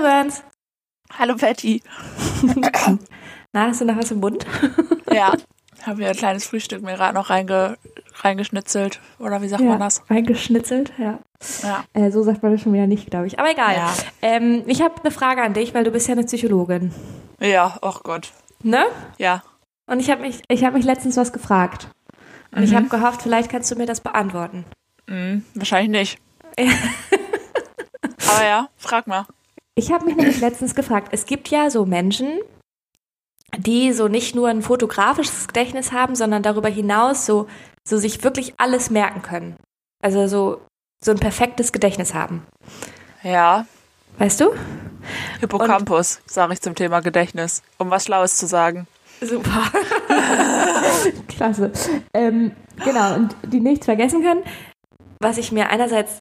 Hallo 0.00 0.08
Burns. 0.08 0.42
Hallo 1.18 1.36
Patty. 1.36 1.82
Na, 3.52 3.66
hast 3.66 3.82
du 3.82 3.84
noch 3.84 3.98
was 3.98 4.10
im 4.10 4.20
Mund? 4.20 4.46
ja, 5.12 5.34
habe 5.82 5.98
mir 5.98 6.08
ein 6.08 6.16
kleines 6.16 6.46
Frühstück 6.46 6.82
mir 6.82 6.94
gerade 6.94 7.12
noch 7.12 7.28
reinge, 7.28 7.76
reingeschnitzelt. 8.14 8.98
Oder 9.18 9.42
wie 9.42 9.48
sagt 9.48 9.62
ja, 9.62 9.68
man 9.68 9.78
das? 9.78 10.02
Reingeschnitzelt, 10.08 10.94
ja. 10.96 11.18
Ja. 11.62 11.84
Äh, 11.92 12.10
so 12.12 12.22
sagt 12.22 12.42
man 12.42 12.52
das 12.52 12.62
schon 12.62 12.72
wieder 12.72 12.86
nicht, 12.86 13.10
glaube 13.10 13.26
ich. 13.26 13.38
Aber 13.38 13.50
egal. 13.50 13.74
Ja. 13.74 13.92
Ähm, 14.22 14.62
ich 14.66 14.80
habe 14.80 14.94
eine 15.02 15.10
Frage 15.10 15.42
an 15.42 15.52
dich, 15.52 15.74
weil 15.74 15.84
du 15.84 15.90
bist 15.90 16.08
ja 16.08 16.12
eine 16.12 16.24
Psychologin. 16.24 16.94
Ja, 17.38 17.76
oh 17.82 17.96
Gott. 18.02 18.32
Ne? 18.62 18.84
Ja. 19.18 19.42
Und 19.86 20.00
ich 20.00 20.10
habe 20.10 20.22
mich, 20.22 20.40
ich 20.48 20.64
hab 20.64 20.72
mich 20.72 20.86
letztens 20.86 21.18
was 21.18 21.30
gefragt. 21.30 21.88
Und 22.52 22.62
ich 22.62 22.74
habe 22.74 22.88
gehofft, 22.88 23.20
vielleicht 23.20 23.50
kannst 23.50 23.70
du 23.70 23.76
mir 23.76 23.86
das 23.86 24.00
beantworten. 24.00 24.64
Mhm, 25.06 25.44
wahrscheinlich 25.54 26.18
nicht. 26.56 26.70
Aber 28.30 28.44
ja, 28.44 28.68
frag 28.78 29.06
mal. 29.06 29.26
Ich 29.80 29.90
habe 29.90 30.04
mich 30.04 30.16
nämlich 30.16 30.40
letztens 30.42 30.74
gefragt, 30.74 31.08
es 31.12 31.26
gibt 31.26 31.48
ja 31.48 31.70
so 31.70 31.86
Menschen, 31.86 32.40
die 33.56 33.92
so 33.92 34.08
nicht 34.08 34.34
nur 34.34 34.48
ein 34.48 34.62
fotografisches 34.62 35.48
Gedächtnis 35.48 35.92
haben, 35.92 36.14
sondern 36.14 36.42
darüber 36.42 36.68
hinaus 36.68 37.26
so, 37.26 37.48
so 37.86 37.96
sich 37.96 38.22
wirklich 38.22 38.54
alles 38.58 38.90
merken 38.90 39.22
können. 39.22 39.56
Also 40.02 40.26
so, 40.26 40.60
so 41.04 41.10
ein 41.10 41.18
perfektes 41.18 41.72
Gedächtnis 41.72 42.14
haben. 42.14 42.46
Ja, 43.22 43.66
Weißt 44.20 44.38
du? 44.42 44.52
Hippocampus, 45.40 46.20
sage 46.26 46.52
ich 46.52 46.60
zum 46.60 46.74
Thema 46.74 47.00
Gedächtnis, 47.00 47.62
um 47.78 47.90
was 47.90 48.04
Schlaues 48.04 48.36
zu 48.36 48.46
sagen. 48.46 48.86
Super. 49.22 49.62
Klasse. 51.28 51.72
Ähm, 52.12 52.52
genau, 52.84 53.14
und 53.14 53.34
die 53.46 53.60
nichts 53.60 53.86
vergessen 53.86 54.22
können, 54.22 54.42
was 55.20 55.38
ich 55.38 55.52
mir 55.52 55.70
einerseits 55.70 56.20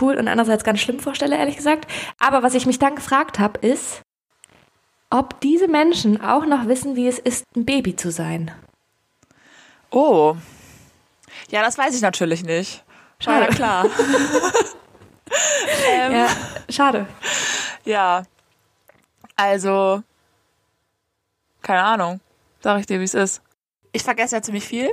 cool 0.00 0.16
und 0.16 0.28
andererseits 0.28 0.64
ganz 0.64 0.80
schlimm 0.80 1.00
vorstelle, 1.00 1.36
ehrlich 1.36 1.56
gesagt. 1.56 1.90
Aber 2.18 2.42
was 2.42 2.54
ich 2.54 2.66
mich 2.66 2.78
dann 2.78 2.96
gefragt 2.96 3.38
habe, 3.38 3.66
ist, 3.66 4.02
ob 5.10 5.40
diese 5.40 5.68
Menschen 5.68 6.20
auch 6.20 6.46
noch 6.46 6.66
wissen, 6.66 6.96
wie 6.96 7.08
es 7.08 7.18
ist, 7.18 7.44
ein 7.56 7.64
Baby 7.64 7.96
zu 7.96 8.10
sein. 8.10 8.50
Oh. 9.90 10.36
Ja, 11.48 11.62
das 11.62 11.78
weiß 11.78 11.94
ich 11.94 12.02
natürlich 12.02 12.44
nicht. 12.44 12.84
Schade. 13.18 13.46
Ja, 13.46 13.50
klar. 13.50 13.86
ähm, 15.90 16.12
Ja, 16.12 16.28
schade. 16.68 17.06
Ja. 17.84 18.24
Also, 19.36 20.02
keine 21.62 21.82
Ahnung. 21.82 22.20
Sag 22.60 22.80
ich 22.80 22.86
dir, 22.86 23.00
wie 23.00 23.04
es 23.04 23.14
ist. 23.14 23.42
Ich 23.92 24.02
vergesse 24.02 24.36
ja 24.36 24.42
ziemlich 24.42 24.64
viel. 24.64 24.90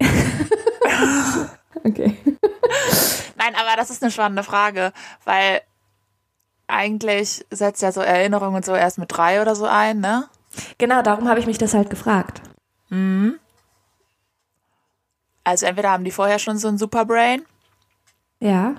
Okay. 1.82 2.16
Nein, 3.36 3.54
aber 3.56 3.76
das 3.76 3.90
ist 3.90 4.02
eine 4.02 4.12
spannende 4.12 4.42
Frage, 4.44 4.92
weil 5.24 5.60
eigentlich 6.66 7.44
setzt 7.50 7.82
ja 7.82 7.92
so 7.92 8.00
Erinnerungen 8.00 8.56
und 8.56 8.64
so 8.64 8.74
erst 8.74 8.96
mit 8.98 9.10
drei 9.12 9.42
oder 9.42 9.54
so 9.56 9.66
ein, 9.66 10.00
ne? 10.00 10.28
Genau, 10.78 11.02
darum 11.02 11.28
habe 11.28 11.38
ich 11.40 11.46
mich 11.46 11.58
das 11.58 11.74
halt 11.74 11.90
gefragt. 11.90 12.40
Also 15.44 15.66
entweder 15.66 15.90
haben 15.90 16.04
die 16.04 16.10
vorher 16.10 16.38
schon 16.38 16.56
so 16.58 16.68
ein 16.68 16.78
Superbrain, 16.78 17.44
Ja, 18.40 18.76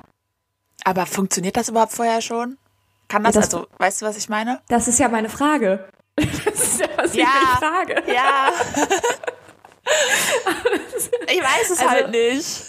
aber 0.83 1.05
funktioniert 1.05 1.57
das 1.57 1.69
überhaupt 1.69 1.91
vorher 1.91 2.21
schon? 2.21 2.57
Kann 3.07 3.23
das, 3.23 3.35
Ja, 3.35 3.41
das- 3.41 3.53
also, 3.53 3.67
weißt 3.77 4.01
du, 4.01 4.05
was 4.07 4.17
ich 4.17 4.29
meine? 4.29 4.61
das 4.67 4.87
ist 4.87 4.97
ja 4.99 5.07
meine 5.09 5.29
Frage. 5.29 5.87
Das 6.17 6.63
ist 6.63 6.79
ja, 6.79 6.87
was 6.95 7.11
ich 7.11 7.17
Ja. 7.19 7.25
mich 7.25 7.59
frage. 7.59 8.03
Ja. 8.13 8.49
ich 11.27 11.41
weiß 11.43 11.69
es 11.71 11.79
Also- 11.79 11.89
halt 11.89 12.11
nicht. 12.11 12.63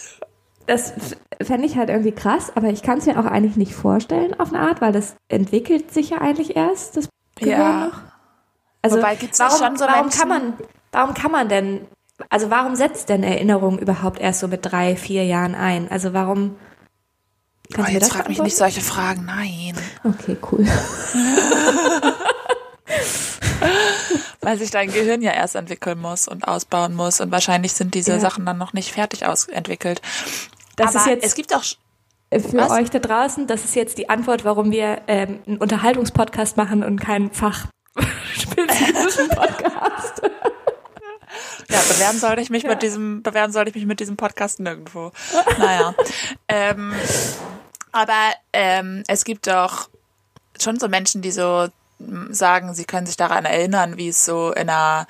Das 0.67 0.93
fände 1.41 1.65
ich 1.65 1.75
halt 1.77 1.89
irgendwie 1.89 2.11
krass, 2.11 2.51
aber 2.55 2.67
ich 2.67 2.83
kann 2.83 2.99
es 2.99 3.05
mir 3.05 3.17
auch 3.19 3.25
eigentlich 3.25 3.55
nicht 3.55 3.73
vorstellen 3.73 4.39
auf 4.39 4.53
eine 4.53 4.59
Art, 4.61 4.81
weil 4.81 4.91
das 4.91 5.15
entwickelt 5.29 5.93
sich 5.93 6.09
ja 6.11 6.19
eigentlich 6.19 6.55
erst, 6.55 6.97
das 6.97 7.09
Gehirn 7.35 7.59
Ja. 7.59 7.85
noch. 7.87 8.01
Also 8.83 8.97
Wobei 8.97 9.15
gibt's 9.15 9.39
warum, 9.39 9.57
schon 9.57 9.77
so 9.77 9.85
warum 9.85 10.01
Menschen- 10.01 10.19
kann 10.19 10.27
man, 10.29 10.53
warum 10.91 11.13
kann 11.13 11.31
man 11.31 11.49
denn, 11.49 11.81
also 12.29 12.49
warum 12.51 12.75
setzt 12.75 13.09
denn 13.09 13.23
Erinnerung 13.23 13.79
überhaupt 13.79 14.19
erst 14.19 14.41
so 14.41 14.47
mit 14.47 14.59
drei, 14.65 14.95
vier 14.95 15.23
Jahren 15.25 15.55
ein? 15.55 15.89
Also 15.89 16.13
warum? 16.13 16.55
Oh, 17.69 17.73
Kannst 17.75 17.91
mir 17.91 17.99
jetzt 17.99 18.13
frag 18.13 18.27
mich 18.29 18.41
nicht 18.41 18.55
solche 18.55 18.81
Fragen. 18.81 19.25
Nein. 19.25 19.73
Okay, 20.03 20.37
cool. 20.51 20.65
Weil 24.41 24.57
sich 24.57 24.71
dein 24.71 24.91
Gehirn 24.91 25.21
ja 25.21 25.31
erst 25.31 25.55
entwickeln 25.55 25.99
muss 25.99 26.27
und 26.27 26.47
ausbauen 26.47 26.95
muss. 26.95 27.19
Und 27.19 27.31
wahrscheinlich 27.31 27.73
sind 27.73 27.93
diese 27.95 28.11
Ja. 28.13 28.19
Sachen 28.19 28.45
dann 28.45 28.57
noch 28.57 28.73
nicht 28.73 28.91
fertig 28.93 29.25
ausentwickelt. 29.25 30.01
Das 30.77 30.95
Aber 30.95 30.99
ist 30.99 31.07
jetzt 31.07 31.25
es 31.25 31.35
gibt 31.35 31.53
auch 31.53 31.63
für 31.63 32.57
Was? 32.57 32.71
euch 32.71 32.89
da 32.89 32.99
draußen, 32.99 33.47
das 33.47 33.65
ist 33.65 33.75
jetzt 33.75 33.97
die 33.97 34.09
Antwort, 34.09 34.45
warum 34.45 34.71
wir 34.71 35.01
ähm, 35.07 35.39
einen 35.45 35.57
Unterhaltungspodcast 35.57 36.55
machen 36.55 36.83
und 36.83 36.99
keinen 36.99 37.31
fachspezifischen 37.31 39.29
Podcast. 39.35 40.21
Ja, 41.69 41.79
bewerben 41.79 42.17
sollte 42.17 42.41
ich 42.41 42.49
mich 42.49 42.63
mit 42.63 42.81
diesem, 42.81 43.21
bewerben 43.21 43.51
sollte 43.51 43.69
ich 43.69 43.75
mich 43.75 43.85
mit 43.85 43.99
diesem 43.99 44.15
Podcast 44.15 44.61
nirgendwo. 44.61 45.11
Naja. 45.57 45.93
ähm, 46.47 46.93
aber 47.91 48.31
ähm, 48.53 49.03
es 49.07 49.25
gibt 49.25 49.47
doch 49.47 49.89
schon 50.59 50.79
so 50.79 50.87
Menschen, 50.87 51.21
die 51.21 51.31
so 51.31 51.67
sagen, 52.29 52.73
sie 52.73 52.85
können 52.85 53.05
sich 53.05 53.17
daran 53.17 53.43
erinnern, 53.43 53.97
wie 53.97 54.07
es 54.07 54.23
so 54.23 54.51
in 54.51 54.69
einer, 54.69 55.07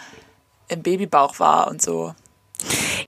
im 0.67 0.81
Babybauch 0.81 1.39
war 1.39 1.67
und 1.67 1.81
so. 1.81 2.16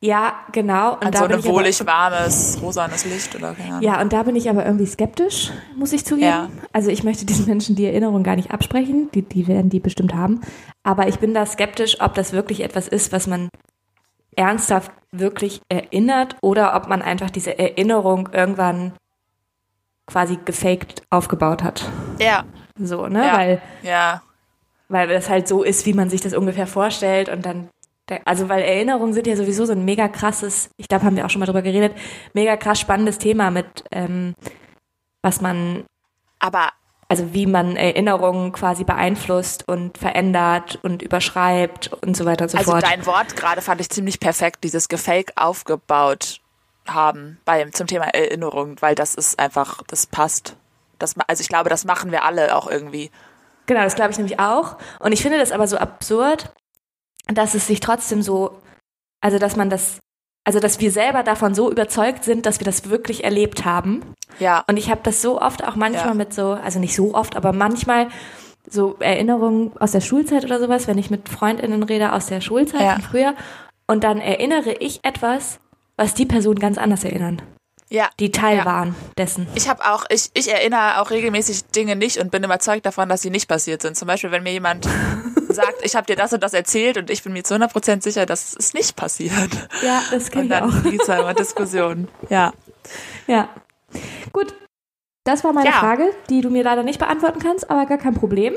Ja, 0.02 0.34
genau. 0.52 0.94
Und 0.94 1.06
An 1.08 1.12
da 1.12 1.20
so 1.20 1.26
bin 1.26 1.34
ein 1.34 1.40
ich 1.40 1.46
aber- 1.46 1.56
wohlig 1.56 1.86
warmes, 1.86 2.60
rosanes 2.62 3.06
Licht 3.06 3.36
oder 3.36 3.54
keine 3.54 3.70
Ahnung. 3.76 3.82
Ja, 3.82 4.00
und 4.02 4.14
da 4.14 4.24
bin 4.24 4.36
ich 4.36 4.50
aber 4.50 4.66
irgendwie 4.66 4.86
skeptisch, 4.86 5.52
muss 5.76 5.92
ich 5.92 6.06
zugeben. 6.06 6.28
Ja. 6.28 6.50
Also 6.72 6.90
ich 6.90 7.04
möchte 7.04 7.26
diesen 7.26 7.46
Menschen 7.48 7.76
die 7.76 7.86
Erinnerung 7.86 8.24
gar 8.24 8.36
nicht 8.36 8.52
absprechen, 8.52 9.10
die, 9.14 9.24
die 9.24 9.48
werden 9.48 9.70
die 9.70 9.80
bestimmt 9.80 10.14
haben. 10.14 10.40
Aber 10.84 11.08
ich 11.08 11.20
bin 11.20 11.34
da 11.34 11.46
skeptisch, 11.46 12.00
ob 12.00 12.14
das 12.14 12.32
wirklich 12.32 12.62
etwas 12.64 12.88
ist, 12.88 13.12
was 13.12 13.28
man 13.28 13.50
ernsthaft 14.36 14.92
wirklich 15.12 15.60
erinnert 15.70 16.36
oder 16.42 16.76
ob 16.76 16.88
man 16.88 17.02
einfach 17.02 17.30
diese 17.30 17.58
Erinnerung 17.60 18.30
irgendwann 18.32 18.94
quasi 20.08 20.40
gefaked 20.46 21.02
aufgebaut 21.10 21.64
hat. 21.64 21.90
Ja, 22.20 22.46
So, 22.78 23.08
ne? 23.08 23.26
Ja. 23.26 23.38
Weil, 23.38 23.62
ja, 23.84 24.22
weil 24.88 25.08
das 25.10 25.30
halt 25.30 25.48
so 25.48 25.64
ist, 25.64 25.86
wie 25.86 25.94
man 25.94 26.10
sich 26.10 26.22
das 26.22 26.34
ungefähr 26.34 26.68
vorstellt 26.68 27.28
und 27.30 27.46
dann 27.46 27.70
also 28.26 28.50
weil 28.50 28.62
Erinnerungen 28.62 29.14
sind 29.14 29.28
ja 29.28 29.36
sowieso 29.36 29.66
so 29.66 29.74
ein 29.74 29.86
mega 29.86 30.08
krasses, 30.08 30.70
ich 30.78 30.88
glaube, 30.88 31.06
haben 31.06 31.16
wir 31.16 31.26
auch 31.26 31.30
schon 31.30 31.40
mal 31.40 31.46
drüber 31.46 31.62
geredet, 31.62 31.94
mega 32.34 32.58
krass 32.58 32.80
spannendes 32.80 33.18
Thema 33.18 33.52
mit, 33.52 33.84
ähm, 33.92 34.36
was 35.22 35.42
man, 35.42 35.86
aber 36.40 36.70
also 37.10 37.34
wie 37.34 37.48
man 37.48 37.76
Erinnerungen 37.76 38.52
quasi 38.52 38.84
beeinflusst 38.84 39.68
und 39.68 39.98
verändert 39.98 40.80
und 40.84 41.02
überschreibt 41.02 41.92
und 42.04 42.16
so 42.16 42.26
weiter 42.26 42.44
und 42.44 42.50
so 42.50 42.58
also 42.58 42.72
fort. 42.72 42.84
dein 42.84 43.06
Wort 43.08 43.36
gerade 43.36 43.62
fand 43.62 43.82
ich 43.82 43.90
ziemlich 43.90 44.20
perfekt, 44.20 44.64
dieses 44.64 44.88
Gefake 44.88 45.34
aufgebaut 45.36 46.40
haben 46.88 47.40
beim 47.46 47.74
zum 47.74 47.88
Thema 47.88 48.06
Erinnerung, 48.06 48.78
weil 48.80 48.96
das 48.96 49.16
ist 49.16 49.40
einfach, 49.40 49.82
das 49.88 50.06
passt. 50.06 50.56
Das, 51.00 51.16
also 51.28 51.42
ich 51.42 51.50
glaube, 51.50 51.70
das 51.70 51.86
machen 51.86 52.12
wir 52.12 52.24
alle 52.24 52.56
auch 52.56 52.70
irgendwie. 52.70 53.10
Genau, 53.66 53.84
das 53.84 53.96
glaube 53.96 54.12
ich 54.12 54.18
nämlich 54.18 54.40
auch. 54.40 54.78
Und 55.00 55.12
ich 55.12 55.22
finde 55.22 55.40
das 55.40 55.52
aber 55.52 55.68
so 55.68 55.78
absurd, 55.78 56.52
dass 57.34 57.54
es 57.56 57.68
sich 57.68 57.80
trotzdem 57.80 58.22
so, 58.22 58.60
also 59.22 59.40
dass 59.40 59.56
man 59.56 59.70
das, 59.70 60.00
also 60.46 60.60
dass 60.60 60.80
wir 60.80 60.92
selber 60.92 61.24
davon 61.24 61.54
so 61.54 61.70
überzeugt 61.72 62.24
sind, 62.24 62.46
dass 62.46 62.60
wir 62.60 62.66
das 62.66 62.90
wirklich 62.90 63.24
erlebt 63.24 63.66
haben. 63.66 64.02
Ja, 64.40 64.64
Und 64.68 64.78
ich 64.78 64.90
habe 64.90 65.02
das 65.04 65.22
so 65.22 65.42
oft 65.42 65.64
auch 65.64 65.76
manchmal 65.76 66.08
Ja. 66.10 66.14
mit 66.14 66.34
so, 66.34 66.52
also 66.54 66.80
nicht 66.80 66.96
so 66.96 67.14
oft, 67.14 67.36
aber 67.36 67.52
manchmal 67.54 68.08
so 68.70 68.96
Erinnerungen 69.00 69.72
aus 69.80 69.92
der 69.92 70.02
Schulzeit 70.02 70.44
oder 70.44 70.60
sowas, 70.60 70.88
wenn 70.88 70.98
ich 70.98 71.10
mit 71.10 71.28
Freundinnen 71.30 71.84
rede 71.84 72.14
aus 72.14 72.28
der 72.28 72.42
Schulzeit 72.42 72.82
Ja. 72.82 72.94
von 72.94 73.02
früher. 73.04 73.34
Und 73.88 74.04
dann 74.04 74.20
erinnere 74.22 74.74
ich 74.74 75.00
etwas, 75.04 75.60
was 75.98 76.14
die 76.14 76.26
Personen 76.26 76.60
ganz 76.60 76.78
anders 76.78 77.04
erinnern, 77.04 77.42
ja. 77.90 78.10
die 78.20 78.32
Teil 78.32 78.58
Ja. 78.58 78.66
waren 78.66 78.96
dessen. 79.18 79.48
Ich 79.56 79.68
habe 79.68 79.84
auch, 79.92 80.06
ich, 80.10 80.30
ich 80.36 80.52
erinnere 80.54 81.02
auch 81.02 81.10
regelmäßig 81.10 81.66
Dinge 81.76 81.96
nicht 81.96 82.18
und 82.20 82.32
bin 82.32 82.44
überzeugt 82.44 82.86
davon, 82.86 83.10
dass 83.10 83.22
sie 83.24 83.32
nicht 83.32 83.48
passiert 83.50 83.82
sind. 83.82 83.98
Zum 83.98 84.08
Beispiel, 84.08 84.32
wenn 84.32 84.44
mir 84.44 84.52
jemand 84.54 84.88
sagt, 85.54 85.84
ich 85.84 85.96
habe 85.96 86.06
dir 86.08 86.16
das 86.16 86.34
und 86.34 86.42
das 86.44 86.54
erzählt 86.54 86.98
und 86.98 87.10
ich 87.10 87.24
bin 87.24 87.34
mir 87.34 87.44
zu 87.44 87.56
100% 87.56 88.02
sicher, 88.04 88.26
dass 88.26 88.56
es 88.58 88.74
nicht 88.74 88.96
passiert. 88.96 89.34
Ja, 89.84 90.02
das 90.12 90.30
Und 90.30 90.46
ich 90.46 90.54
auch. 90.54 90.70
dann 90.72 90.84
gibt 90.84 91.02
es 91.02 91.08
immer 91.08 91.34
Diskussionen. 91.34 92.08
Ja. 92.30 92.54
Ja. 93.28 93.50
Gut. 94.32 94.54
Das 95.26 95.44
war 95.44 95.54
meine 95.54 95.70
Ja. 95.70 95.76
Frage, 95.80 96.12
die 96.30 96.42
du 96.42 96.50
mir 96.50 96.64
leider 96.64 96.84
nicht 96.84 97.00
beantworten 97.00 97.40
kannst, 97.40 97.70
aber 97.70 97.86
gar 97.86 97.98
kein 97.98 98.14
Problem. 98.16 98.56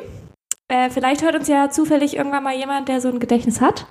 Äh, 0.68 0.88
vielleicht 0.90 1.22
hört 1.22 1.34
uns 1.34 1.48
ja 1.48 1.70
zufällig 1.70 2.16
irgendwann 2.16 2.42
mal 2.44 2.54
jemand, 2.56 2.88
der 2.88 3.00
so 3.00 3.08
ein 3.08 3.20
Gedächtnis 3.20 3.60
hat. 3.60 3.86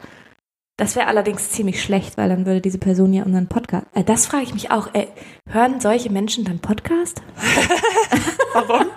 Das 0.78 0.96
wäre 0.96 1.06
allerdings 1.08 1.52
ziemlich 1.52 1.84
schlecht, 1.84 2.18
weil 2.18 2.30
dann 2.30 2.46
würde 2.48 2.62
diese 2.62 2.80
Person 2.80 3.14
ja 3.14 3.24
unseren 3.24 3.48
Podcast. 3.48 3.86
Äh, 3.94 4.04
das 4.04 4.26
frage 4.26 4.44
ich 4.44 4.54
mich 4.54 4.72
auch. 4.72 4.94
Äh, 4.96 5.08
hören 5.50 5.80
solche 5.80 6.10
Menschen 6.12 6.44
dann 6.44 6.60
Podcast? 6.60 7.22
Warum? 8.54 8.88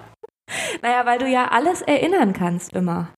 Naja, 0.82 1.06
weil 1.06 1.18
du 1.18 1.26
ja 1.26 1.48
alles 1.48 1.80
erinnern 1.80 2.32
kannst 2.34 2.74
immer. 2.74 3.08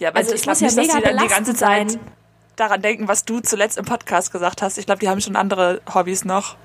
Ja, 0.00 0.08
aber 0.08 0.18
Also 0.18 0.34
ich 0.34 0.42
glaube 0.42 0.64
muss 0.64 0.74
ja 0.74 0.80
nicht, 0.82 0.92
dass 0.92 0.96
die 0.96 1.02
dann 1.02 1.18
die 1.18 1.28
ganze 1.28 1.54
Zeit 1.54 1.90
sein. 1.92 2.00
daran 2.56 2.82
denken, 2.82 3.06
was 3.06 3.24
du 3.24 3.40
zuletzt 3.40 3.78
im 3.78 3.84
Podcast 3.84 4.32
gesagt 4.32 4.62
hast. 4.62 4.78
Ich 4.78 4.86
glaube, 4.86 4.98
die 5.00 5.08
haben 5.08 5.20
schon 5.20 5.36
andere 5.36 5.80
Hobbys 5.94 6.24
noch. 6.24 6.56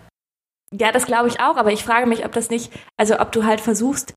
Ja, 0.72 0.92
das 0.92 1.06
glaube 1.06 1.28
ich 1.28 1.40
auch, 1.40 1.58
aber 1.58 1.72
ich 1.72 1.84
frage 1.84 2.08
mich, 2.08 2.26
ob 2.26 2.32
das 2.32 2.50
nicht, 2.50 2.72
also 2.98 3.20
ob 3.20 3.32
du 3.32 3.46
halt 3.46 3.62
versuchst, 3.62 4.16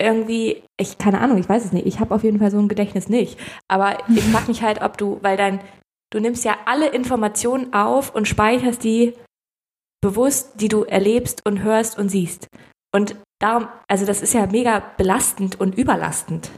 irgendwie, 0.00 0.62
ich 0.78 0.98
keine 0.98 1.20
Ahnung, 1.20 1.38
ich 1.38 1.48
weiß 1.48 1.64
es 1.64 1.72
nicht. 1.72 1.86
Ich 1.86 2.00
habe 2.00 2.14
auf 2.14 2.22
jeden 2.22 2.38
Fall 2.38 2.50
so 2.50 2.58
ein 2.58 2.68
Gedächtnis 2.68 3.08
nicht. 3.08 3.38
Aber 3.68 3.98
ich 4.08 4.24
frage 4.32 4.48
mich 4.48 4.62
halt, 4.62 4.80
ob 4.80 4.96
du, 4.96 5.18
weil 5.22 5.36
dein, 5.36 5.60
du 6.10 6.20
nimmst 6.20 6.44
ja 6.44 6.56
alle 6.66 6.88
Informationen 6.88 7.72
auf 7.72 8.14
und 8.14 8.28
speicherst 8.28 8.84
die 8.84 9.14
bewusst, 10.00 10.60
die 10.60 10.68
du 10.68 10.84
erlebst 10.84 11.44
und 11.44 11.62
hörst 11.62 11.98
und 11.98 12.10
siehst. 12.10 12.46
Und 12.94 13.16
darum, 13.40 13.68
also 13.88 14.06
das 14.06 14.22
ist 14.22 14.34
ja 14.34 14.46
mega 14.46 14.80
belastend 14.96 15.58
und 15.58 15.76
überlastend. 15.76 16.50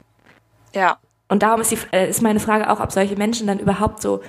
Ja. 0.75 0.99
Und 1.28 1.42
darum 1.42 1.60
ist, 1.60 1.70
die, 1.70 1.78
äh, 1.92 2.08
ist 2.08 2.22
meine 2.22 2.40
Frage 2.40 2.70
auch, 2.70 2.80
ob 2.80 2.90
solche 2.92 3.16
Menschen 3.16 3.46
dann 3.46 3.58
überhaupt 3.58 4.00
so 4.02 4.22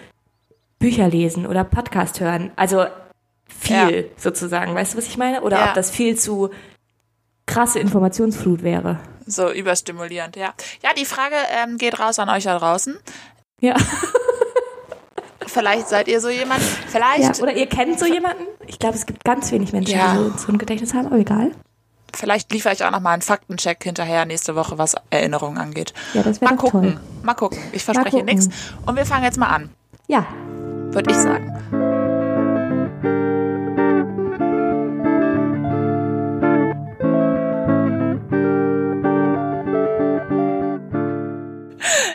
Bücher 0.80 1.08
lesen 1.08 1.46
oder 1.48 1.64
Podcast 1.64 2.20
hören. 2.20 2.52
Also 2.56 2.86
viel 3.48 3.76
Ja. 4.02 4.04
sozusagen. 4.18 4.76
Weißt 4.76 4.94
du, 4.94 4.98
was 4.98 5.08
ich 5.08 5.18
meine? 5.18 5.42
Oder 5.42 5.58
Ja. 5.60 5.68
ob 5.70 5.74
das 5.74 5.90
viel 5.92 6.18
zu 6.18 6.50
krasse 7.46 7.80
Informationsflut 7.80 8.64
wäre. 8.64 9.00
So 9.26 9.52
überstimulierend, 9.52 10.36
ja. 10.36 10.54
Ja, 10.84 10.92
die 10.98 11.06
Frage 11.06 11.36
ähm, 11.64 11.78
geht 11.78 12.00
raus 12.00 12.20
an 12.20 12.30
euch 12.30 12.44
da 12.44 12.58
draußen. 12.58 12.98
Ja. 13.62 13.76
Vielleicht 15.48 15.88
seid 15.90 16.08
ihr 16.08 16.22
so 16.22 16.30
jemand. 16.30 16.62
ja. 16.62 16.68
Vielleicht, 16.88 17.42
Oder 17.42 17.54
ihr 17.54 17.66
kennt 17.68 18.00
so 18.00 18.06
jemanden? 18.06 18.44
Ich 18.68 18.78
glaube, 18.78 18.96
es 18.96 19.06
gibt 19.06 19.24
ganz 19.24 19.52
wenig 19.52 19.74
Menschen, 19.74 19.98
Ja. 19.98 20.16
die 20.16 20.38
so 20.40 20.52
ein 20.52 20.58
Gedächtnis 20.60 20.94
haben, 20.94 21.08
aber 21.08 21.18
egal. 21.18 21.52
Vielleicht 22.16 22.52
liefere 22.52 22.74
ich 22.74 22.84
auch 22.84 22.92
noch 22.92 23.00
mal 23.00 23.12
einen 23.14 23.22
Faktencheck 23.22 23.84
hinterher 23.84 24.26
nächste 24.26 24.56
Woche, 24.56 24.78
was 24.78 24.96
Erinnerungen 25.10 25.58
angeht. 25.58 25.94
Ja, 26.14 26.24
das 26.24 26.42
Mal 26.42 26.56
gucken. 26.56 26.82
toll. 26.82 27.00
Mal 27.24 27.34
gucken. 27.34 27.58
Ich 27.72 27.84
verspreche 27.84 28.24
nichts. 28.24 28.50
Und 28.86 28.96
wir 28.96 29.06
fangen 29.06 29.24
jetzt 29.24 29.38
mal 29.38 29.48
an, 29.50 29.70
Ja. 30.08 30.26
würde 30.92 31.12
ich 31.12 31.18
sagen. 31.18 31.56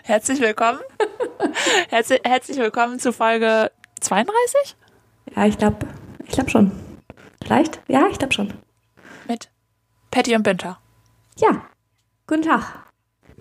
Herzlich 0.05 0.41
willkommen. 0.41 0.81
Herzlich, 1.89 2.21
herzlich 2.25 2.59
willkommen 2.59 2.99
zu 2.99 3.13
Folge 3.13 3.71
32 4.01 4.77
Ja, 5.35 5.47
ich 5.47 5.59
glaube, 5.59 5.87
ich 6.25 6.31
glaube 6.33 6.51
schon. 6.51 6.73
Vielleicht? 7.43 7.81
Ja, 7.89 8.07
ich 8.11 8.19
glaube 8.19 8.35
schon. 8.35 8.53
Patty 10.15 10.37
und 10.37 10.45
Binter. 10.45 10.79
Ja. 11.39 11.63
Guten 12.29 12.43
Tag. 12.43 12.63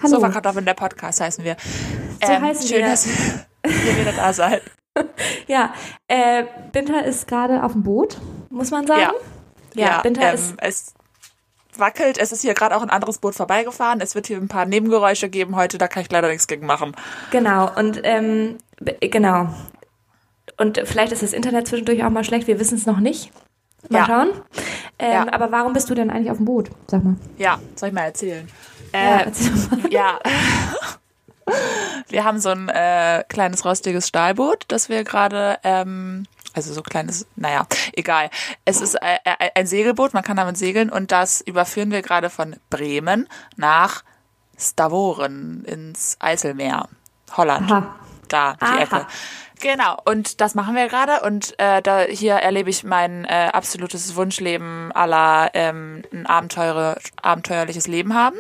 Hallo. 0.02 0.16
Sofakartoffeln 0.16 0.66
der 0.66 0.74
Podcast 0.74 1.22
heißen 1.22 1.44
wir. 1.44 1.56
So 2.20 2.34
heißen 2.34 2.68
schön, 2.68 2.80
wir. 2.80 2.88
dass 2.88 3.06
ihr 3.64 3.98
wieder 4.00 4.14
da 4.14 4.34
seid. 4.34 4.64
Ja, 5.48 5.74
äh, 6.08 6.46
Binter 6.72 7.04
ist 7.04 7.28
gerade 7.28 7.64
auf 7.64 7.72
dem 7.74 7.81
Boot, 7.81 8.20
muss 8.52 8.70
man 8.70 8.86
sagen. 8.86 9.12
Ja, 9.75 10.02
Binter 10.02 10.30
ähm, 10.30 10.36
ist 10.36 10.54
es 10.62 10.94
wackelt. 11.75 12.20
Es 12.20 12.31
ist 12.31 12.42
hier 12.44 12.54
gerade 12.54 12.75
auch 12.78 12.84
ein 12.84 12.92
anderes 12.92 13.18
Boot 13.18 13.34
vorbeigefahren. 13.34 14.02
Es 14.02 14.14
wird 14.14 14.28
hier 14.28 14.38
ein 14.38 14.48
paar 14.48 14.66
Nebengeräusche 14.68 15.30
geben 15.30 15.56
heute. 15.56 15.80
Da 15.80 15.88
kann 15.88 16.04
ich 16.04 16.12
leider 16.12 16.28
nichts 16.28 16.48
gegen 16.48 16.68
machen. 16.68 16.96
Genau, 17.31 17.72
und 17.75 18.02
ähm, 18.04 18.60
genau. 19.00 19.48
Und 20.58 20.80
vielleicht 20.86 21.12
ist 21.12 21.24
das 21.24 21.34
Internet 21.34 21.68
zwischendurch 21.68 22.04
auch 22.04 22.12
mal 22.12 22.24
schlecht, 22.24 22.46
wir 22.48 22.60
wissen 22.60 22.78
es 22.78 22.86
noch 22.86 23.00
nicht. 23.00 23.31
Mal 23.90 24.00
Ja. 24.00 24.06
schauen. 24.06 24.30
Ähm, 25.00 25.12
Ja. 25.12 25.34
Aber 25.34 25.51
warum 25.51 25.74
bist 25.74 25.90
du 25.90 25.95
denn 25.95 26.10
eigentlich 26.10 26.31
auf 26.31 26.38
dem 26.38 26.45
Boot? 26.45 26.69
Sag 26.88 27.04
mal. 27.04 27.16
Ja, 27.38 27.60
soll 27.75 27.90
ich 27.90 27.95
mal 27.95 28.01
erzählen? 28.04 28.48
Ja, 28.94 29.00
Äh, 29.00 29.24
erzähl 29.25 29.51
doch 29.51 29.72
mal. 29.78 29.80
ja. 29.92 30.19
Wir 32.07 32.24
haben 32.24 32.40
so 32.40 32.50
ein 32.50 32.69
äh, 32.69 33.24
kleines 33.28 33.66
rostiges 33.66 34.07
Stahlboot, 34.07 34.63
das 34.69 34.88
wir 34.88 35.04
gerade, 35.04 35.57
ähm, 35.63 36.25
also 36.54 36.74
so 36.74 36.81
kleines, 36.81 37.25
naja, 37.36 37.66
egal. 37.94 38.30
Es 38.66 38.80
ist 38.81 38.95
äh, 38.95 39.18
äh, 39.25 39.50
ein 39.56 39.68
Segelboot, 39.68 40.13
man 40.13 40.24
kann 40.24 40.38
damit 40.38 40.57
segeln 40.57 40.90
und 40.90 41.12
das 41.12 41.42
überführen 41.42 41.92
wir 41.92 42.01
gerade 42.01 42.30
von 42.30 42.56
Bremen 42.69 43.28
nach 43.57 44.04
Stavoren 44.57 45.66
ins 45.66 46.16
Eiselmeer, 46.19 46.88
Holland. 47.36 47.69
Aha. 47.69 47.96
Da, 48.30 48.54
die 48.54 48.63
Aha. 48.66 48.80
Ecke. 48.80 49.07
Genau, 49.63 49.98
und 50.04 50.42
das 50.42 50.56
machen 50.56 50.75
wir 50.75 50.89
gerade 50.89 51.21
und 51.25 51.57
äh, 51.57 51.81
da 51.81 52.01
hier 52.01 52.33
erlebe 52.33 52.69
ich 52.69 52.83
mein 52.83 53.24
äh, 53.24 53.50
absolutes 53.54 54.13
Wunschleben 54.18 54.92
aller 54.92 55.51
ähm, 55.54 56.04
ein 56.12 56.25
Abenteure, 56.25 56.98
abenteuerliches 57.21 57.88
Leben 57.88 58.13
haben. 58.13 58.36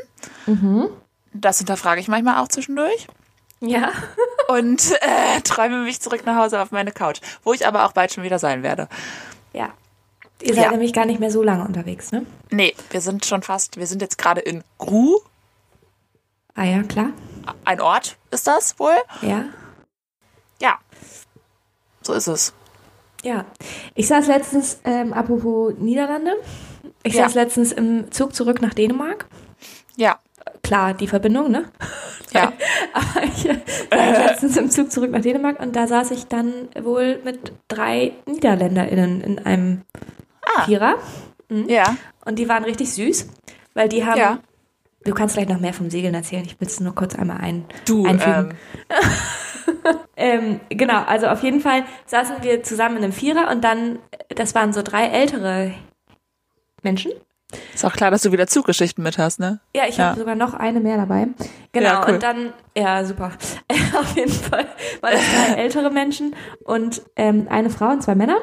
Das 1.33 1.59
hinterfrage 1.59 2.01
ich 2.01 2.09
manchmal 2.09 2.43
auch 2.43 2.49
zwischendurch 2.49 3.07
Ja. 3.61 3.93
und 4.49 4.91
äh, 4.99 5.39
träume 5.45 5.83
mich 5.83 6.01
zurück 6.01 6.25
nach 6.25 6.35
Hause 6.35 6.61
auf 6.61 6.71
meine 6.71 6.91
Couch, 6.91 7.21
wo 7.45 7.53
ich 7.53 7.65
aber 7.65 7.85
auch 7.85 7.93
bald 7.93 8.11
schon 8.11 8.25
wieder 8.25 8.37
sein 8.37 8.61
werde. 8.61 8.89
Ja. 9.53 9.69
Ihr 10.41 10.55
seid 10.55 10.65
Ja. 10.65 10.71
nämlich 10.71 10.91
gar 10.91 11.05
nicht 11.05 11.21
mehr 11.21 11.31
so 11.31 11.41
lange 11.41 11.63
unterwegs, 11.63 12.11
ne? 12.11 12.25
Nee, 12.49 12.75
wir 12.89 12.99
sind 12.99 13.25
schon 13.25 13.43
fast, 13.43 13.77
wir 13.77 13.87
sind 13.87 14.01
jetzt 14.01 14.17
gerade 14.17 14.41
in 14.41 14.61
Gru, 14.77 15.19
Ah 16.53 16.65
ja, 16.65 16.83
klar. 16.83 17.11
ein 17.63 17.79
Ort 17.79 18.17
ist 18.29 18.45
das 18.45 18.77
wohl? 18.77 18.95
Ja, 19.21 19.45
so 22.05 22.13
ist 22.13 22.27
es. 22.27 22.53
Ja. 23.23 23.45
Ich 23.95 24.07
saß 24.07 24.27
letztens, 24.27 24.79
ähm, 24.83 25.13
apropos 25.13 25.73
Niederlande, 25.77 26.31
ich 27.03 27.13
Ja. 27.13 27.23
saß 27.23 27.35
letztens 27.35 27.71
im 27.71 28.11
Zug 28.11 28.35
zurück 28.35 28.61
nach 28.61 28.73
Dänemark. 28.73 29.25
Ja, 29.95 30.19
Klar, 30.61 30.93
die 30.93 31.07
Verbindung, 31.07 31.51
ne? 31.51 31.65
ja, 32.31 32.51
Aber 32.93 33.23
ich 33.25 33.47
äh, 33.49 33.55
saß 33.91 34.17
letztens 34.17 34.57
im 34.57 34.69
Zug 34.69 34.91
zurück 34.91 35.11
nach 35.11 35.21
Dänemark 35.21 35.59
und 35.61 35.75
da 35.75 35.87
saß 35.87 36.11
ich 36.11 36.25
dann 36.27 36.53
wohl 36.81 37.19
mit 37.23 37.53
drei 37.69 38.13
NiederländerInnen 38.25 39.21
in 39.21 39.39
einem 39.39 39.81
Ah. 40.41 40.63
Vierer. 40.65 40.95
ja, 41.49 41.95
Und 42.25 42.39
die 42.39 42.49
waren 42.49 42.63
richtig 42.65 42.93
süß, 42.93 43.27
weil 43.73 43.87
die 43.89 44.05
haben. 44.05 44.17
Ja. 44.19 44.39
Du 45.05 45.13
kannst 45.13 45.35
gleich 45.35 45.47
noch 45.49 45.59
mehr 45.59 45.73
vom 45.73 45.89
Segeln 45.89 46.13
erzählen. 46.13 46.43
Ich 46.45 46.59
will 46.59 46.67
es 46.67 46.79
nur 46.79 46.93
kurz 46.95 47.15
einmal 47.15 47.37
ein, 47.37 47.65
du, 47.85 48.05
einfügen. 48.05 48.55
ähm, 48.89 48.97
Ähm, 50.15 50.59
genau, 50.69 51.01
also 51.03 51.25
auf 51.27 51.41
jeden 51.41 51.59
Fall 51.59 51.83
saßen 52.05 52.43
wir 52.43 52.61
zusammen 52.61 52.97
in 52.97 53.03
einem 53.03 53.13
Vierer 53.13 53.49
und 53.49 53.63
dann, 53.63 53.97
das 54.29 54.53
waren 54.53 54.71
so 54.71 54.83
drei 54.83 55.07
ältere 55.07 55.73
Menschen. 56.83 57.11
ist 57.73 57.83
auch 57.83 57.93
klar, 57.93 58.11
dass 58.11 58.21
du 58.21 58.31
wieder 58.31 58.45
Zuggeschichten 58.45 59.03
mit 59.03 59.17
hast, 59.17 59.39
ne? 59.39 59.59
Ja, 59.75 59.87
ich 59.87 59.97
Ja. 59.97 60.09
habe 60.09 60.19
sogar 60.19 60.35
noch 60.35 60.53
eine 60.53 60.79
mehr 60.79 60.97
dabei. 60.97 61.27
Genau, 61.71 61.89
Ja, 61.89 62.05
cool. 62.07 62.13
und 62.13 62.23
dann, 62.23 62.53
ja, 62.77 63.03
super. 63.05 63.31
Auf 63.99 64.15
jeden 64.15 64.31
Fall 64.31 64.67
waren 65.01 65.13
das 65.13 65.23
drei 65.33 65.55
ältere 65.61 65.89
Menschen 65.89 66.35
und 66.63 67.01
ähm, 67.15 67.47
eine 67.49 67.71
Frau 67.71 67.89
und 67.89 68.03
zwei 68.03 68.13
Männer. 68.15 68.37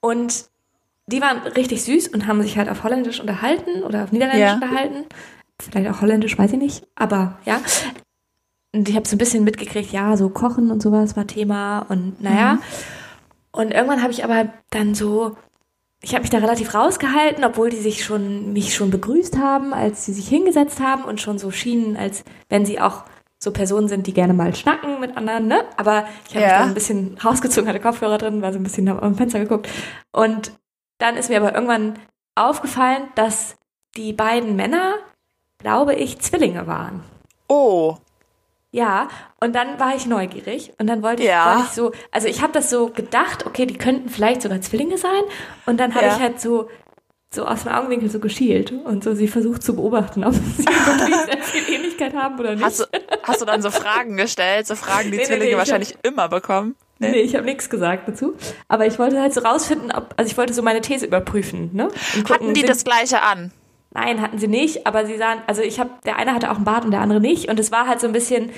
Und 0.00 0.46
die 1.08 1.20
waren 1.20 1.38
richtig 1.38 1.82
süß 1.84 2.08
und 2.08 2.26
haben 2.26 2.40
sich 2.42 2.56
halt 2.56 2.68
auf 2.68 2.84
Holländisch 2.84 3.20
unterhalten 3.20 3.82
oder 3.82 4.04
auf 4.04 4.12
Niederländisch 4.12 4.48
Ja. 4.48 4.54
unterhalten. 4.54 5.06
Vielleicht 5.60 5.90
auch 5.90 6.00
Holländisch, 6.00 6.38
weiß 6.38 6.52
ich 6.52 6.58
nicht. 6.58 6.86
Aber 6.94 7.38
ja. 7.44 7.60
Und 8.72 8.88
ich 8.88 8.96
habe 8.96 9.08
so 9.08 9.16
ein 9.16 9.18
bisschen 9.18 9.44
mitgekriegt, 9.44 9.92
ja, 9.92 10.16
so 10.16 10.28
Kochen 10.28 10.70
und 10.70 10.80
sowas 10.80 11.16
war 11.16 11.26
Thema 11.26 11.86
und 11.88 12.20
naja. 12.22 12.54
Mhm. 12.54 12.60
Und 13.52 13.72
irgendwann 13.72 14.02
habe 14.02 14.12
ich 14.12 14.22
aber 14.24 14.52
dann 14.70 14.94
so 14.94 15.36
ich 16.02 16.12
habe 16.14 16.22
mich 16.22 16.30
da 16.30 16.38
relativ 16.38 16.74
rausgehalten, 16.74 17.44
obwohl 17.44 17.70
die 17.70 17.76
sich 17.76 18.04
schon 18.04 18.52
mich 18.52 18.74
schon 18.74 18.90
begrüßt 18.90 19.36
haben, 19.38 19.74
als 19.74 20.06
sie 20.06 20.12
sich 20.12 20.28
hingesetzt 20.28 20.80
haben 20.80 21.04
und 21.04 21.20
schon 21.20 21.38
so 21.38 21.50
schienen, 21.50 21.96
als 21.96 22.24
wenn 22.48 22.64
sie 22.64 22.80
auch 22.80 23.04
so 23.38 23.52
Personen 23.52 23.88
sind, 23.88 24.06
die 24.06 24.14
gerne 24.14 24.34
mal 24.34 24.54
schnacken 24.54 25.00
mit 25.00 25.16
anderen, 25.16 25.46
ne? 25.46 25.64
Aber 25.76 26.04
ich 26.28 26.34
habe 26.34 26.44
mich 26.44 26.52
Ja. 26.52 26.58
dann 26.58 26.68
ein 26.68 26.74
bisschen 26.74 27.18
rausgezogen, 27.24 27.68
hatte 27.68 27.80
Kopfhörer 27.80 28.18
drin, 28.18 28.42
war 28.42 28.52
so 28.52 28.58
ein 28.58 28.62
bisschen 28.62 28.88
am 28.88 29.14
Fenster 29.14 29.40
geguckt. 29.40 29.68
Und 30.12 30.52
dann 30.98 31.16
ist 31.16 31.28
mir 31.30 31.38
aber 31.38 31.54
irgendwann 31.54 31.98
aufgefallen, 32.34 33.04
dass 33.14 33.56
die 33.96 34.12
beiden 34.12 34.56
Männer, 34.56 34.94
glaube 35.58 35.94
ich, 35.94 36.18
Zwillinge 36.20 36.66
waren. 36.66 37.02
Oh, 37.48 37.96
Ja, 38.72 39.08
und 39.40 39.54
dann 39.56 39.80
war 39.80 39.96
ich 39.96 40.06
neugierig 40.06 40.72
und 40.78 40.86
dann 40.86 41.02
wollte 41.02 41.22
ich, 41.24 41.28
Ja. 41.28 41.46
wollte 41.54 41.62
ich 41.68 41.74
so, 41.74 41.92
also 42.12 42.28
ich 42.28 42.40
habe 42.40 42.52
das 42.52 42.70
so 42.70 42.88
gedacht, 42.88 43.44
okay, 43.46 43.66
die 43.66 43.76
könnten 43.76 44.08
vielleicht 44.08 44.42
sogar 44.42 44.60
Zwillinge 44.60 44.96
sein 44.96 45.22
und 45.66 45.80
dann 45.80 45.94
habe 45.94 46.06
Ja. 46.06 46.14
ich 46.16 46.20
halt 46.22 46.40
so 46.40 46.68
so 47.32 47.46
aus 47.46 47.62
dem 47.62 47.70
Augenwinkel 47.72 48.10
so 48.10 48.18
geschielt 48.18 48.72
und 48.72 49.04
so 49.04 49.14
sie 49.14 49.28
versucht 49.28 49.62
zu 49.62 49.76
beobachten, 49.76 50.24
ob 50.24 50.34
sie 50.34 50.64
irgendwie 50.64 51.12
sehr 51.14 51.38
viel 51.42 51.74
Ähnlichkeit 51.74 52.12
haben 52.12 52.38
oder 52.40 52.54
nicht. 52.56 52.64
hast 52.64 52.80
du, 52.80 52.84
hast 53.22 53.40
du 53.40 53.44
dann 53.44 53.62
so 53.62 53.70
Fragen 53.70 54.16
gestellt, 54.16 54.66
so 54.66 54.74
Fragen, 54.74 55.10
die 55.12 55.16
Nee, 55.16 55.16
nee, 55.18 55.24
Zwillinge 55.26 55.44
nee, 55.44 55.50
ich 55.52 55.56
wahrscheinlich 55.58 55.96
immer 56.02 56.28
bekommen? 56.28 56.74
nee, 56.98 57.20
ich 57.20 57.36
habe 57.36 57.44
nichts 57.44 57.70
gesagt 57.70 58.08
dazu, 58.08 58.34
aber 58.66 58.86
ich 58.86 58.98
wollte 58.98 59.20
halt 59.20 59.32
so 59.32 59.42
rausfinden, 59.42 59.92
ob 59.92 60.12
also 60.16 60.28
ich 60.28 60.36
wollte 60.38 60.52
so 60.54 60.62
meine 60.62 60.80
These 60.80 61.06
überprüfen, 61.06 61.70
ne? 61.72 61.86
Gucken, 62.14 62.30
Hatten 62.34 62.54
die 62.54 62.62
das 62.62 62.82
gleiche 62.82 63.22
an? 63.22 63.52
Nein, 63.92 64.20
hatten 64.20 64.38
sie 64.38 64.46
nicht, 64.48 64.86
aber 64.86 65.04
sie 65.06 65.16
sahen, 65.16 65.40
also 65.46 65.62
ich 65.62 65.80
habe, 65.80 65.90
der 66.04 66.16
eine 66.16 66.32
hatte 66.34 66.50
auch 66.50 66.56
einen 66.56 66.64
Bart 66.64 66.84
und 66.84 66.92
der 66.92 67.00
andere 67.00 67.20
nicht 67.20 67.48
und 67.48 67.58
es 67.58 67.72
war 67.72 67.86
halt 67.88 68.00
so 68.00 68.06
ein 68.06 68.12
bisschen, 68.12 68.50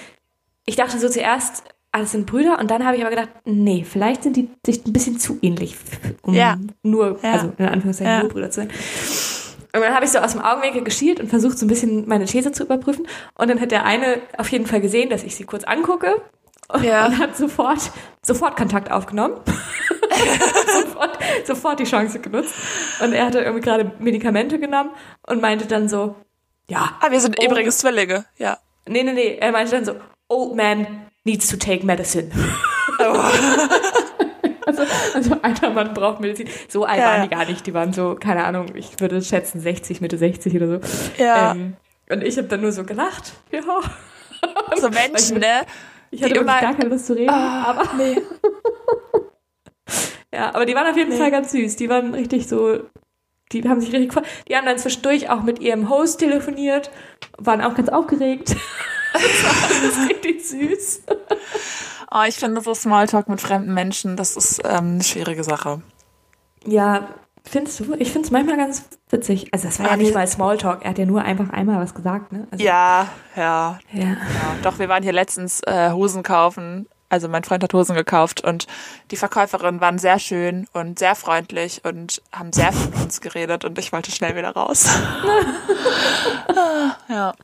ich 0.67 0.77
dachte 0.77 0.99
so 0.99 1.09
zuerst, 1.09 1.65
ah, 1.93 2.01
das 2.01 2.13
sind 2.13 2.27
Brüder 2.27 2.59
und 2.59 2.71
dann 2.71 2.85
habe 2.85 2.97
ich 2.97 3.03
aber 3.03 3.11
gedacht, 3.11 3.31
nee, 3.47 3.85
vielleicht 3.89 4.23
sind 4.25 4.37
die 4.37 4.51
sich 4.65 4.85
ein 4.87 4.93
bisschen 4.93 5.19
zu 5.19 5.39
ähnlich, 5.41 5.77
um 6.23 6.35
Ja. 6.35 6.57
nur, 6.83 7.19
Ja. 7.23 7.33
also 7.33 7.53
in 7.57 7.67
Anführungszeichen 7.67 8.13
Ja. 8.13 8.21
nur 8.21 8.29
Brüder 8.31 8.51
zu 8.51 8.61
sein. 8.61 8.71
Und 9.75 9.81
dann 9.81 9.95
habe 9.95 10.05
ich 10.05 10.11
so 10.11 10.19
aus 10.19 10.33
dem 10.33 10.43
Augenwinkel 10.43 10.85
geschielt 10.85 11.19
und 11.19 11.29
versucht 11.31 11.57
so 11.59 11.65
ein 11.65 11.69
bisschen 11.69 12.07
meine 12.07 12.27
These 12.27 12.53
zu 12.53 12.65
überprüfen 12.65 13.07
und 13.39 13.49
dann 13.49 13.59
hat 13.59 13.71
der 13.71 13.87
eine 13.87 14.21
auf 14.37 14.49
jeden 14.51 14.67
Fall 14.67 14.83
gesehen, 14.83 15.09
dass 15.09 15.23
ich 15.25 15.35
sie 15.35 15.45
kurz 15.45 15.65
angucke 15.65 16.21
Ja. 16.83 17.07
und 17.07 17.19
hat 17.19 17.37
sofort, 17.37 17.91
sofort 18.23 18.57
Kontakt 18.57 18.91
aufgenommen. 18.91 19.41
sofort, 20.83 21.19
sofort 21.45 21.81
die 21.81 21.85
Chance 21.85 22.19
genutzt. 22.21 22.55
Und 23.03 23.13
er 23.13 23.27
hatte 23.27 23.41
irgendwie 23.41 23.63
gerade 23.63 23.93
Medikamente 23.99 24.59
genommen 24.59 24.91
und 25.27 25.41
meinte 25.41 25.67
dann 25.67 25.89
so, 25.89 26.15
Ja. 26.69 26.97
Ah, 27.01 27.11
wir 27.11 27.21
sind 27.21 27.37
Oh. 27.41 27.45
übrigens 27.45 27.79
Zwillinge, 27.79 28.25
ja. 28.39 28.59
Nee, 28.89 29.03
nee, 29.03 29.13
nee. 29.13 29.37
Er 29.41 29.53
meinte 29.53 29.73
dann 29.73 29.85
so, 29.85 29.95
old 30.29 30.57
man 30.57 31.07
needs 31.25 31.49
to 31.49 31.57
take 31.57 31.85
medicine. 31.87 32.31
also, 34.67 34.83
also 35.15 35.37
alter 35.43 35.71
Mann 35.71 35.95
braucht 35.95 36.21
Medizin. 36.21 36.49
So 36.69 36.85
alt 36.85 36.99
Ja, 36.99 37.07
waren 37.07 37.23
die 37.23 37.29
gar 37.29 37.45
nicht. 37.45 37.67
Die 37.67 37.75
waren 37.75 37.93
so, 37.93 38.15
keine 38.15 38.45
Ahnung, 38.45 38.67
ich 38.75 38.99
würde 39.01 39.21
schätzen 39.23 39.61
60, 39.61 40.01
Mitte 40.01 40.19
60 40.19 40.55
oder 40.57 40.67
so. 40.69 40.81
Ja. 41.23 41.53
Ähm, 41.53 41.77
und 42.11 42.23
ich 42.23 42.37
habe 42.39 42.49
dann 42.49 42.61
nur 42.61 42.73
so 42.73 42.85
gelacht. 42.85 43.33
Ja. 43.51 43.63
So 44.81 44.89
Menschen, 44.91 45.39
ne? 45.39 45.63
Ich 46.13 46.23
hatte 46.23 46.35
immer- 46.35 46.61
gar 46.61 46.75
keine 46.75 46.91
Lust 46.91 47.07
zu 47.07 47.15
reden, 47.15 47.31
aber 47.31 47.89
Nee. 47.97 48.21
ja, 50.33 50.55
aber 50.55 50.67
die 50.67 50.75
waren 50.75 50.87
auf 50.87 50.97
jeden 50.97 51.11
Nee. 51.11 51.19
Fall 51.19 51.31
ganz 51.31 51.53
süß. 51.53 51.77
Die 51.77 51.89
waren 51.89 52.15
richtig 52.15 52.49
so, 52.49 52.81
die 53.53 53.69
haben 53.69 53.81
sich 53.81 53.93
richtig. 53.93 54.13
Die 54.49 54.57
haben 54.57 54.67
dann 54.67 54.79
zwischendurch 54.79 55.31
auch 55.31 55.43
mit 55.43 55.61
ihrem 55.61 55.89
Host 55.89 56.21
telefoniert, 56.21 56.91
waren 57.39 57.61
auch 57.63 57.75
ganz 57.75 57.89
aufgeregt. 57.89 58.51
das 59.13 59.45
war 59.45 59.71
alles 59.71 60.09
richtig 60.09 60.47
süß. 60.47 61.03
Oh, 62.15 62.23
ich 62.29 62.37
finde 62.37 62.61
so 62.61 62.75
Smalltalk 62.75 63.29
mit 63.29 63.41
fremden 63.41 63.73
Menschen, 63.73 64.17
das 64.17 64.37
ist 64.37 64.61
ähm, 64.65 64.95
eine 64.95 65.03
schwierige 65.03 65.45
Sache. 65.45 65.81
Ja, 66.67 67.09
findest 67.45 67.81
du? 67.81 67.95
Ich 67.99 68.13
finde 68.13 68.27
es 68.27 68.31
manchmal 68.31 68.57
ganz 68.57 68.89
witzig. 69.11 69.49
Also 69.53 69.69
das 69.69 69.79
war 69.79 69.91
ja 69.91 69.97
nicht 69.97 70.15
mal 70.15 70.27
Smalltalk. 70.27 70.83
Er 70.85 70.91
hat 70.91 70.99
ja 70.99 71.07
nur 71.07 71.23
einfach 71.23 71.51
einmal 71.51 71.81
was 71.81 71.95
gesagt, 71.95 72.33
ne? 72.33 72.47
Also, 72.51 72.65
Ja, 72.65 73.09
ja, 73.37 73.79
ja. 73.93 74.03
ja. 74.03 74.17
Doch, 74.63 74.79
wir 74.79 74.89
waren 74.89 75.03
hier 75.03 75.13
letztens 75.13 75.61
äh, 75.67 75.91
Hosen 75.91 76.23
kaufen. 76.23 76.89
Also 77.09 77.29
mein 77.29 77.45
Freund 77.45 77.63
hat 77.63 77.75
Hosen 77.75 77.95
gekauft 77.95 78.43
und 78.43 78.67
die 79.11 79.17
Verkäuferinnen 79.17 79.83
waren 79.83 79.99
sehr 79.99 80.19
schön 80.19 80.67
und 80.73 80.99
sehr 80.99 81.15
freundlich 81.15 81.83
und 81.85 82.23
haben 82.33 82.55
sehr 82.55 82.73
viel 82.73 82.89
mit 82.89 83.03
uns 83.03 83.21
geredet 83.21 83.67
und 83.67 83.79
ich 83.79 83.93
wollte 83.93 84.11
schnell 84.11 84.35
wieder 84.35 84.53
raus. 84.53 84.89
ja, 87.11 87.35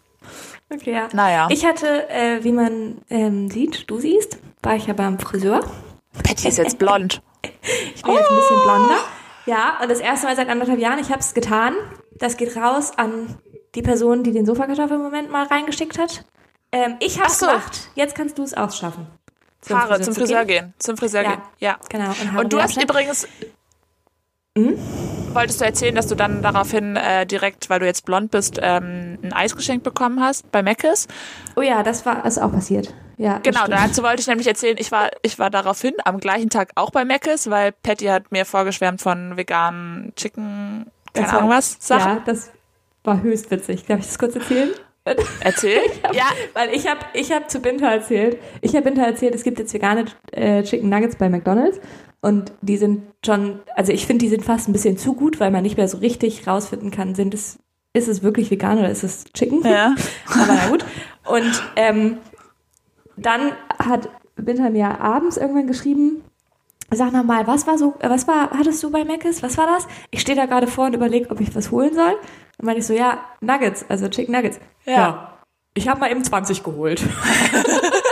Okay, 0.71 0.93
ja. 0.93 1.09
naja. 1.12 1.49
Ich 1.50 1.64
hatte, 1.64 2.09
äh, 2.11 2.45
wie 2.45 2.52
man 2.52 2.99
ähm, 3.09 3.50
sieht, 3.50 3.90
du 3.90 3.99
siehst, 3.99 4.38
war 4.62 4.76
ich 4.76 4.87
ja 4.87 4.93
beim 4.93 5.19
Friseur. 5.19 5.61
Patty 6.23 6.49
ist 6.49 6.59
jetzt 6.59 6.78
blond. 6.78 7.23
Ich 7.95 8.02
bin 8.02 8.14
jetzt 8.14 8.31
ein 8.31 8.37
bisschen 8.37 8.62
blonder. 8.62 8.99
Ja, 9.49 9.78
und 9.83 9.90
das 9.90 10.00
erste 10.00 10.26
Mal 10.26 10.37
seit 10.37 10.49
anderthalb 10.49 10.78
Jahren, 10.78 10.99
ich 10.99 11.09
habe 11.11 11.21
es 11.21 11.33
getan. 11.35 11.75
Das 12.19 12.37
geht 12.37 12.55
raus 12.57 12.93
an 12.97 13.38
die 13.75 13.83
Person, 13.83 14.23
die 14.23 14.33
den 14.33 14.45
Sofakartoffel-Moment 14.45 15.31
mal 15.31 15.47
reingeschickt 15.47 15.99
hat. 15.99 16.25
Ähm, 16.71 16.97
ich 17.00 17.19
habe 17.19 17.28
es 17.31 17.38
so. 17.38 17.47
gemacht. 17.47 17.88
Jetzt 17.95 18.14
kannst 18.14 18.37
du 18.38 18.43
es 18.43 18.52
auch 18.55 18.73
schaffen. 18.73 19.07
Zum 19.61 19.81
Haare 19.81 20.00
zum 20.00 20.12
zu 20.14 20.21
Friseur 20.21 20.45
gehen. 20.45 20.64
gehen. 20.67 20.75
Zum 20.78 20.97
Friseur 20.97 21.23
Ja. 21.23 21.31
gehen. 21.31 21.43
Ja. 21.59 21.78
Genau. 21.88 22.11
Und, 22.11 22.38
Und 22.38 22.52
du 22.52 22.61
hast 22.62 22.81
übrigens. 22.83 23.26
Hm? 24.67 25.35
Wolltest 25.35 25.61
du 25.61 25.65
erzählen, 25.67 25.95
dass 25.95 26.07
du 26.07 26.15
dann 26.15 26.43
daraufhin 26.43 26.97
äh, 26.97 27.27
direkt, 27.27 27.69
weil 27.71 27.81
du 27.81 27.87
jetzt 27.87 28.05
blond 28.07 28.31
bist, 28.31 28.59
ähm, 28.62 29.19
ein 29.23 29.33
Eis 29.33 29.55
geschenkt 29.55 29.85
bekommen 29.85 30.21
hast 30.23 30.50
bei 30.50 30.62
Meckes? 30.62 31.07
Oh 31.57 31.61
ja, 31.61 31.83
das 31.83 32.07
war 32.07 32.25
ist 32.25 32.38
auch 32.41 32.50
passiert. 32.50 32.95
Ja, 33.19 33.38
Genau, 33.43 33.67
dazu 33.67 34.03
wollte 34.03 34.21
ich 34.21 34.27
nämlich 34.27 34.47
erzählen, 34.47 34.77
ich 34.79 34.91
war, 34.93 35.11
ich 35.23 35.38
war 35.38 35.50
daraufhin 35.50 35.93
am 36.05 36.19
gleichen 36.21 36.50
Tag 36.50 36.71
auch 36.77 36.91
bei 36.91 37.05
Meckes, 37.05 37.50
weil 37.50 37.73
Patty 37.73 38.07
hat 38.07 38.31
mir 38.33 38.45
vorgeschwärmt 38.47 39.00
von 39.03 39.37
veganen 39.37 40.12
Chicken, 40.17 40.87
keine 41.12 41.27
Das 41.27 41.33
war- 41.35 41.41
Ahnung 41.41 41.50
was, 41.50 41.77
Sachen. 41.81 42.12
Ja, 42.19 42.23
das 42.25 42.50
war 43.05 43.21
höchst 43.23 43.50
witzig. 43.50 43.85
Darf 43.87 43.99
ich 44.00 44.07
das 44.07 44.19
kurz 44.19 44.35
erzählen? 44.37 44.71
Erzähl? 45.41 45.81
ja, 46.12 46.27
Weil 46.55 46.71
ich 46.75 46.87
habe 46.87 47.00
ich 47.15 47.33
hab 47.33 47.50
zu 47.50 47.61
Binta 47.61 47.91
erzählt, 47.91 48.38
ich 48.61 48.75
habe 48.75 48.85
Binta 48.85 49.03
erzählt, 49.03 49.35
es 49.35 49.43
gibt 49.43 49.59
jetzt 49.59 49.73
vegane 49.75 50.05
äh, 50.33 50.62
Chicken 50.62 50.88
Nuggets 50.88 51.17
bei 51.17 51.29
McDonald's 51.29 51.81
und 52.21 52.53
die 52.61 52.77
sind 52.77 53.03
schon, 53.25 53.61
also 53.77 53.93
ich 53.93 54.07
finde, 54.07 54.25
die 54.25 54.29
sind 54.29 54.45
fast 54.45 54.69
ein 54.69 54.73
bisschen 54.73 54.99
zu 54.99 55.15
gut, 55.15 55.39
weil 55.41 55.51
man 55.51 55.63
nicht 55.63 55.77
mehr 55.77 55.89
so 55.89 55.99
richtig 55.99 56.47
rausfinden 56.47 56.91
kann, 56.91 57.15
sind 57.15 57.35
es, 57.35 57.59
ist 57.93 58.09
es 58.09 58.23
wirklich 58.23 58.51
vegan 58.51 58.79
oder 58.79 58.91
ist 58.91 59.05
es 59.05 59.25
Chicken? 59.33 59.63
ja. 59.65 59.95
Aber 60.27 60.55
na 60.55 60.69
gut. 60.69 60.85
Und 61.27 61.63
ähm, 61.77 62.19
dann 63.17 63.53
hat 63.79 64.09
Binta 64.37 64.71
mir 64.71 65.01
abends 65.01 65.37
irgendwann 65.37 65.67
geschrieben, 65.67 66.23
sag 66.91 67.13
noch 67.13 67.25
mal, 67.25 67.47
was 67.47 67.67
war 67.67 67.79
so, 67.79 67.95
was 68.01 68.27
war, 68.27 68.51
hattest 68.51 68.83
du 68.83 68.91
bei 68.91 69.05
Mc's? 69.05 69.43
Was 69.43 69.59
war 69.59 69.67
das? 69.67 69.87
Ich 70.11 70.21
stehe 70.21 70.37
da 70.37 70.47
gerade 70.47 70.67
vor 70.67 70.87
und 70.87 70.95
überlege, 70.95 71.31
ob 71.31 71.41
ich 71.41 71.55
was 71.55 71.71
holen 71.71 71.95
soll. 71.95 72.17
Und 72.59 72.65
meine 72.65 72.79
ich 72.79 72.87
so, 72.87 72.95
ja, 72.95 73.21
Nuggets, 73.41 73.85
also 73.89 74.09
Chicken 74.09 74.35
Nuggets. 74.35 74.59
Ja. 74.87 75.39
Ich 75.75 75.89
habe 75.89 76.01
mal 76.01 76.11
eben 76.11 76.25
20 76.25 76.65
geholt. 76.65 77.03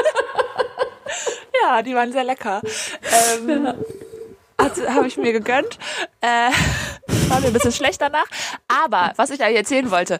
Ja, 1.66 1.82
die 1.82 1.94
waren 1.94 2.12
sehr 2.12 2.24
lecker. 2.24 2.60
Ähm, 3.42 3.66
Habe 4.88 5.06
ich 5.06 5.16
mir 5.16 5.32
gegönnt. 5.32 5.78
Äh, 6.20 6.50
war 7.28 7.40
mir 7.40 7.48
ein 7.48 7.52
bisschen 7.52 7.72
schlecht 7.72 8.00
danach. 8.00 8.26
Aber 8.68 9.12
was 9.16 9.30
ich 9.30 9.42
eigentlich 9.42 9.58
erzählen 9.58 9.90
wollte, 9.90 10.18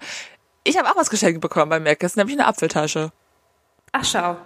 ich 0.64 0.76
habe 0.76 0.90
auch 0.90 0.96
was 0.96 1.08
geschenkt 1.10 1.40
bekommen 1.40 1.70
bei 1.70 1.78
Meckes, 1.80 2.16
nämlich 2.16 2.36
eine 2.36 2.46
Apfeltasche. 2.46 3.12
Ach, 3.92 4.04
schau. 4.04 4.36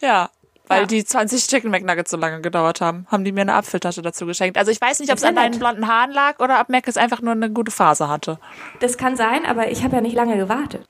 Ja. 0.00 0.30
Weil 0.66 0.80
Ja. 0.82 0.86
die 0.86 1.04
20 1.04 1.46
Chicken 1.48 1.70
McNuggets 1.70 2.10
so 2.10 2.16
lange 2.16 2.40
gedauert 2.40 2.80
haben, 2.80 3.06
haben 3.10 3.24
die 3.24 3.32
mir 3.32 3.40
eine 3.40 3.54
Apfeltasche 3.54 4.02
dazu 4.02 4.24
geschenkt. 4.26 4.56
Also 4.58 4.70
ich 4.70 4.80
weiß 4.80 5.00
nicht, 5.00 5.10
ob 5.10 5.16
es 5.16 5.22
Ist 5.22 5.28
an 5.28 5.34
deinen 5.36 5.58
blonden 5.58 5.88
Haaren 5.88 6.12
lag 6.12 6.38
oder 6.38 6.60
ob 6.60 6.68
Meckes 6.68 6.96
einfach 6.96 7.20
nur 7.22 7.32
eine 7.32 7.50
gute 7.50 7.70
Phase 7.72 8.08
hatte. 8.08 8.38
Das 8.80 8.96
kann 8.96 9.16
sein, 9.16 9.44
aber 9.46 9.70
ich 9.70 9.82
habe 9.82 9.96
ja 9.96 10.02
nicht 10.02 10.14
lange 10.14 10.36
gewartet. 10.36 10.86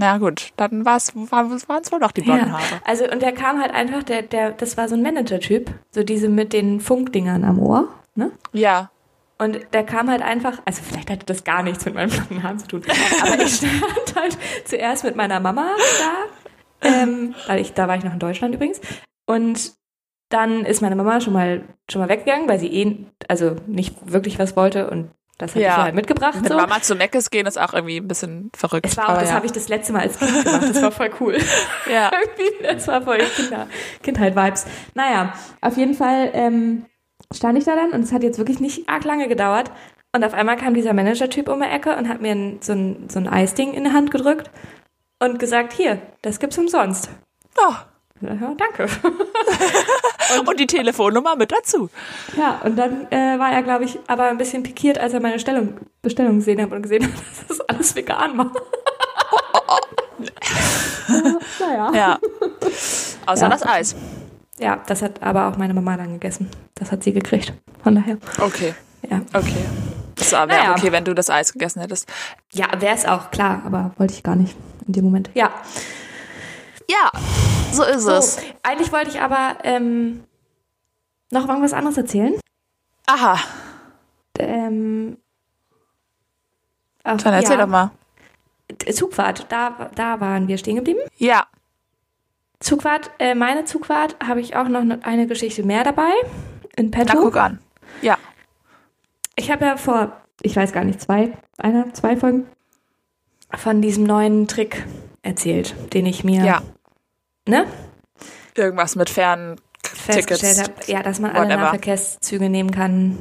Na 0.00 0.16
gut, 0.18 0.52
dann 0.56 0.84
war's, 0.84 1.12
waren 1.16 1.52
es 1.52 1.92
wohl 1.92 1.98
doch 1.98 2.12
die 2.12 2.20
blonden 2.20 2.52
Haare. 2.52 2.80
Also, 2.84 3.10
und 3.10 3.20
der 3.20 3.32
kam 3.32 3.60
halt 3.60 3.72
einfach, 3.72 4.04
der, 4.04 4.22
der, 4.22 4.52
das 4.52 4.76
war 4.76 4.88
so 4.88 4.94
ein 4.94 5.02
Manager-Typ, 5.02 5.72
so 5.90 6.04
diese 6.04 6.28
mit 6.28 6.52
den 6.52 6.80
Funkdingern 6.80 7.42
am 7.42 7.58
Ohr, 7.58 7.88
ne? 8.14 8.30
Ja. 8.52 8.92
Und 9.38 9.58
der 9.72 9.82
kam 9.82 10.08
halt 10.08 10.22
einfach, 10.22 10.62
also 10.64 10.82
vielleicht 10.82 11.10
hatte 11.10 11.26
das 11.26 11.42
gar 11.42 11.64
nichts 11.64 11.84
mit 11.84 11.94
meinen 11.94 12.10
blonden 12.10 12.44
Haaren 12.44 12.60
zu 12.60 12.68
tun, 12.68 12.82
aber 13.22 13.42
ich 13.42 13.56
stand 13.56 14.14
halt 14.14 14.38
zuerst 14.64 15.02
mit 15.02 15.16
meiner 15.16 15.40
Mama 15.40 15.66
da, 15.98 16.88
ähm, 16.88 17.34
weil 17.48 17.60
ich, 17.60 17.74
da 17.74 17.88
war 17.88 17.96
ich 17.96 18.04
noch 18.04 18.12
in 18.12 18.20
Deutschland 18.20 18.54
übrigens, 18.54 18.80
und 19.26 19.72
dann 20.28 20.64
ist 20.64 20.80
meine 20.80 20.94
Mama 20.94 21.20
schon 21.20 21.32
mal, 21.32 21.64
schon 21.90 22.00
mal 22.00 22.08
weggegangen, 22.08 22.48
weil 22.48 22.60
sie 22.60 22.72
eh, 22.72 23.04
also 23.26 23.56
nicht 23.66 24.12
wirklich 24.12 24.38
was 24.38 24.54
wollte 24.54 24.90
und 24.90 25.10
das 25.38 25.54
hat 25.54 25.62
Ja. 25.62 25.70
ich 25.70 25.76
halt 25.76 25.94
mitgebracht. 25.94 26.40
Mit 26.40 26.48
so. 26.48 26.56
Mama 26.56 26.82
zu 26.82 26.94
Meckes 26.96 27.30
gehen 27.30 27.46
ist 27.46 27.58
auch 27.58 27.72
irgendwie 27.72 27.98
ein 27.98 28.08
bisschen 28.08 28.50
verrückt. 28.54 28.86
Es 28.86 28.96
war 28.96 29.06
auch, 29.06 29.08
aber 29.10 29.20
das 29.20 29.30
ja. 29.30 29.36
habe 29.36 29.46
ich 29.46 29.52
das 29.52 29.68
letzte 29.68 29.92
Mal 29.92 30.02
als 30.02 30.18
Kind 30.18 30.44
gemacht, 30.44 30.68
das 30.68 30.82
war 30.82 30.90
voll 30.90 31.10
cool. 31.20 31.38
Ja. 31.90 32.10
Irgendwie, 32.12 32.64
das 32.64 32.86
war 32.88 33.00
voll 33.02 33.18
Kinder, 33.36 33.66
Kindheit-Vibes. 34.02 34.66
Naja, 34.94 35.32
auf 35.60 35.76
jeden 35.76 35.94
Fall 35.94 36.30
ähm, 36.34 36.84
stand 37.34 37.56
ich 37.56 37.64
da 37.64 37.76
dann 37.76 37.90
und 37.92 38.02
es 38.02 38.12
hat 38.12 38.22
jetzt 38.22 38.38
wirklich 38.38 38.60
nicht 38.60 38.88
arg 38.88 39.04
lange 39.04 39.28
gedauert. 39.28 39.70
Und 40.14 40.24
auf 40.24 40.34
einmal 40.34 40.56
kam 40.56 40.74
dieser 40.74 40.92
Manager-Typ 40.92 41.48
um 41.48 41.60
die 41.60 41.68
Ecke 41.68 41.96
und 41.96 42.08
hat 42.08 42.20
mir 42.20 42.58
so, 42.60 42.72
ein, 42.72 43.08
so 43.08 43.18
ein 43.18 43.28
Eisding 43.28 43.74
in 43.74 43.84
die 43.84 43.92
Hand 43.92 44.10
gedrückt 44.10 44.50
und 45.20 45.38
gesagt, 45.38 45.72
hier, 45.72 46.00
das 46.22 46.40
gibt's 46.40 46.58
umsonst. 46.58 47.10
Oh. 47.58 47.74
Ja, 48.20 48.54
danke. 48.56 48.86
Und 50.46 50.60
die 50.60 50.66
Telefonnummer 50.66 51.36
mit 51.36 51.50
dazu. 51.52 51.88
Ja, 52.36 52.60
und 52.62 52.76
dann 52.76 53.06
äh, 53.10 53.38
war 53.38 53.50
er, 53.50 53.62
glaube 53.62 53.84
ich, 53.84 53.98
aber 54.08 54.24
ein 54.24 54.36
bisschen 54.36 54.62
pikiert, 54.62 54.98
als 54.98 55.14
er 55.14 55.20
meine 55.20 55.38
Stellung, 55.38 55.78
Bestellung 56.02 56.36
gesehen 56.36 56.60
hat 56.60 56.70
und 56.70 56.82
gesehen 56.82 57.04
hat, 57.04 57.12
dass 57.48 57.58
das 57.58 57.60
alles 57.68 57.96
vegan 57.96 58.36
war. 58.36 58.50
naja. 61.60 61.90
Ja. 61.94 62.18
Außer 63.26 63.42
Ja. 63.44 63.48
das 63.48 63.62
Eis. 63.66 63.96
Ja, 64.58 64.80
das 64.86 65.02
hat 65.02 65.22
aber 65.22 65.48
auch 65.48 65.56
meine 65.56 65.72
Mama 65.72 65.96
dann 65.96 66.12
gegessen. 66.12 66.50
Das 66.74 66.92
hat 66.92 67.02
sie 67.04 67.12
gekriegt. 67.12 67.52
Von 67.82 67.94
daher. 67.94 68.18
Okay. 68.40 68.74
Ja. 69.08 69.20
Okay. 69.32 69.64
Das 70.16 70.32
wäre 70.32 70.46
Naja. 70.48 70.72
okay, 70.76 70.90
wenn 70.92 71.04
du 71.04 71.14
das 71.14 71.30
Eis 71.30 71.52
gegessen 71.52 71.80
hättest. 71.80 72.06
Ja, 72.52 72.66
wäre 72.80 72.94
es 72.94 73.06
auch, 73.06 73.30
klar, 73.30 73.62
aber 73.64 73.92
wollte 73.98 74.14
ich 74.14 74.22
gar 74.22 74.34
nicht 74.36 74.56
in 74.86 74.92
dem 74.94 75.04
Moment. 75.04 75.30
Ja. 75.34 75.50
Ja, 76.90 77.10
so 77.72 77.82
ist 77.84 78.02
So, 78.02 78.12
es. 78.12 78.38
eigentlich 78.62 78.92
wollte 78.92 79.10
ich 79.10 79.20
aber 79.20 79.56
ähm, 79.64 80.24
noch 81.30 81.46
irgendwas 81.48 81.72
anderes 81.72 81.96
erzählen. 81.96 82.34
Aha. 83.06 83.38
Ähm, 84.38 85.18
ach, 87.04 87.16
Dann 87.22 87.34
erzähl 87.34 87.56
ja, 87.58 87.64
doch 87.64 87.70
mal. 87.70 87.90
Zugfahrt, 88.94 89.46
da, 89.50 89.90
da 89.94 90.20
waren 90.20 90.46
wir 90.48 90.58
stehen 90.58 90.76
geblieben. 90.76 91.00
Ja. 91.16 91.46
Zugfahrt, 92.60 93.10
äh, 93.18 93.34
meine 93.34 93.64
Zugfahrt 93.64 94.16
habe 94.24 94.40
ich 94.40 94.56
auch 94.56 94.68
noch 94.68 94.82
ne- 94.84 95.00
eine 95.02 95.26
Geschichte 95.26 95.62
mehr 95.62 95.84
dabei. 95.84 96.10
In 96.76 96.90
Na, 96.90 96.98
petto. 97.04 97.18
guck 97.22 97.36
an. 97.36 97.58
Ja. 98.02 98.18
Ich 99.36 99.50
habe 99.50 99.64
ja 99.64 99.76
vor, 99.76 100.20
ich 100.42 100.54
weiß 100.56 100.72
gar 100.72 100.84
nicht, 100.84 101.00
zwei, 101.00 101.32
einer, 101.56 101.92
zwei 101.94 102.16
Folgen 102.16 102.46
von 103.56 103.80
diesem 103.80 104.04
neuen 104.04 104.46
Trick 104.48 104.84
erzählt, 105.22 105.74
den 105.94 106.04
ich 106.06 106.24
mir, 106.24 106.44
Ja. 106.44 106.62
Ne, 107.48 107.66
Irgendwas 108.54 108.96
mit 108.96 109.08
fernen 109.08 109.56
festgestellt 109.84 110.58
habe, 110.58 110.72
ja, 110.86 111.02
dass 111.02 111.20
man 111.20 111.30
alle. 111.32 111.56
Nahverkehrszüge 111.56 112.48
nehmen 112.48 112.70
kann. 112.70 113.18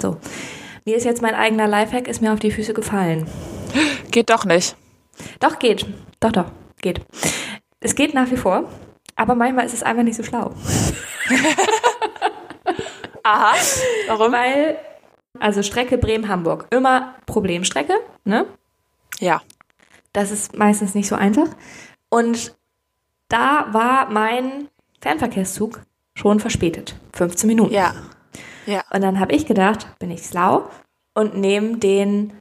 So. 0.00 0.16
Mir 0.86 0.96
ist 0.96 1.04
jetzt 1.04 1.20
mein 1.20 1.34
eigener 1.34 1.66
Lifehack, 1.66 2.08
ist 2.08 2.22
mir 2.22 2.32
auf 2.32 2.40
die 2.40 2.50
Füße 2.50 2.72
gefallen. 2.72 3.26
Geht 4.10 4.30
doch 4.30 4.44
nicht. 4.44 4.76
Doch, 5.38 5.58
geht. 5.58 5.86
Doch, 6.20 6.32
doch, 6.32 6.46
geht. 6.80 7.02
Es 7.80 7.94
geht 7.94 8.14
nach 8.14 8.30
wie 8.30 8.36
vor, 8.36 8.70
aber 9.16 9.34
manchmal 9.34 9.66
ist 9.66 9.74
es 9.74 9.82
einfach 9.82 10.02
nicht 10.02 10.16
so 10.16 10.22
schlau. 10.22 10.54
Aha. 13.22 13.52
Warum? 14.08 14.32
Weil, 14.32 14.78
also 15.38 15.62
Strecke 15.62 15.98
Bremen-Hamburg, 15.98 16.66
immer 16.70 17.16
Problemstrecke, 17.26 17.94
ne? 18.24 18.46
Ja. 19.18 19.42
Das 20.12 20.30
ist 20.30 20.56
meistens 20.56 20.94
nicht 20.94 21.06
so 21.06 21.14
einfach. 21.14 21.48
Und 22.08 22.54
da 23.30 23.68
war 23.72 24.10
mein 24.10 24.68
Fernverkehrszug 25.00 25.80
schon 26.14 26.38
verspätet. 26.40 26.94
15 27.14 27.46
Minuten. 27.48 27.72
Ja. 27.72 27.94
Ja. 28.66 28.82
Und 28.92 29.00
dann 29.00 29.18
habe 29.18 29.32
ich 29.32 29.46
gedacht, 29.46 29.86
bin 29.98 30.10
ich 30.10 30.22
schlau 30.26 30.68
und 31.14 31.36
nehme 31.36 31.78
den 31.78 32.34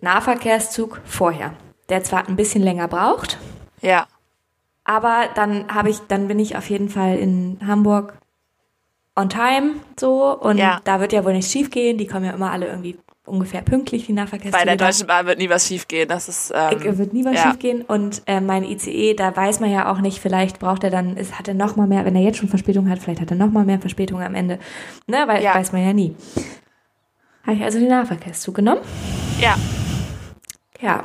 Nahverkehrszug 0.00 1.00
vorher, 1.04 1.52
der 1.88 2.02
zwar 2.04 2.26
ein 2.28 2.36
bisschen 2.36 2.62
länger 2.62 2.88
braucht, 2.88 3.38
Ja. 3.82 4.06
aber 4.84 5.28
dann 5.34 5.72
habe 5.72 5.90
ich, 5.90 5.98
dann 6.08 6.26
bin 6.28 6.38
ich 6.38 6.56
auf 6.56 6.70
jeden 6.70 6.88
Fall 6.88 7.18
in 7.18 7.58
Hamburg 7.66 8.14
on 9.14 9.28
time 9.28 9.74
so 9.98 10.36
und 10.38 10.56
Ja. 10.56 10.80
da 10.84 11.00
wird 11.00 11.12
ja 11.12 11.24
wohl 11.24 11.34
nichts 11.34 11.52
schief 11.52 11.70
gehen. 11.70 11.98
Die 11.98 12.06
kommen 12.06 12.24
ja 12.24 12.32
immer 12.32 12.50
alle 12.50 12.66
irgendwie 12.68 12.98
ungefähr 13.26 13.62
pünktlich, 13.62 14.06
die 14.06 14.12
Nahverkehrszüge. 14.12 14.56
Bei 14.58 14.64
der. 14.64 14.76
Deutschen 14.76 15.06
Bahn 15.06 15.26
wird 15.26 15.38
nie 15.38 15.48
was 15.50 15.66
schief 15.66 15.86
gehen. 15.88 16.08
Das 16.08 16.28
ist. 16.28 16.52
Ähm, 16.54 16.78
Ich- 16.78 16.98
wird 16.98 17.12
nie 17.12 17.24
was 17.24 17.34
ja. 17.34 17.42
schief 17.50 17.58
gehen. 17.58 17.82
Und 17.82 18.22
äh, 18.26 18.40
mein 18.40 18.64
ICE, 18.64 19.14
da 19.14 19.34
weiß 19.36 19.60
man 19.60 19.70
ja 19.70 19.90
auch 19.92 19.98
nicht, 20.00 20.18
vielleicht 20.20 20.58
braucht 20.58 20.82
er 20.84 20.90
dann, 20.90 21.16
ist, 21.16 21.38
hat 21.38 21.46
er 21.48 21.54
noch 21.54 21.76
mal 21.76 21.86
mehr, 21.86 22.04
wenn 22.04 22.16
er 22.16 22.22
jetzt 22.22 22.38
schon 22.38 22.48
Verspätung 22.48 22.88
hat, 22.88 22.98
vielleicht 22.98 23.20
hat 23.20 23.30
er 23.30 23.36
noch 23.36 23.50
mal 23.50 23.64
mehr 23.64 23.78
Verspätung 23.80 24.22
am 24.22 24.34
Ende. 24.34 24.58
Ne, 25.06 25.22
weil 25.26 25.42
Ja. 25.42 25.54
weiß 25.54 25.72
man 25.72 25.84
ja 25.84 25.92
nie. 25.92 26.16
Habe 27.46 27.56
ich 27.56 27.62
also 27.62 27.78
den 27.78 27.88
Nahverkehrszug 27.88 28.54
genommen. 28.54 28.80
Ja. 29.40 29.56
Ja. 30.80 31.04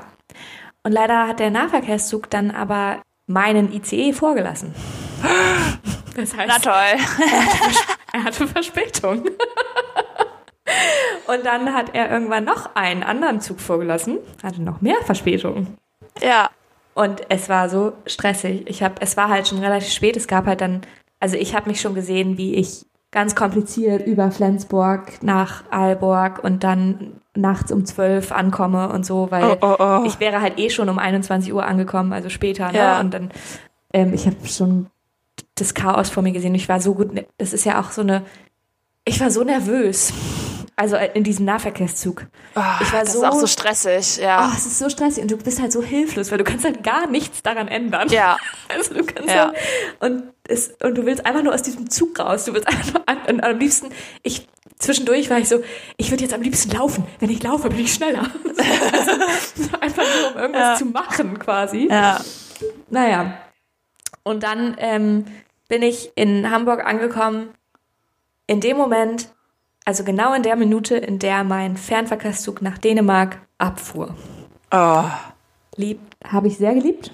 Und 0.84 0.92
leider 0.92 1.28
hat 1.28 1.40
der 1.40 1.50
Nahverkehrszug 1.52 2.30
dann 2.30 2.52
aber 2.52 3.02
meinen 3.28 3.72
ICE 3.74 4.14
vorgelassen. 4.14 4.74
Das 6.18 6.34
heißt, 6.34 6.48
Na 6.48 6.60
toll. 6.60 7.28
er 8.14 8.24
hatte 8.24 8.48
Verspätung. 8.48 9.26
Und 11.28 11.46
dann 11.46 11.74
hat 11.74 11.94
er 11.94 12.12
irgendwann 12.12 12.46
noch 12.46 12.76
einen 12.76 13.04
anderen 13.04 13.42
Zug 13.42 13.60
vorgelassen, 13.60 14.20
hatte 14.44 14.62
noch 14.62 14.82
mehr 14.82 14.98
Verspätung. 15.04 15.68
Ja. 16.22 16.50
Und 16.94 17.24
es 17.30 17.50
war 17.50 17.70
so 17.70 17.94
stressig. 18.06 18.64
Ich 18.68 18.82
habe, 18.82 18.96
es 19.02 19.18
war 19.18 19.30
halt 19.30 19.48
schon 19.48 19.60
relativ 19.60 19.92
spät. 19.92 20.16
Es 20.16 20.28
gab 20.28 20.46
halt 20.46 20.62
dann, 20.62 20.82
also 21.20 21.36
ich 21.36 21.56
habe 21.56 21.70
mich 21.70 21.82
schon 21.82 21.94
gesehen, 21.94 22.38
wie 22.38 22.56
ich 22.56 22.86
ganz 23.12 23.36
kompliziert 23.36 24.06
über 24.06 24.32
Flensburg 24.32 25.24
nach 25.24 25.64
Aalborg 25.72 26.44
und 26.44 26.64
dann 26.64 27.22
nachts 27.34 27.72
um 27.72 27.86
zwölf 27.86 28.32
ankomme 28.32 28.90
und 28.90 29.06
so, 29.06 29.32
weil 29.32 29.44
Oh, 29.44 29.58
oh, 29.62 29.76
oh. 29.80 30.04
ich 30.06 30.20
wäre 30.20 30.42
halt 30.42 30.60
eh 30.60 30.70
schon 30.70 30.90
um 30.90 31.00
21 31.00 31.54
Uhr 31.54 31.66
angekommen, 31.66 32.14
also 32.14 32.30
später. 32.30 32.72
Ne? 32.72 32.78
Ja. 32.78 33.00
Und 33.00 33.14
dann, 33.14 33.32
ähm, 33.94 34.14
ich 34.14 34.26
habe 34.26 34.36
schon 34.46 34.88
das 35.56 35.74
Chaos 35.74 36.10
vor 36.10 36.24
mir 36.24 36.32
gesehen. 36.32 36.56
Ich 36.56 36.70
war 36.70 36.82
so 36.82 36.94
gut, 36.94 37.10
das 37.38 37.54
ist 37.54 37.66
ja 37.66 37.80
auch 37.80 37.92
so 37.92 38.02
eine, 38.02 38.24
ich 39.06 39.20
war 39.20 39.32
so 39.32 39.44
nervös. 39.44 40.14
Also 40.78 40.98
in 40.98 41.24
diesem 41.24 41.46
Nahverkehrszug. 41.46 42.28
Ah, 42.54 42.80
ich 42.82 42.92
war 42.92 43.02
das 43.02 43.14
so- 43.14 43.20
ist 43.24 43.26
auch 43.30 43.40
so 43.40 43.48
stressig. 43.48 44.18
Ja. 44.18 44.50
Oh, 44.52 44.54
es 44.58 44.66
ist 44.66 44.78
so 44.78 44.90
stressig 44.90 45.22
und 45.24 45.32
du 45.32 45.38
bist 45.38 45.62
halt 45.62 45.72
so 45.72 45.82
hilflos, 45.82 46.32
weil 46.32 46.38
du 46.38 46.44
kannst 46.44 46.66
halt 46.66 46.84
gar 46.84 47.08
nichts 47.08 47.42
daran 47.44 47.68
ändern. 47.70 48.10
Ja. 48.10 48.38
Also 48.68 48.94
du 48.94 49.06
kannst 49.06 49.30
Ja. 49.30 49.36
ja. 49.36 49.54
und 50.02 50.24
es 50.48 50.74
und 50.84 50.96
du 50.96 51.06
willst 51.06 51.26
einfach 51.26 51.44
nur 51.44 51.54
aus 51.54 51.62
diesem 51.62 51.90
Zug 51.90 52.20
raus. 52.20 52.44
Du 52.46 52.54
willst 52.54 52.68
einfach 52.68 52.94
nur 52.94 53.04
an, 53.08 53.18
und 53.30 53.42
am 53.44 53.58
liebsten 53.58 53.88
ich 54.24 54.48
zwischendurch 54.78 55.30
war 55.30 55.38
ich 55.40 55.48
so, 55.48 55.64
ich 55.96 56.12
würde 56.12 56.24
jetzt 56.24 56.34
am 56.34 56.42
liebsten 56.42 56.72
laufen. 56.72 57.06
Wenn 57.20 57.30
ich 57.30 57.42
laufe, 57.42 57.70
bin 57.70 57.80
ich 57.80 57.94
schneller. 57.94 58.30
Also, 58.92 59.12
einfach 59.82 60.04
nur 60.04 60.32
um 60.32 60.38
irgendwas 60.42 60.62
Ja. 60.62 60.76
zu 60.76 60.86
machen 60.86 61.40
quasi. 61.40 61.88
Ja. 61.90 62.20
Naja. 62.90 63.38
Und 64.24 64.44
dann 64.44 64.76
ähm, 64.80 65.26
bin 65.68 65.82
ich 65.84 66.12
in 66.16 66.50
Hamburg 66.52 66.86
angekommen. 66.86 67.50
In 68.48 68.60
dem 68.62 68.78
Moment, 68.78 69.30
also 69.86 70.04
genau 70.04 70.34
in 70.34 70.44
der 70.44 70.56
Minute, 70.56 70.98
in 70.98 71.20
der 71.20 71.44
mein 71.44 71.78
Fernverkehrszug 71.78 72.62
nach 72.62 72.78
Dänemark 72.80 73.38
abfuhr. 73.60 74.16
Oh. 74.72 75.04
Lieb, 75.76 76.00
habe 76.28 76.48
ich 76.48 76.58
sehr 76.58 76.74
geliebt. 76.74 77.12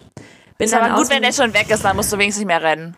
Bin 0.58 0.66
Ist 0.66 0.74
aber 0.74 0.96
gut, 0.96 1.10
wenn 1.10 1.22
der 1.22 1.34
schon 1.34 1.54
weg 1.54 1.70
ist, 1.70 1.84
dann 1.84 1.96
musst 1.96 2.14
du 2.14 2.18
wenigstens 2.18 2.46
nicht 2.46 2.48
mehr 2.48 2.62
rennen. 2.64 2.96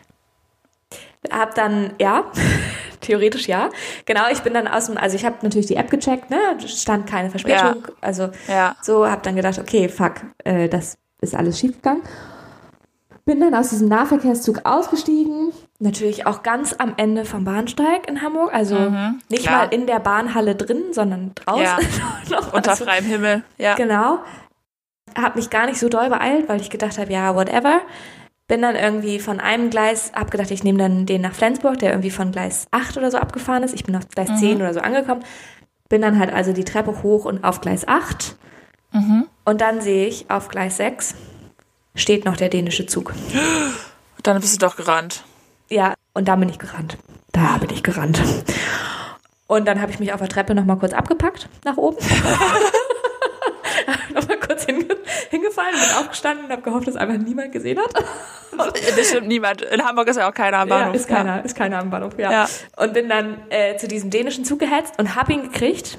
Hab 1.30 1.54
dann, 1.54 1.94
ja, 1.98 2.24
theoretisch 3.00 3.48
ja. 3.48 3.70
Genau, 4.04 4.28
ich 4.30 4.40
bin 4.42 4.54
dann 4.54 4.68
aus 4.68 4.86
dem, 4.86 4.96
also 4.96 5.16
ich 5.16 5.24
habe 5.24 5.36
natürlich 5.42 5.66
die 5.66 5.76
App 5.76 5.90
gecheckt, 5.90 6.30
ne, 6.30 6.38
stand 6.66 7.06
keine 7.06 7.30
Verspätung. 7.30 7.88
Also 8.00 8.30
Ja. 8.48 8.76
so, 8.82 9.08
hab 9.08 9.22
dann 9.22 9.34
gedacht, 9.36 9.58
okay, 9.58 9.88
fuck, 9.88 10.16
äh, 10.44 10.68
das 10.68 10.98
ist 11.20 11.34
alles 11.34 11.58
schiefgegangen. 11.58 12.02
Bin 13.26 13.40
dann 13.40 13.54
aus 13.54 13.70
diesem 13.70 13.88
Nahverkehrszug 13.88 14.60
ausgestiegen, 14.64 15.52
natürlich 15.78 16.26
auch 16.26 16.42
ganz 16.42 16.74
am 16.74 16.92
Ende 16.98 17.24
vom 17.24 17.44
Bahnsteig 17.44 18.06
in 18.06 18.20
Hamburg, 18.20 18.52
also 18.52 18.74
nicht 18.78 18.90
Mhm, 19.30 19.36
klar. 19.46 19.56
mal 19.66 19.74
in 19.74 19.86
der 19.86 19.98
Bahnhalle 19.98 20.54
drin, 20.54 20.82
sondern 20.92 21.32
draußen. 21.34 21.62
Ja. 21.64 21.78
noch. 22.30 22.52
Unter 22.52 22.72
Also- 22.72 22.84
freiem 22.84 23.04
Himmel. 23.04 23.42
Ja. 23.56 23.76
Genau. 23.76 24.18
Hab 25.16 25.36
mich 25.36 25.48
gar 25.48 25.64
nicht 25.66 25.78
so 25.78 25.88
doll 25.88 26.10
beeilt, 26.10 26.48
weil 26.50 26.60
ich 26.60 26.68
gedacht 26.70 26.98
habe, 26.98 27.12
ja, 27.12 27.34
whatever. 27.34 27.80
Bin 28.46 28.60
dann 28.60 28.76
irgendwie 28.76 29.18
von 29.20 29.40
einem 29.40 29.70
Gleis, 29.70 30.12
hab 30.14 30.30
gedacht, 30.30 30.50
ich 30.50 30.62
nehme 30.64 30.78
dann 30.78 31.06
den 31.06 31.22
nach 31.22 31.32
Flensburg, 31.34 31.78
der 31.78 31.92
irgendwie 31.92 32.10
von 32.10 32.30
Gleis 32.30 32.66
8 32.72 32.98
oder 32.98 33.10
so 33.10 33.16
abgefahren 33.16 33.62
ist. 33.62 33.72
Ich 33.74 33.84
bin 33.84 33.96
auf 33.96 34.06
Gleis 34.10 34.28
10 34.38 34.56
oder 34.58 34.74
so 34.74 34.80
angekommen. 34.80 35.24
Bin 35.88 36.02
dann 36.02 36.18
halt 36.18 36.30
also 36.30 36.52
die 36.52 36.64
Treppe 36.64 37.02
hoch 37.02 37.24
und 37.24 37.42
auf 37.42 37.62
Gleis 37.62 37.88
8. 37.88 38.36
Und 39.44 39.60
dann 39.62 39.80
sehe 39.80 40.06
ich 40.08 40.30
auf 40.30 40.48
Gleis 40.48 40.76
6 40.76 41.14
steht 41.94 42.24
noch 42.24 42.36
der 42.36 42.48
dänische 42.48 42.86
Zug. 42.86 43.12
Dann 44.22 44.40
bist 44.40 44.54
du 44.60 44.66
doch 44.66 44.76
gerannt. 44.76 45.22
Ja, 45.68 45.94
und 46.14 46.28
da 46.28 46.36
bin 46.36 46.48
ich 46.48 46.58
gerannt. 46.58 46.96
Da 47.32 47.58
bin 47.58 47.70
ich 47.70 47.82
gerannt. 47.82 48.20
Und 49.46 49.66
dann 49.68 49.80
habe 49.80 49.92
ich 49.92 49.98
mich 50.00 50.12
auf 50.12 50.20
der 50.20 50.28
Treppe 50.28 50.54
nochmal 50.54 50.78
kurz 50.78 50.92
abgepackt, 50.92 51.48
nach 51.64 51.76
oben. 51.76 51.96
nochmal 54.14 54.38
kurz 54.38 54.64
hinge 54.64 54.86
hingefallen, 55.30 55.74
bin 55.74 55.96
aufgestanden 55.98 56.46
und 56.46 56.52
habe 56.52 56.62
gehofft, 56.62 56.86
dass 56.86 56.96
einfach 56.96 57.18
niemand 57.18 57.52
gesehen 57.52 57.78
hat. 57.78 57.92
Bestimmt 58.96 59.26
niemand. 59.26 59.62
In 59.62 59.84
Hamburg 59.84 60.06
ist 60.08 60.16
ja 60.16 60.28
auch 60.28 60.34
keiner 60.34 60.58
am 60.58 60.68
Ja, 60.68 60.78
Bahnhof. 60.78 60.94
ist 60.94 61.08
keiner, 61.08 61.44
ist 61.44 61.56
keiner 61.56 61.78
am 61.80 61.90
Bahnhof, 61.90 62.16
ja. 62.18 62.30
Ja. 62.30 62.48
Und 62.76 62.94
bin 62.94 63.08
dann 63.08 63.38
äh, 63.50 63.76
zu 63.76 63.88
diesem 63.88 64.10
dänischen 64.10 64.44
Zug 64.44 64.60
gehetzt 64.60 64.94
und 64.98 65.16
hab 65.16 65.28
ihn 65.28 65.42
gekriegt, 65.50 65.98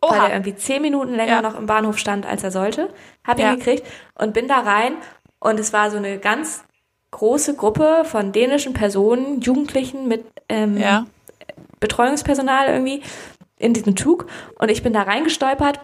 Oha. 0.00 0.12
weil 0.12 0.30
er 0.30 0.36
irgendwie 0.36 0.54
zehn 0.54 0.82
Minuten 0.82 1.14
länger 1.14 1.36
Ja. 1.36 1.42
noch 1.42 1.58
im 1.58 1.66
Bahnhof 1.66 1.98
stand, 1.98 2.24
als 2.26 2.44
er 2.44 2.52
sollte. 2.52 2.90
Hab 3.26 3.38
ihn 3.38 3.44
Ja. 3.46 3.54
gekriegt 3.56 3.84
und 4.14 4.34
bin 4.34 4.46
da 4.46 4.60
rein 4.60 4.94
und 5.40 5.58
es 5.60 5.72
war 5.72 5.90
so 5.90 5.96
eine 5.96 6.18
ganz 6.18 6.64
große 7.12 7.54
Gruppe 7.56 8.02
von 8.04 8.32
dänischen 8.32 8.72
Personen, 8.72 9.40
Jugendlichen 9.40 10.08
mit 10.08 10.24
ähm, 10.48 10.76
Ja. 10.76 11.06
Betreuungspersonal 11.80 12.68
irgendwie 12.68 13.02
in 13.58 13.72
diesem 13.74 13.96
Zug 13.96 14.26
und 14.58 14.70
ich 14.70 14.82
bin 14.82 14.92
da 14.92 15.02
reingestolpert 15.02 15.80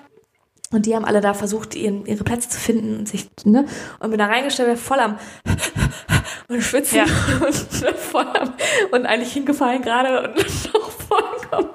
und 0.72 0.86
die 0.86 0.94
haben 0.96 1.04
alle 1.04 1.20
da 1.20 1.34
versucht, 1.34 1.74
ihren, 1.74 2.06
ihre 2.06 2.24
Plätze 2.24 2.48
zu 2.48 2.58
finden 2.58 2.98
und 3.00 3.08
sich, 3.08 3.28
ne, 3.44 3.66
und 4.00 4.10
bin 4.10 4.18
da 4.18 4.26
reingestolpert, 4.26 4.78
voll 4.78 5.00
am 5.00 5.18
und 6.48 6.62
schwitzen 6.62 6.98
Ja. 6.98 7.04
und 7.46 7.54
voll 7.96 8.26
am, 8.26 8.54
und 8.90 9.06
eigentlich 9.06 9.32
hingefallen 9.32 9.82
gerade 9.82 10.30
und 10.30 10.36
noch 10.74 10.90
vollkommen 10.90 11.70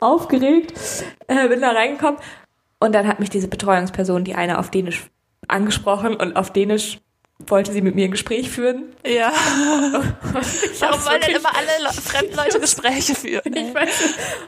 aufgeregt, 0.00 0.74
äh, 1.28 1.48
bin 1.48 1.60
da 1.60 1.70
reingekommen 1.70 2.20
und 2.80 2.92
dann 2.94 3.06
hat 3.06 3.20
mich 3.20 3.30
diese 3.30 3.48
Betreuungsperson, 3.48 4.24
die 4.24 4.34
eine 4.34 4.58
auf 4.58 4.70
Dänisch 4.70 5.06
angesprochen 5.48 6.16
und 6.16 6.36
auf 6.36 6.52
Dänisch 6.52 6.98
wollte 7.38 7.72
sie 7.72 7.82
mit 7.82 7.94
mir 7.94 8.04
ein 8.04 8.10
Gespräch 8.10 8.50
führen. 8.50 8.94
Ja. 9.06 9.32
Warum 10.80 11.04
wollen 11.04 11.20
denn 11.20 11.36
immer 11.36 11.50
alle 11.54 11.82
Le 11.82 11.92
fremden 11.92 12.36
Leute 12.36 12.60
Gespräche 12.60 13.14
führen? 13.14 13.42
Ich 13.62 13.74
weiß, 13.74 13.88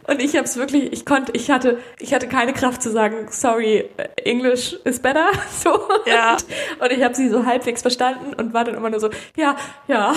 und 0.08 0.20
ich 0.20 0.36
habe 0.36 0.44
es 0.44 0.56
wirklich, 0.56 0.92
ich 0.92 1.06
konnte, 1.06 1.32
ich 1.32 1.50
hatte, 1.50 1.78
ich 1.98 2.12
hatte 2.12 2.28
keine 2.28 2.52
Kraft 2.52 2.82
zu 2.82 2.90
sagen, 2.90 3.28
sorry, 3.30 3.88
äh, 3.96 4.08
English 4.24 4.74
is 4.84 5.00
better, 5.00 5.28
so. 5.62 5.88
Ja. 6.06 6.34
Und, 6.34 6.82
und 6.82 6.90
ich 6.92 7.02
habe 7.02 7.14
sie 7.14 7.28
so 7.28 7.44
halbwegs 7.46 7.82
verstanden 7.82 8.34
und 8.34 8.52
war 8.54 8.64
dann 8.64 8.74
immer 8.74 8.90
nur 8.90 9.00
so, 9.00 9.10
ja, 9.36 9.56
ja. 9.88 10.14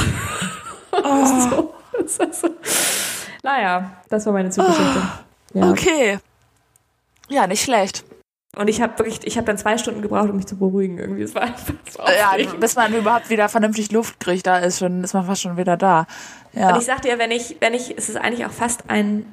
Oh. 0.92 1.26
so, 1.50 1.74
das 2.00 2.20
war 2.20 2.34
so. 2.34 2.50
Naja, 3.44 4.02
das 4.10 4.26
war 4.26 4.34
meine 4.34 4.50
Zuggeschichte. 4.50 5.02
Ja. 5.54 5.72
Okay. 5.72 6.20
Ja, 7.30 7.48
nicht 7.48 7.64
schlecht. 7.64 8.04
Und 8.56 8.70
ich 8.70 8.82
habe 8.82 8.98
wirklich, 8.98 9.20
ich 9.26 9.38
habe 9.38 9.46
dann 9.46 9.58
zwei 9.58 9.78
Stunden 9.78 10.02
gebraucht, 10.02 10.30
um 10.30 10.38
mich 10.38 10.48
zu 10.48 10.58
beruhigen. 10.58 10.98
Irgendwie, 10.98 11.22
es 11.22 11.36
war 11.36 11.44
einfach 11.44 11.74
so 11.92 12.00
Ja, 12.02 12.30
aufregend. 12.30 12.60
bis 12.60 12.76
man 12.76 12.94
überhaupt 12.94 13.30
wieder 13.30 13.50
vernünftig 13.50 13.92
Luft 13.92 14.20
kriegt, 14.20 14.48
da 14.48 14.58
ist 14.60 14.80
schon, 14.80 15.04
ist 15.04 15.14
man 15.14 15.26
fast 15.26 15.42
schon 15.42 15.58
wieder 15.58 15.78
da. 15.78 16.08
Ja. 16.54 16.70
Und 16.74 16.80
ich 16.80 16.86
sagte 16.86 17.08
ja, 17.10 17.20
wenn 17.20 17.30
ich, 17.32 17.58
wenn 17.60 17.74
ich, 17.76 17.96
es 17.98 18.10
ist 18.10 18.16
eigentlich 18.16 18.46
auch 18.46 18.52
fast 18.52 18.90
ein 18.90 19.32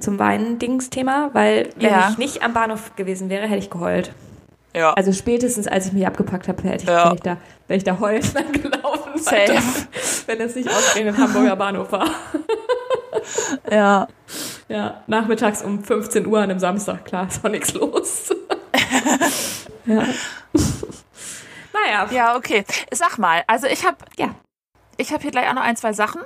zum 0.00 0.18
Weinen 0.18 0.58
Dings-Thema, 0.58 1.30
weil 1.32 1.70
wenn 1.76 1.90
Ja. 1.90 2.08
ich 2.10 2.18
nicht 2.18 2.42
am 2.42 2.52
Bahnhof 2.52 2.94
gewesen 2.96 3.30
wäre, 3.30 3.46
hätte 3.46 3.58
ich 3.60 3.70
geheult. 3.70 4.12
ja. 4.74 4.92
Also 4.94 5.12
spätestens, 5.12 5.66
als 5.68 5.86
ich 5.86 5.92
mich 5.92 6.06
abgepackt 6.06 6.48
habe, 6.48 6.62
hätte 6.64 6.84
ich, 6.84 6.88
Ja. 6.90 7.04
wäre 7.04 7.14
ich 7.14 7.20
da, 7.20 7.36
wäre 7.68 7.76
ich 7.78 7.84
da 7.84 7.98
heulend 8.00 8.34
lang 8.34 8.52
gelaufen, 8.62 9.12
Safe. 9.18 9.36
weiter, 9.36 9.62
wenn 10.26 10.40
es 10.40 10.54
nicht 10.56 10.68
ausgerechnet 10.68 11.16
Hamburger 11.16 11.56
Bahnhof 11.56 11.92
war. 11.92 12.08
ja. 13.70 14.08
Ja, 14.68 15.02
nachmittags 15.06 15.62
um 15.62 15.82
15 15.82 16.26
Uhr 16.26 16.38
an 16.38 16.50
einem 16.50 16.58
Samstag, 16.58 17.04
klar, 17.04 17.28
ist 17.28 17.44
auch 17.44 17.50
nichts 17.50 17.74
los. 17.74 18.30
ja. 19.86 20.04
naja, 21.72 22.06
Ja, 22.10 22.36
okay. 22.36 22.64
Sag 22.92 23.18
mal, 23.18 23.42
also 23.46 23.66
ich 23.66 23.84
habe 23.84 23.98
ja. 24.16 24.34
ich 24.96 25.12
hab 25.12 25.22
hier 25.22 25.30
gleich 25.30 25.48
auch 25.48 25.54
noch 25.54 25.62
ein, 25.62 25.76
zwei 25.76 25.92
Sachen. 25.92 26.22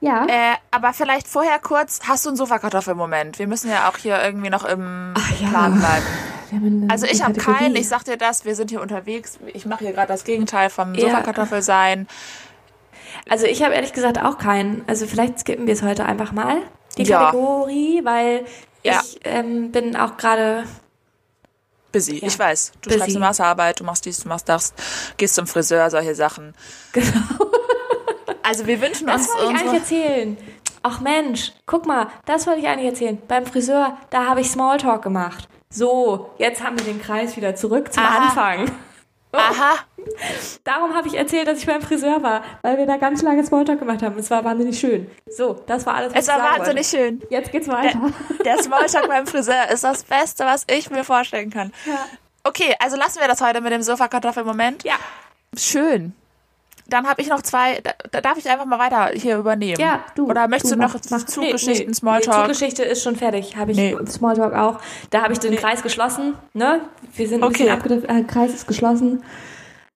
Ja. 0.00 0.26
Äh, 0.26 0.56
aber 0.72 0.92
vielleicht 0.92 1.28
vorher 1.28 1.60
kurz, 1.60 2.00
hast 2.08 2.24
du 2.24 2.30
einen 2.30 2.36
Sofakartoffel 2.36 2.92
im 2.92 2.98
Moment? 2.98 3.38
Wir 3.38 3.46
müssen 3.46 3.70
ja 3.70 3.88
auch 3.88 3.96
hier 3.96 4.20
irgendwie 4.22 4.50
noch 4.50 4.64
im 4.64 5.14
Ach 5.16 5.40
ja. 5.40 5.48
Plan 5.48 5.78
bleiben. 5.78 6.86
Also 6.90 7.06
ich 7.06 7.22
habe 7.22 7.34
keinen, 7.34 7.74
ich 7.76 7.88
sag 7.88 8.04
dir 8.04 8.16
das, 8.18 8.44
wir 8.44 8.54
sind 8.54 8.70
hier 8.70 8.82
unterwegs. 8.82 9.38
Ich 9.54 9.64
mache 9.64 9.84
hier 9.84 9.92
gerade 9.92 10.08
das 10.08 10.24
Gegenteil 10.24 10.70
vom 10.70 10.94
Ja. 10.94 11.08
Sofakartoffel 11.08 11.62
sein. 11.62 12.06
Also 13.28 13.46
ich 13.46 13.62
habe 13.62 13.74
ehrlich 13.74 13.92
gesagt 13.92 14.20
auch 14.20 14.38
keinen. 14.38 14.82
Also 14.86 15.06
vielleicht 15.06 15.38
skippen 15.38 15.66
wir 15.66 15.72
es 15.72 15.82
heute 15.82 16.04
einfach 16.04 16.32
mal, 16.32 16.58
die 16.96 17.04
Ja. 17.04 17.26
Kategorie, 17.26 18.04
weil 18.04 18.44
Ja. 18.82 19.00
ich 19.04 19.20
ähm, 19.24 19.70
bin 19.72 19.96
auch 19.96 20.16
gerade. 20.16 20.64
Busy, 21.92 22.18
Ja. 22.18 22.26
ich 22.28 22.38
weiß. 22.38 22.72
Du 22.80 22.88
Busy. 22.88 22.98
schreibst 22.98 23.16
eine 23.16 23.24
Masterarbeit, 23.26 23.80
du 23.80 23.84
machst 23.84 24.04
dies, 24.06 24.20
du 24.22 24.28
machst 24.28 24.48
das, 24.48 24.72
gehst 25.18 25.34
zum 25.34 25.46
Friseur, 25.46 25.90
solche 25.90 26.14
Sachen. 26.14 26.54
Genau. 26.92 27.04
Also 28.42 28.66
wir 28.66 28.80
wünschen 28.80 29.06
Das 29.06 29.28
uns 29.28 29.28
wollte 29.34 29.52
ich 29.52 29.60
eigentlich 29.60 29.80
erzählen. 29.80 30.36
Ach 30.82 31.00
Mensch, 31.00 31.52
guck 31.66 31.86
mal, 31.86 32.08
das 32.24 32.46
wollte 32.46 32.60
ich 32.60 32.66
eigentlich 32.66 32.88
erzählen. 32.88 33.18
Beim 33.28 33.46
Friseur, 33.46 33.96
da 34.10 34.26
habe 34.26 34.40
ich 34.40 34.50
Smalltalk 34.50 35.02
gemacht. 35.02 35.48
So, 35.70 36.30
jetzt 36.38 36.62
haben 36.62 36.76
wir 36.78 36.84
den 36.84 37.00
Kreis 37.00 37.36
wieder 37.36 37.54
zurück 37.54 37.92
zum 37.92 38.02
Aha. 38.02 38.24
Anfang. 38.24 38.70
Aha, 39.32 39.76
Darum 40.64 40.94
habe 40.94 41.08
ich 41.08 41.14
erzählt, 41.14 41.46
dass 41.48 41.58
ich 41.58 41.66
beim 41.66 41.80
Friseur 41.80 42.22
war, 42.22 42.42
weil 42.62 42.76
wir 42.78 42.86
da 42.86 42.96
ganz 42.96 43.22
lange 43.22 43.44
Smalltalk 43.44 43.78
gemacht 43.78 44.02
haben. 44.02 44.18
Es 44.18 44.30
war 44.30 44.44
wahnsinnig 44.44 44.78
schön. 44.78 45.10
So, 45.26 45.54
das 45.66 45.86
war 45.86 45.94
alles, 45.94 46.14
was 46.14 46.22
es 46.22 46.28
war 46.28 46.36
ich 46.36 46.42
sagen 46.42 46.58
wahnsinnig 46.58 46.86
schön. 46.86 47.20
wollte. 47.20 47.34
Jetzt 47.34 47.52
geht's 47.52 47.68
weiter. 47.68 47.98
Der 48.44 48.62
Smalltalk 48.62 49.08
beim 49.08 49.26
Friseur 49.28 49.70
ist 49.70 49.84
das 49.84 50.04
Beste, 50.04 50.44
was 50.44 50.64
ich 50.68 50.90
mir 50.90 51.04
vorstellen 51.04 51.50
kann. 51.50 51.72
Ja. 51.86 52.04
Okay, 52.44 52.74
also 52.80 52.96
lassen 52.96 53.20
wir 53.20 53.28
das 53.28 53.40
heute 53.40 53.60
mit 53.60 53.72
dem 53.72 53.82
Sofakartoffel-Moment. 53.82 54.84
Ja, 54.84 54.96
Schön. 55.56 56.14
Dann 56.88 57.06
habe 57.06 57.22
ich 57.22 57.28
noch 57.28 57.42
zwei, 57.42 57.80
da, 57.82 57.92
da 58.10 58.20
darf 58.20 58.36
ich 58.38 58.48
einfach 58.50 58.66
mal 58.66 58.78
weiter 58.78 59.10
hier 59.14 59.36
übernehmen. 59.38 59.80
ja, 59.80 60.04
du. 60.14 60.28
Oder 60.28 60.48
möchtest 60.48 60.72
du, 60.74 60.76
noch 60.78 60.94
mach- 60.94 61.24
Zuggeschichten, 61.26 61.84
nee, 61.86 61.88
nee, 61.88 61.94
Smalltalk? 61.94 62.36
Die 62.36 62.52
Zuggeschichte 62.52 62.82
ist 62.82 63.02
schon 63.02 63.16
fertig. 63.16 63.56
Habe 63.56 63.70
ich 63.72 63.76
Nee. 63.76 63.96
Smalltalk 64.06 64.54
auch. 64.54 64.78
Da 65.10 65.22
habe 65.22 65.32
ich 65.32 65.38
den 65.38 65.56
Kreis 65.56 65.82
geschlossen. 65.82 66.34
Ne? 66.52 66.80
Wir 67.14 67.28
sind 67.28 67.42
ein 67.42 67.48
Okay. 67.48 67.74
bisschen. 67.82 68.08
Äh, 68.08 68.24
Kreis 68.24 68.52
ist 68.52 68.66
geschlossen. 68.66 69.22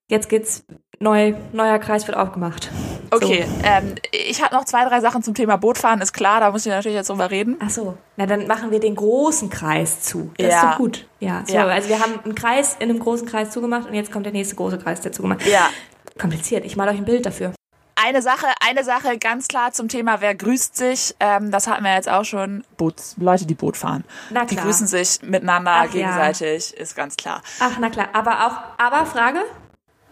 Jetzt 0.09 0.29
geht's 0.29 0.63
neu. 0.99 1.33
Neuer 1.51 1.79
Kreis 1.79 2.07
wird 2.07 2.17
aufgemacht. 2.17 2.69
Okay, 3.11 3.45
ähm, 3.63 3.95
ich 4.11 4.43
habe 4.43 4.53
noch 4.53 4.65
zwei, 4.65 4.83
drei 4.83 4.99
Sachen 4.99 5.23
zum 5.23 5.33
Thema 5.33 5.55
Bootfahren, 5.55 6.01
ist 6.01 6.11
klar, 6.11 6.41
da 6.41 6.51
muss 6.51 6.65
ich 6.65 6.71
natürlich 6.73 6.95
jetzt 6.97 7.09
drüber 7.09 7.31
reden. 7.31 7.55
Ach 7.61 7.69
so. 7.69 7.97
Na, 8.17 8.25
dann 8.25 8.47
machen 8.47 8.69
wir 8.71 8.81
den 8.81 8.95
großen 8.95 9.49
Kreis 9.49 10.01
zu. 10.01 10.31
Das 10.37 10.47
Ja. 10.47 10.55
ist 10.57 10.63
doch 10.71 10.77
gut. 10.77 11.07
Ja, 11.21 11.43
so, 11.47 11.53
Ja. 11.53 11.65
also 11.67 11.87
wir 11.87 11.99
haben 12.01 12.19
einen 12.25 12.35
Kreis 12.35 12.75
in 12.79 12.89
einem 12.89 12.99
großen 12.99 13.25
Kreis 13.25 13.51
zugemacht 13.51 13.87
und 13.87 13.93
jetzt 13.93 14.11
kommt 14.11 14.25
der 14.25 14.33
nächste 14.33 14.55
große 14.55 14.77
Kreis, 14.77 14.99
der 14.99 15.13
zugemacht 15.13 15.45
Ja. 15.45 15.69
Kompliziert. 16.17 16.65
Ich 16.65 16.75
male 16.75 16.91
euch 16.91 16.97
ein 16.97 17.05
Bild 17.05 17.25
dafür. 17.25 17.53
Eine 17.99 18.21
Sache, 18.21 18.45
eine 18.65 18.83
Sache 18.83 19.17
ganz 19.17 19.47
klar 19.47 19.71
zum 19.71 19.89
Thema, 19.89 20.21
wer 20.21 20.35
grüßt 20.35 20.75
sich, 20.75 21.15
ähm, 21.19 21.49
das 21.49 21.65
hatten 21.67 21.83
wir 21.83 21.95
jetzt 21.95 22.07
auch 22.07 22.23
schon. 22.23 22.63
Boots, 22.77 23.15
Leute, 23.17 23.47
die 23.47 23.55
Boot 23.55 23.75
fahren. 23.75 24.03
Na 24.29 24.45
Die 24.45 24.53
klar. 24.55 24.65
grüßen 24.67 24.85
sich 24.85 25.21
miteinander 25.23 25.71
Ach 25.71 25.85
ja. 25.85 25.91
gegenseitig, 25.91 26.75
ist 26.77 26.95
ganz 26.95 27.15
klar. 27.17 27.41
Ach, 27.59 27.77
na 27.79 27.89
klar. 27.89 28.09
Aber 28.13 28.45
auch, 28.45 28.57
aber 28.83 29.07
Frage? 29.07 29.39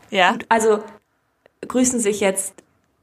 Ja? 0.10 0.36
Also 0.50 0.84
grüßen 1.68 2.00
sich 2.00 2.20
jetzt, 2.22 2.56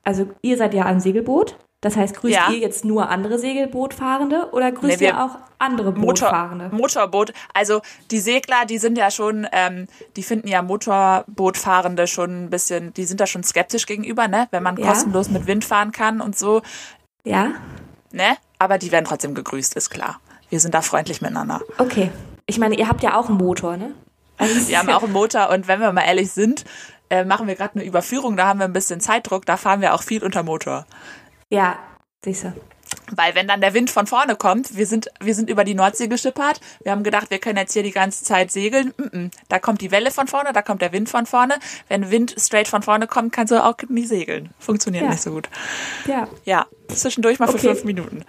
also 0.03 0.29
ihr 0.43 0.57
seid 0.57 0.75
ja 0.75 0.87
am 0.87 0.99
Segelboot. 0.99 1.57
Das 1.83 1.97
heißt, 1.97 2.17
grüßt 2.17 2.35
Ja. 2.35 2.51
ihr 2.51 2.59
jetzt 2.59 2.85
nur 2.85 3.09
andere 3.11 3.39
Segelbootfahrende 3.41 4.51
oder 4.53 4.71
grüßt 4.73 5.01
Nee, 5.01 5.09
ihr 5.09 5.23
auch 5.23 5.37
andere 5.59 5.91
Motor, 5.93 6.29
Bootfahrende? 6.31 6.69
Motorboot. 6.73 7.33
Also 7.55 7.83
die 8.13 8.21
Segler, 8.21 8.65
die 8.67 8.79
sind 8.79 8.97
ja 8.97 9.11
schon, 9.11 9.47
ähm, 9.53 9.89
die 10.17 10.23
finden 10.23 10.47
ja 10.49 10.63
Motorbootfahrende 10.63 12.07
schon 12.07 12.45
ein 12.45 12.51
bisschen, 12.51 12.95
die 12.95 13.05
sind 13.05 13.21
da 13.21 13.27
schon 13.27 13.43
skeptisch 13.43 13.87
gegenüber, 13.87 14.29
ne? 14.29 14.47
Wenn 14.53 14.63
man 14.63 14.77
Ja. 14.77 14.87
kostenlos 14.87 15.29
mit 15.29 15.47
Wind 15.47 15.65
fahren 15.65 15.93
kann 15.93 16.21
und 16.21 16.39
so, 16.39 16.63
Ja? 17.25 17.49
ne? 18.13 18.37
Aber 18.59 18.79
die 18.79 18.93
werden 18.93 19.05
trotzdem 19.05 19.35
gegrüßt, 19.35 19.75
ist 19.75 19.91
klar. 19.91 20.21
Wir 20.51 20.61
sind 20.61 20.75
da 20.75 20.83
freundlich 20.83 21.21
miteinander. 21.21 21.61
Okay. 21.79 22.11
Ich 22.47 22.59
meine, 22.59 22.77
ihr 22.77 22.89
habt 22.89 23.03
ja 23.03 23.17
auch 23.17 23.29
einen 23.29 23.39
Motor, 23.39 23.77
ne? 23.77 23.93
Also 24.39 24.69
Wir 24.69 24.79
haben 24.79 24.89
auch 24.91 25.03
einen 25.03 25.13
Motor 25.13 25.51
und 25.51 25.67
wenn 25.69 25.81
wir 25.81 25.93
mal 25.93 26.03
ehrlich 26.03 26.31
sind, 26.33 26.65
äh, 27.11 27.25
machen 27.25 27.47
wir 27.47 27.55
gerade 27.55 27.75
eine 27.75 27.85
Überführung, 27.85 28.37
da 28.37 28.47
haben 28.47 28.59
wir 28.61 28.65
ein 28.67 28.73
bisschen 28.73 29.01
Zeitdruck, 29.01 29.47
da 29.47 29.57
fahren 29.57 29.81
wir 29.81 29.95
auch 29.95 30.03
viel 30.03 30.23
unter 30.25 30.43
Motor. 30.43 30.87
Ja, 31.53 31.79
siehst 32.25 32.45
du. 32.45 32.53
Weil 33.15 33.35
wenn 33.35 33.47
dann 33.47 33.61
der 33.61 33.75
Wind 33.75 33.91
von 33.91 34.07
vorne 34.07 34.37
kommt, 34.37 34.75
wir 34.77 34.87
sind, 34.87 35.09
wir 35.21 35.35
sind 35.35 35.51
über 35.51 35.65
die 35.65 35.75
Nordsee 35.75 36.09
geschippert, 36.09 36.61
wir 36.83 36.93
haben 36.93 37.03
gedacht, 37.03 37.31
wir 37.31 37.39
können 37.39 37.59
jetzt 37.59 37.75
hier 37.75 37.83
die 37.83 37.91
ganze 37.91 38.25
Zeit 38.25 38.51
segeln. 38.51 38.95
Mm 38.97 39.03
-mm. 39.03 39.31
Da 39.49 39.59
kommt 39.59 39.83
die 39.83 39.91
Welle 39.91 40.11
von 40.11 40.29
vorne, 40.29 40.53
da 40.55 40.63
kommt 40.63 40.81
der 40.81 40.93
Wind 40.93 41.11
von 41.11 41.27
vorne. 41.27 41.55
Wenn 41.89 42.11
Wind 42.11 42.35
straight 42.39 42.69
von 42.69 42.83
vorne 42.83 43.07
kommt, 43.07 43.33
kannst 43.33 43.51
du 43.53 43.63
auch 43.63 43.77
nie 43.89 44.07
segeln. 44.07 44.51
Funktioniert 44.59 45.05
Ja. 45.05 45.11
nicht 45.11 45.23
so 45.23 45.31
gut. 45.33 45.51
Ja. 46.07 46.27
Ja, 46.45 46.67
zwischendurch 46.89 47.39
mal 47.39 47.49
für 47.49 47.55
Okay. 47.55 47.69
Mhm. 47.69 47.73
fünf 47.73 47.85
Minuten. 47.85 48.25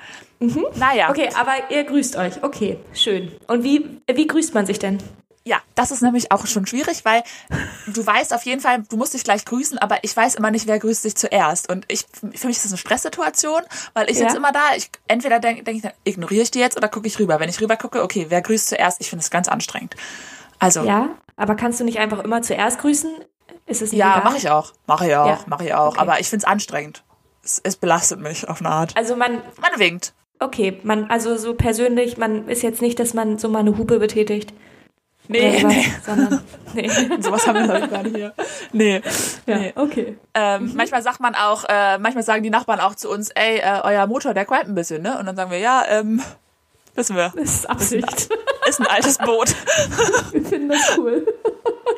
Naja, 0.76 1.10
Okay, 1.10 1.30
aber 1.40 1.54
ihr 1.70 1.86
grüßt 1.86 2.18
euch. 2.18 2.44
Okay, 2.44 2.78
schön. 2.94 3.32
Und 3.48 3.64
wie, 3.64 4.02
wie 4.12 4.28
grüßt 4.28 4.54
man 4.54 4.66
sich 4.66 4.80
denn? 4.80 4.98
Ja, 5.46 5.58
das 5.76 5.92
ist 5.92 6.02
nämlich 6.02 6.32
auch 6.32 6.46
schon 6.48 6.66
schwierig, 6.66 7.04
weil 7.04 7.22
du 7.88 8.06
weißt 8.06 8.34
auf 8.34 8.44
jeden 8.44 8.62
Fall, 8.62 8.84
du 8.90 8.96
musst 8.96 9.14
dich 9.14 9.24
gleich 9.26 9.44
grüßen, 9.44 9.78
aber 9.78 9.98
ich 10.04 10.16
weiß 10.16 10.36
immer 10.36 10.52
nicht, 10.52 10.68
wer 10.68 10.80
grüßt 10.80 11.04
dich 11.04 11.16
zuerst. 11.16 11.70
Und 11.70 11.86
ich, 11.90 12.06
für 12.14 12.48
mich 12.48 12.56
ist 12.58 12.64
das 12.66 12.72
eine 12.72 12.78
Stresssituation, 12.78 13.62
weil 13.94 14.10
ich 14.10 14.18
Ja. 14.18 14.26
sitze 14.26 14.38
immer 14.38 14.52
da, 14.54 14.62
ich, 14.78 14.90
entweder 15.08 15.40
denke 15.40 15.64
denk 15.64 15.78
ich, 15.78 15.84
dann, 15.84 15.92
ignoriere 16.06 16.44
ich 16.44 16.52
die 16.52 16.60
jetzt 16.60 16.78
oder 16.78 16.88
gucke 16.88 17.08
ich 17.08 17.20
rüber. 17.20 17.40
Wenn 17.42 17.50
ich 17.50 17.60
rüber 17.60 17.76
gucke, 17.76 18.02
okay, 18.04 18.28
wer 18.30 18.42
grüßt 18.42 18.70
zuerst? 18.70 19.02
Ich 19.02 19.10
finde 19.10 19.24
es 19.24 19.30
ganz 19.32 19.48
anstrengend. 19.50 19.96
Also, 20.60 20.84
Ja, 20.84 21.10
aber 21.36 21.56
kannst 21.56 21.80
du 21.80 21.84
nicht 21.84 22.00
einfach 22.00 22.20
immer 22.20 22.42
zuerst 22.42 22.80
grüßen? 22.80 23.12
Ist 23.66 23.82
es 23.82 23.92
nicht 23.92 24.00
ja, 24.00 24.22
mache 24.24 24.38
ich 24.38 24.50
auch. 24.50 24.72
Mache 24.88 25.08
ich 25.08 25.16
auch, 25.16 25.28
Ja. 25.28 25.40
mache 25.48 25.66
ich 25.66 25.74
auch. 25.74 25.88
Okay. 25.90 26.00
Aber 26.00 26.20
ich 26.20 26.30
finde 26.30 26.44
es 26.46 26.48
anstrengend. 26.50 27.04
Es, 27.44 27.60
es 27.64 27.76
belastet 27.76 28.20
mich 28.22 28.48
auf 28.48 28.62
eine 28.62 28.70
Art. 28.70 28.96
Also 28.96 29.18
man, 29.18 29.42
Man 29.60 29.78
winkt. 29.78 30.14
okay, 30.40 30.80
man, 30.84 31.10
also 31.10 31.36
so 31.38 31.54
persönlich, 31.54 32.18
man 32.18 32.48
ist 32.48 32.62
jetzt 32.62 32.82
nicht, 32.82 32.98
dass 33.00 33.14
man 33.14 33.38
so 33.38 33.50
mal 33.50 33.60
eine 33.60 33.78
Hupe 33.78 34.00
betätigt. 34.00 34.54
Nee, 35.28 35.60
sowas, 35.60 35.74
nee. 35.74 35.94
Sondern, 36.06 36.44
nee. 36.74 36.90
Sowas 37.22 37.48
haben 37.48 37.56
wir 37.60 37.64
glaube 37.64 37.80
ich 37.86 37.90
gerade 37.90 38.10
hier. 38.10 38.34
Nee. 38.74 39.02
Ja, 39.46 39.58
nee. 39.58 39.74
okay. 39.76 40.18
Ähm, 40.34 40.72
Manchmal 40.76 41.02
sagt 41.02 41.20
man 41.22 41.34
auch, 41.36 41.64
äh, 41.70 41.98
manchmal 41.98 42.24
sagen 42.24 42.44
die 42.44 42.50
Nachbarn 42.50 42.80
auch 42.80 42.96
zu 42.96 43.10
uns, 43.10 43.30
ey, 43.30 43.60
äh, 43.60 43.80
euer 43.84 44.06
Motor, 44.08 44.34
der 44.34 44.46
qualmt 44.46 44.68
ein 44.68 44.76
bisschen, 44.76 45.02
ne? 45.02 45.18
Und 45.18 45.26
dann 45.26 45.36
sagen 45.36 45.50
wir, 45.52 45.60
ja, 45.60 45.84
ähm, 45.88 46.22
wissen 46.96 47.16
wir. 47.16 47.32
Das 47.36 47.50
ist 47.56 47.70
Absicht. 47.70 48.30
Ist 48.68 48.80
ein 48.80 48.88
altes 48.88 49.18
Boot. 49.18 49.56
Wir 50.32 50.44
finden 50.46 50.70
das 50.70 50.98
cool. 50.98 51.26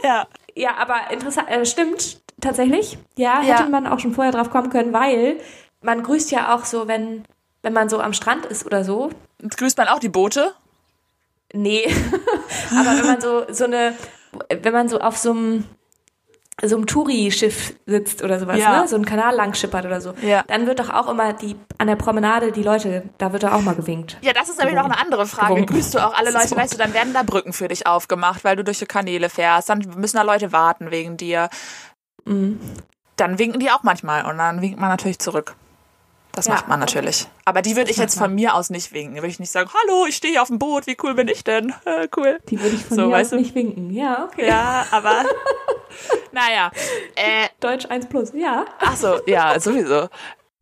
ja. 0.04 0.26
Ja, 0.56 0.76
aber 0.78 1.12
interessant, 1.12 1.50
äh, 1.50 1.66
stimmt 1.66 2.22
tatsächlich. 2.42 2.98
Ja, 3.18 3.42
Ja. 3.44 3.60
hätte 3.60 3.70
man 3.70 3.86
auch 3.88 4.00
schon 4.00 4.14
vorher 4.14 4.32
drauf 4.34 4.50
kommen 4.50 4.70
können, 4.70 4.94
weil 4.94 5.38
man 5.82 6.02
grüßt 6.02 6.32
ja 6.32 6.56
auch 6.56 6.66
so, 6.66 6.88
wenn, 6.88 7.24
wenn 7.62 7.74
man 7.74 7.90
so 7.90 8.00
am 8.00 8.14
Strand 8.14 8.46
ist 8.46 8.66
oder 8.66 8.84
so. 8.84 9.10
Und 9.44 9.58
grüßt 9.58 9.78
man 9.78 9.88
auch 9.90 10.00
die 10.00 10.10
Boote? 10.10 10.54
Nee, 11.56 11.86
aber 12.72 12.98
wenn 12.98 13.06
man 13.06 13.22
so, 13.22 13.46
so 13.50 13.64
eine, 13.64 13.94
wenn 14.62 14.74
man 14.74 14.90
so 14.90 15.00
auf 15.00 15.18
so 15.18 15.32
einem, 15.32 15.64
so 16.64 16.76
einem 16.78 16.86
Touri-Schiff 16.86 17.74
sitzt 17.86 18.24
oder 18.24 18.40
sowas, 18.40 18.60
Ja. 18.60 18.82
ne? 18.82 18.88
so 18.88 18.96
einen 18.96 19.06
Kanal 19.06 19.36
lang 19.36 19.54
schippert 19.54 19.86
oder 19.86 20.00
so, 20.02 20.14
Ja. 20.22 20.44
dann 20.48 20.68
wird 20.68 20.80
doch 20.80 20.90
auch 20.90 21.10
immer 21.10 21.34
die, 21.34 21.56
an 21.78 21.88
der 21.88 21.96
Promenade 21.96 22.52
die 22.52 22.64
Leute, 22.64 23.04
da 23.18 23.32
wird 23.34 23.44
doch 23.44 23.52
auch 23.54 23.62
mal 23.62 23.76
gewinkt. 23.76 24.18
Ja, 24.22 24.34
das 24.34 24.50
ist 24.50 24.58
nämlich 24.60 24.76
noch 24.76 24.86
eine 24.86 24.98
andere 25.00 25.26
Frage. 25.28 25.54
Gewunken. 25.54 25.74
Grüßt 25.76 25.94
du 25.96 26.00
auch 26.06 26.14
alle 26.14 26.32
Leute, 26.32 26.48
So. 26.50 26.56
weißt 26.58 26.74
du, 26.74 26.78
dann 26.78 26.94
werden 26.94 27.14
da 27.14 27.24
Brücken 27.24 27.54
für 27.54 27.68
dich 27.68 27.88
aufgemacht, 27.88 28.44
weil 28.44 28.56
du 28.56 28.64
durch 28.64 28.80
die 28.80 28.86
Kanäle 28.86 29.30
fährst. 29.30 29.70
Dann 29.70 29.80
müssen 29.98 30.18
da 30.18 30.24
Leute 30.24 30.52
warten 30.52 30.92
wegen 30.92 31.18
dir. 31.18 31.50
Mhm. 32.26 32.60
Dann 33.18 33.40
winken 33.40 33.60
die 33.60 33.72
auch 33.72 33.84
manchmal 33.84 34.26
und 34.26 34.38
dann 34.38 34.62
winkt 34.62 34.80
man 34.80 34.90
natürlich 34.90 35.20
zurück. 35.20 35.56
Das 36.36 36.46
Ja. 36.48 36.54
macht 36.56 36.68
man 36.68 36.80
natürlich. 36.80 37.28
Aber 37.46 37.62
die 37.62 37.76
würde 37.76 37.92
ich 37.92 37.98
jetzt 37.98 38.18
von 38.18 38.34
mir 38.36 38.54
aus 38.56 38.70
nicht 38.70 38.92
winken. 38.94 39.16
Würde 39.16 39.28
ich 39.28 39.40
nicht 39.40 39.52
sagen, 39.52 39.70
hallo, 39.74 40.06
ich 40.06 40.16
stehe 40.18 40.34
hier 40.34 40.42
auf 40.42 40.50
dem 40.50 40.60
Boot, 40.60 40.86
wie 40.88 40.98
cool 41.04 41.14
bin 41.16 41.28
ich 41.28 41.44
denn? 41.44 41.74
Äh, 41.86 42.08
cool. 42.18 42.40
Die 42.50 42.60
würde 42.60 42.76
ich 42.76 42.84
von 42.86 42.98
So, 42.98 43.08
mir 43.08 43.18
aus 43.18 43.30
du? 43.30 43.38
nicht 43.38 43.56
winken. 43.56 43.90
Ja, 43.92 44.26
okay. 44.26 44.48
Ja, 44.48 44.86
aber 44.92 45.24
naja. 46.32 46.72
Äh, 47.16 47.48
Deutsch 47.60 47.86
1 47.88 48.08
plus, 48.08 48.32
ja. 48.34 48.66
ach 48.80 48.96
so, 48.96 49.20
ja, 49.26 49.60
sowieso. 49.60 50.10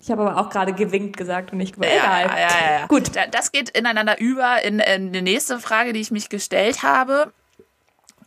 Ich 0.01 0.11
habe 0.11 0.21
aber 0.29 0.37
auch 0.39 0.49
gerade 0.49 0.73
gewinkt 0.73 1.15
gesagt 1.15 1.51
und 1.53 1.57
nicht 1.59 1.75
gewinkt. 1.75 1.95
Ja, 1.95 2.21
Egal. 2.25 2.39
ja, 2.39 2.47
ja, 2.47 2.79
ja. 2.81 2.85
Gut. 2.87 3.15
Da- 3.15 3.27
Das 3.27 3.51
geht 3.51 3.69
ineinander 3.69 4.19
über 4.19 4.61
in, 4.61 4.79
in 4.79 5.13
die 5.13 5.21
nächste 5.21 5.59
Frage, 5.59 5.93
die 5.93 6.01
ich 6.01 6.11
mich 6.11 6.27
gestellt 6.29 6.83
habe. 6.83 7.31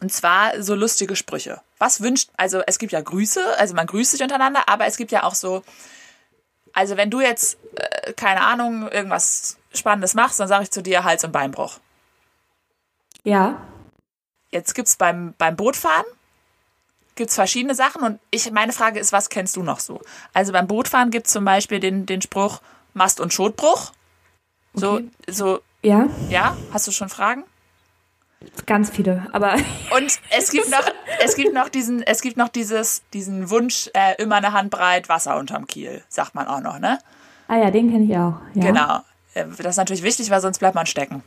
Und 0.01 0.11
zwar 0.13 0.63
so 0.63 0.75
lustige 0.75 1.17
Sprüche. 1.17 1.61
Was 1.79 2.01
wünscht, 2.01 2.31
also 2.37 2.63
es 2.67 2.79
gibt 2.79 2.93
ja 2.93 3.01
Grüße, 3.01 3.41
also 3.59 3.75
man 3.75 3.87
grüßt 3.87 4.13
sich 4.13 4.23
untereinander, 4.23 4.63
aber 4.69 4.87
es 4.87 4.97
gibt 4.97 5.11
ja 5.13 5.23
auch 5.23 5.35
so, 5.35 5.63
also 6.77 6.97
wenn 6.97 7.11
du 7.11 7.21
jetzt, 7.21 7.59
äh, 7.75 8.13
keine 8.13 8.43
Ahnung, 8.43 8.87
irgendwas 8.89 9.57
Spannendes 9.75 10.15
machst, 10.15 10.39
dann 10.39 10.47
sage 10.47 10.65
ich 10.65 10.71
zu 10.71 10.83
dir 10.83 11.05
Hals- 11.05 11.25
und 11.25 11.33
Beinbruch. 11.33 11.79
Ja. 13.25 13.61
Jetzt 14.51 14.75
gibt's 14.75 14.97
beim, 14.97 15.35
beim 15.39 15.57
Bootfahren 15.57 16.05
gibt's 17.17 17.35
verschiedene 17.35 17.75
Sachen 17.75 18.03
und 18.03 18.21
ich, 18.31 18.51
meine 18.53 18.75
Frage 18.75 19.01
ist, 19.01 19.11
was 19.11 19.31
kennst 19.31 19.57
du 19.57 19.63
noch 19.63 19.81
so? 19.81 20.03
Also 20.35 20.53
beim 20.53 20.67
Bootfahren 20.67 21.11
gibt's 21.11 21.33
zum 21.33 21.47
Beispiel 21.47 21.81
den, 21.81 22.05
den 22.05 22.21
Spruch 22.21 22.61
Mast- 22.93 23.21
und 23.21 23.33
Schotbruch. 23.33 23.93
So, 24.75 24.93
Okay. 24.97 25.11
so, 25.27 25.61
Ja, 25.83 26.09
ja, 26.29 26.55
hast 26.75 26.87
du 26.87 26.93
schon 26.93 27.09
Fragen? 27.09 27.45
Ganz 28.67 28.91
viele. 28.91 29.27
Aber 29.33 29.55
Und 29.97 30.19
es 30.37 30.51
gibt 30.51 30.71
noch, 30.71 30.87
es 31.25 31.37
gibt 31.37 31.55
noch 31.55 31.69
diesen, 31.69 32.03
es 32.03 32.21
gibt 32.21 32.37
noch 32.37 32.49
dieses, 32.49 33.03
diesen 33.13 33.51
Wunsch, 33.51 33.91
äh, 33.95 34.21
immer 34.23 34.37
eine 34.37 34.53
Handbreit 34.53 35.09
Wasser 35.09 35.37
unterm 35.37 35.67
Kiel, 35.67 36.03
sagt 36.09 36.35
man 36.35 36.47
auch 36.47 36.61
noch, 36.61 36.79
ne? 36.79 36.99
ah 37.49 37.57
ja, 37.57 37.71
den 37.71 37.91
kenne 37.91 38.05
ich 38.05 38.17
auch. 38.17 38.41
Ja. 38.55 38.65
Genau. 38.67 39.01
Äh, 39.35 39.47
Das 39.59 39.71
ist 39.71 39.77
natürlich 39.77 40.03
wichtig, 40.03 40.31
weil 40.31 40.41
sonst 40.41 40.59
bleibt 40.59 40.75
man 40.75 40.87
stecken. 40.87 41.23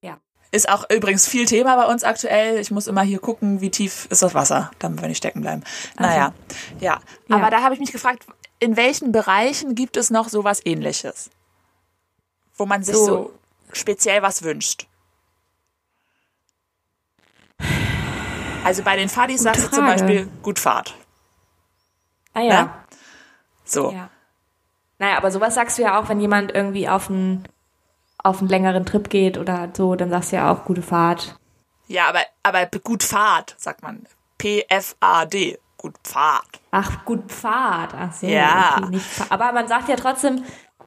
Ja. 0.00 0.18
Ist 0.50 0.68
auch 0.68 0.88
übrigens 0.90 1.26
viel 1.28 1.46
Thema 1.46 1.76
bei 1.76 1.86
uns 1.92 2.02
aktuell. 2.04 2.58
Ich 2.58 2.70
muss 2.70 2.86
immer 2.86 3.02
hier 3.02 3.18
gucken, 3.18 3.60
wie 3.60 3.70
tief 3.70 4.06
ist 4.10 4.22
das 4.22 4.34
Wasser, 4.34 4.70
damit 4.78 5.00
wir 5.00 5.08
nicht 5.08 5.18
stecken 5.18 5.40
bleiben. 5.42 5.62
Naja, 5.98 6.32
ja. 6.80 7.00
Ja. 7.28 7.36
Aber 7.36 7.50
da 7.50 7.62
habe 7.62 7.74
ich 7.74 7.80
mich 7.80 7.92
gefragt, 7.92 8.26
in 8.58 8.76
welchen 8.76 9.12
Bereichen 9.12 9.74
gibt 9.74 9.96
es 9.96 10.10
noch 10.10 10.28
sowas 10.28 10.60
ähnliches? 10.64 11.30
Wo 12.56 12.66
man 12.66 12.82
sich 12.82 12.94
so, 12.94 13.06
So. 13.06 13.32
speziell 13.72 14.22
was 14.22 14.42
wünscht. 14.42 14.86
Also 18.64 18.82
bei 18.82 18.96
den 18.96 19.08
Fadis 19.08 19.42
sagst 19.42 19.64
du 19.64 19.70
zum. 19.70 19.86
Beispiel 19.86 20.28
gut 20.42 20.58
Fahrt. 20.58 20.94
Ah 22.34 22.40
ja. 22.40 22.62
Ne? 22.62 22.70
So. 23.64 23.92
ja. 23.92 24.08
Naja, 24.98 25.16
aber 25.16 25.32
sowas 25.32 25.54
sagst 25.54 25.78
du 25.78 25.82
ja 25.82 25.98
auch, 25.98 26.08
wenn 26.08 26.20
jemand 26.20 26.54
irgendwie 26.54 26.88
auf 26.88 27.10
einen, 27.10 27.44
auf 28.18 28.38
einen 28.38 28.48
längeren 28.48 28.86
Trip 28.86 29.10
geht 29.10 29.36
oder 29.36 29.68
so, 29.72 29.96
dann 29.96 30.10
sagst 30.10 30.30
du 30.30 30.36
ja 30.36 30.52
auch 30.52 30.64
gute 30.64 30.82
Fahrt. 30.82 31.36
Ja, 31.88 32.08
aber, 32.08 32.20
aber 32.44 32.66
gut 32.66 33.02
Fahrt, 33.02 33.56
sagt 33.58 33.82
man. 33.82 34.06
P-F-A-D. 34.38 35.58
Gut 35.76 35.96
Fahrt. 36.04 36.60
Ach, 36.70 37.04
gut 37.04 37.32
Fahrt. 37.32 37.92
Ach 37.98 38.12
so. 38.12 38.28
Ja. 38.28 38.76
Okay, 38.80 39.00
aber 39.28 39.52
man 39.52 39.66
sagt 39.66 39.88
ja 39.88 39.96
trotzdem 39.96 40.44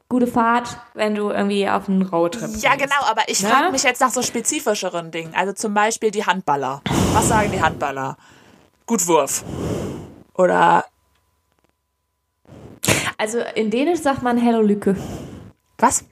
gute 0.08 0.26
Fahrt, 0.26 0.78
wenn 0.94 1.14
du 1.14 1.30
irgendwie 1.30 1.68
auf 1.68 1.88
einen 1.88 2.02
Roadtrip 2.02 2.50
Ja, 2.58 2.74
gehst. 2.76 2.84
genau, 2.84 3.02
aber 3.10 3.22
ich 3.28 3.42
Ne? 3.42 3.48
frage 3.48 3.72
mich 3.72 3.82
jetzt 3.82 4.00
nach 4.00 4.10
so 4.10 4.22
spezifischeren 4.22 5.10
Dingen. 5.10 5.34
Also 5.34 5.52
zum 5.52 5.74
Beispiel 5.74 6.10
die 6.10 6.24
Handballer. 6.24 6.80
Was 7.12 7.28
sagen 7.28 7.50
die 7.52 7.60
Handballer? 7.60 8.16
Gut 8.86 9.06
Wurf. 9.08 9.44
Oder 10.34 10.84
Also 13.18 13.38
in 13.54 13.70
Dänisch 13.70 14.02
sagt 14.02 14.22
man 14.22 14.36
Hell 14.36 14.56
og 14.56 14.64
Lykke. 14.66 14.96
was? 15.78 16.04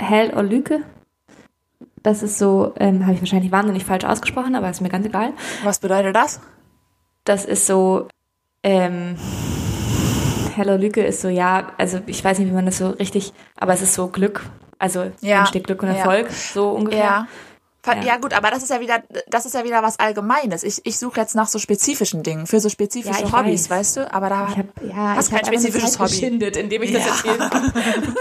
Hell 0.00 0.32
og 0.34 0.44
Lykke. 0.44 0.82
Das 2.02 2.22
ist 2.22 2.38
so, 2.38 2.72
ähm, 2.78 3.02
habe 3.04 3.14
ich 3.14 3.20
wahrscheinlich 3.20 3.52
wahnsinnig 3.52 3.84
falsch 3.84 4.04
ausgesprochen, 4.04 4.54
aber 4.54 4.70
ist 4.70 4.80
mir 4.80 4.88
ganz 4.88 5.04
egal. 5.06 5.32
Was 5.64 5.78
bedeutet 5.80 6.16
das? 6.16 6.40
Das 7.24 7.44
ist 7.44 7.66
so, 7.66 8.08
ähm, 8.62 9.16
Hello 10.58 10.76
Lücke 10.76 11.04
ist 11.04 11.20
so, 11.20 11.28
ja, 11.28 11.68
also 11.78 12.00
ich 12.06 12.22
weiß 12.24 12.38
nicht, 12.40 12.48
wie 12.48 12.52
man 12.54 12.66
das 12.66 12.78
so 12.78 12.88
richtig, 12.90 13.32
aber 13.56 13.72
es 13.74 13.80
ist 13.82 13.94
so 13.94 14.08
Glück. 14.08 14.44
Also 14.80 15.10
Ja. 15.20 15.40
entsteht 15.40 15.64
Glück 15.66 15.82
und 15.82 15.88
Ja. 15.88 15.94
Erfolg, 15.96 16.30
so 16.30 16.70
ungefähr. 16.70 16.98
Ja. 16.98 17.26
Ja. 17.86 18.02
Ja. 18.02 18.16
gut, 18.18 18.34
aber 18.34 18.50
das 18.50 18.62
ist 18.64 18.70
ja 18.70 18.80
wieder, 18.80 19.02
das 19.28 19.46
ist 19.46 19.54
ja 19.54 19.64
wieder 19.64 19.82
was 19.82 19.98
Allgemeines. 19.98 20.62
Ich, 20.64 20.80
ich 20.84 20.98
suche 20.98 21.20
jetzt 21.20 21.34
nach 21.34 21.46
so 21.48 21.58
spezifischen 21.58 22.22
Dingen, 22.22 22.46
für 22.46 22.60
so 22.60 22.68
spezifische 22.68 23.22
Ja, 23.22 23.32
Hobbys, 23.32 23.70
weiß. 23.70 23.78
weißt 23.78 23.96
du? 23.98 24.12
Aber 24.14 24.28
da 24.28 24.48
Ich 24.50 24.58
habe 24.58 24.68
ja, 24.86 25.14
Hast 25.16 25.28
ich 25.28 25.34
hab 25.34 25.42
kein 25.44 25.54
spezifisches 25.54 25.98
Hobby. 25.98 26.10
geschindet, 26.10 26.56
indem 26.58 26.82
ich 26.82 26.92
das 26.92 27.06
Ja. 27.06 27.12
erzählen 27.32 27.50
kann. 27.50 27.72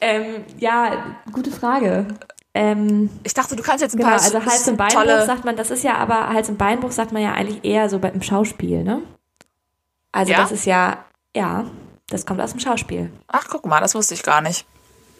Ähm, 0.00 0.44
ja, 0.58 1.16
gute 1.32 1.50
Frage. 1.50 2.06
Ähm, 2.54 3.08
ich 3.24 3.34
dachte, 3.34 3.56
du 3.56 3.62
kannst 3.62 3.82
jetzt 3.82 3.94
ein 3.94 3.98
genau, 3.98 4.10
paar 4.10 4.20
also 4.22 4.44
Hals- 4.44 4.68
und 4.68 4.76
Beinbruch 4.76 5.02
tolle. 5.02 5.26
sagt 5.26 5.44
man, 5.44 5.56
das 5.56 5.70
ist 5.70 5.84
ja 5.84 5.96
aber, 5.96 6.28
Hals- 6.28 6.48
und 6.48 6.58
Beinbruch 6.58 6.90
sagt 6.92 7.12
man 7.12 7.22
ja 7.22 7.32
eigentlich 7.32 7.64
eher 7.64 7.88
so 7.88 7.98
beim 7.98 8.20
Schauspiel, 8.22 8.82
ne? 8.84 9.02
Also 10.16 10.32
Ja? 10.32 10.38
das 10.38 10.52
ist 10.52 10.64
ja, 10.66 11.04
ja, 11.36 11.64
das 12.08 12.24
kommt 12.26 12.40
aus 12.40 12.50
dem 12.52 12.60
Schauspiel. 12.60 13.10
Ach, 13.28 13.46
guck 13.50 13.66
mal, 13.66 13.80
das 13.80 13.94
wusste 13.94 14.14
ich 14.14 14.22
gar 14.22 14.40
nicht. 14.40 14.66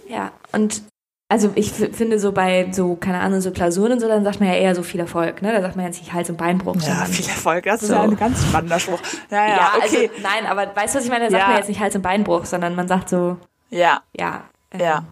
Ja, 0.09 0.31
und 0.53 0.83
also 1.29 1.51
ich 1.57 1.73
finde 1.73 2.21
so 2.21 2.31
bei 2.31 2.69
so, 2.73 2.95
keine 2.95 3.19
Ahnung, 3.19 3.41
so 3.41 3.51
Klausuren 3.51 3.93
und 3.93 4.01
so, 4.01 4.07
dann 4.07 4.23
sagt 4.23 4.39
man 4.39 4.49
ja 4.49 4.55
eher 4.55 4.75
so 4.77 4.85
viel 4.85 5.01
Erfolg, 5.01 5.43
ne? 5.43 5.53
Da 5.53 5.61
sagt 5.61 5.75
man 5.75 5.85
jetzt 5.85 5.99
nicht 6.01 6.13
Hals- 6.13 6.31
und 6.31 6.37
Beinbruch. 6.39 6.77
Ja, 6.77 7.05
viel 7.07 7.27
Erfolg. 7.29 7.65
Das 7.65 7.83
ist 7.83 7.89
So. 7.89 7.95
ja 7.95 8.03
ein 8.03 8.17
ganz 8.17 8.41
spannender 8.45 8.79
Spruch. 8.79 9.01
Ja, 9.31 9.45
ja, 9.45 9.49
ja, 9.57 9.73
okay. 9.77 10.09
also 10.09 10.23
nein, 10.23 10.47
aber 10.47 10.75
weißt 10.77 10.95
du, 10.95 10.99
was 10.99 11.05
ich 11.05 11.11
meine? 11.11 11.25
Da 11.25 11.31
sagt 11.33 11.43
Ja. 11.43 11.49
man 11.49 11.57
jetzt 11.59 11.69
nicht 11.69 11.81
Hals- 11.81 11.97
und 11.97 12.03
Beinbruch, 12.03 12.45
sondern 12.45 12.77
man 12.77 12.87
sagt 12.87 13.09
so, 13.09 13.37
ja, 13.71 14.01
ja. 14.17 14.45
ähm, 14.71 14.81
ja. 14.81 15.05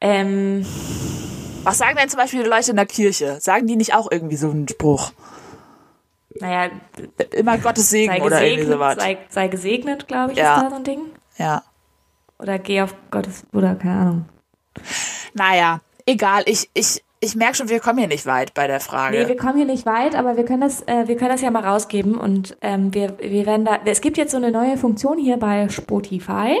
Ähm, 0.00 0.66
Was 1.64 1.78
sagen 1.78 1.96
denn 1.96 2.08
zum 2.08 2.18
Beispiel 2.18 2.42
die 2.42 2.48
Leute 2.50 2.70
in 2.70 2.76
der 2.76 2.86
Kirche? 2.86 3.40
Sagen 3.40 3.66
die 3.66 3.76
nicht 3.76 3.94
auch 3.94 4.08
irgendwie 4.10 4.36
so 4.36 4.50
einen 4.50 4.68
Spruch? 4.68 5.12
Naja, 6.40 6.70
Immer 7.32 7.58
Gottes 7.58 7.90
Segen 7.90 8.12
sei 8.12 8.22
oder 8.22 8.36
irgendwie 8.42 8.56
gesegnet, 8.56 8.72
sowas. 8.78 8.96
sei, 8.96 9.18
sei 9.28 9.48
gesegnet, 9.48 10.08
glaube 10.08 10.32
ich, 10.32 10.38
Ja. 10.38 10.56
ist 10.56 10.62
da 10.64 10.70
so 10.70 10.76
ein 10.76 10.84
Ding. 10.84 11.00
Ja. 11.38 11.62
Oder 12.38 12.58
geh 12.58 12.82
auf 12.82 12.94
Gottes, 13.10 13.44
oder 13.52 13.74
keine 13.76 13.94
Ahnung. 14.00 14.24
Naja, 15.34 15.80
egal. 16.06 16.42
Ich, 16.46 16.68
ich, 16.74 17.04
ich 17.20 17.36
merke 17.36 17.54
schon, 17.56 17.68
wir 17.68 17.80
kommen 17.80 17.98
hier 17.98 18.08
nicht 18.08 18.26
weit 18.26 18.54
bei 18.54 18.66
der 18.66 18.80
Frage. 18.80 19.18
Nee, 19.18 19.28
wir 19.28 19.36
kommen 19.36 19.56
hier 19.56 19.66
nicht 19.66 19.86
weit, 19.86 20.14
aber 20.16 20.36
wir 20.36 20.44
können 20.44 20.60
das, 20.62 20.82
äh, 20.88 21.06
wir 21.06 21.16
können 21.16 21.30
das 21.30 21.40
ja 21.40 21.50
mal 21.50 21.64
rausgeben 21.64 22.16
und 22.16 22.56
ähm, 22.62 22.92
wir, 22.94 23.16
wir 23.20 23.46
werden 23.46 23.64
da. 23.64 23.78
Es 23.84 24.00
gibt 24.00 24.16
jetzt 24.16 24.32
so 24.32 24.36
eine 24.38 24.50
neue 24.50 24.76
Funktion 24.76 25.18
hier 25.18 25.36
bei 25.36 25.68
Spotify. 25.68 26.56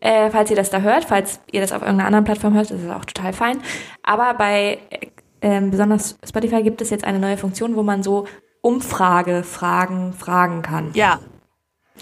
Äh, 0.00 0.30
falls 0.30 0.48
ihr 0.50 0.56
das 0.56 0.70
da 0.70 0.80
hört, 0.80 1.06
falls 1.06 1.40
ihr 1.50 1.60
das 1.60 1.72
auf 1.72 1.82
irgendeiner 1.82 2.06
anderen 2.06 2.24
Plattform 2.24 2.54
hört, 2.54 2.70
ist 2.70 2.82
es 2.82 2.90
auch 2.90 3.04
total 3.04 3.32
fein. 3.32 3.60
Aber 4.04 4.34
bei 4.34 4.78
äh, 4.90 5.08
ähm, 5.40 5.70
besonders 5.72 6.18
Spotify 6.26 6.62
gibt 6.62 6.80
es 6.80 6.90
jetzt 6.90 7.04
eine 7.04 7.18
neue 7.18 7.36
Funktion, 7.36 7.74
wo 7.74 7.82
man 7.82 8.02
so 8.04 8.26
Umfrage-Fragen 8.68 10.12
fragen 10.12 10.62
kann. 10.62 10.90
ja. 10.94 11.18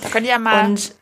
Da 0.02 0.10
könnt 0.10 0.26
ihr 0.26 0.32
ja 0.32 0.38
mal. 0.38 0.66
Und 0.66 0.94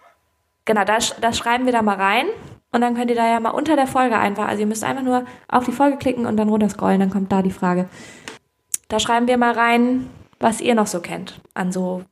genau, 0.64 0.84
das, 0.84 1.16
das 1.20 1.36
schreiben 1.36 1.66
wir 1.66 1.72
da 1.72 1.82
mal 1.82 1.96
rein. 1.96 2.26
Und 2.70 2.80
dann 2.80 2.94
könnt 2.94 3.10
ihr 3.10 3.16
da 3.16 3.26
ja 3.26 3.40
mal 3.40 3.50
unter 3.50 3.74
der 3.74 3.88
Folge 3.88 4.16
einfach, 4.16 4.46
also 4.46 4.60
ihr 4.60 4.66
müsst 4.66 4.84
einfach 4.84 5.02
nur 5.02 5.24
auf 5.48 5.64
die 5.64 5.72
Folge 5.72 5.96
klicken 5.96 6.26
und 6.26 6.36
dann 6.36 6.48
runterscrollen, 6.48 7.00
dann 7.00 7.10
kommt 7.10 7.32
da 7.32 7.42
die 7.42 7.50
Frage. 7.50 7.88
Da 8.88 9.00
schreiben 9.00 9.26
wir 9.26 9.36
mal 9.36 9.52
rein, 9.52 10.08
was 10.38 10.60
ihr 10.60 10.76
noch 10.76 10.86
so 10.86 11.00
kennt 11.00 11.40
an 11.54 11.72
so 11.72 12.04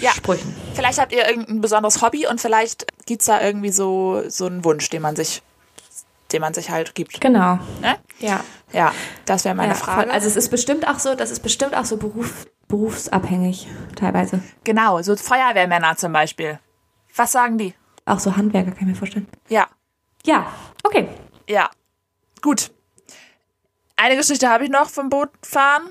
Ja. 0.00 0.10
Sprüchen. 0.10 0.52
vielleicht 0.74 0.98
habt 1.00 1.12
ihr 1.12 1.28
irgendein 1.28 1.60
besonderes 1.60 2.02
Hobby 2.02 2.26
und 2.26 2.40
vielleicht 2.40 2.86
gibt's 3.06 3.26
da 3.26 3.40
irgendwie 3.40 3.70
so, 3.70 4.22
so 4.28 4.46
einen 4.46 4.64
Wunsch, 4.64 4.90
den 4.90 5.02
man 5.02 5.14
sich, 5.14 5.42
den 6.32 6.40
man 6.40 6.54
sich 6.54 6.70
halt 6.70 6.94
gibt. 6.94 7.20
Genau. 7.20 7.58
Ne? 7.80 7.96
Ja. 8.18 8.40
Ja, 8.72 8.92
das 9.24 9.44
wäre 9.44 9.54
meine 9.54 9.72
ja, 9.72 9.78
Frage. 9.78 10.02
voll. 10.02 10.10
Also 10.10 10.26
es 10.26 10.36
ist 10.36 10.48
bestimmt 10.50 10.86
auch 10.88 10.98
so, 10.98 11.14
das 11.14 11.30
ist 11.30 11.40
bestimmt 11.40 11.76
auch 11.76 11.84
so 11.84 11.96
beruf, 11.96 12.46
berufsabhängig 12.68 13.68
teilweise. 13.94 14.42
genau, 14.64 15.00
so 15.02 15.14
Feuerwehrmänner 15.16 15.96
zum 15.96 16.12
Beispiel. 16.12 16.58
Was 17.14 17.32
sagen 17.32 17.58
die? 17.58 17.74
Auch 18.04 18.18
so 18.18 18.36
Handwerker 18.36 18.70
kann 18.72 18.80
ich 18.82 18.86
mir 18.86 18.94
vorstellen. 18.96 19.28
Ja, 19.48 19.66
Ja, 20.24 20.46
okay. 20.84 21.08
ja. 21.48 21.70
Gut. 22.42 22.70
Eine 23.96 24.16
Geschichte 24.16 24.48
habe 24.48 24.64
ich 24.64 24.70
noch 24.70 24.88
vom 24.90 25.08
Bootfahren, 25.08 25.84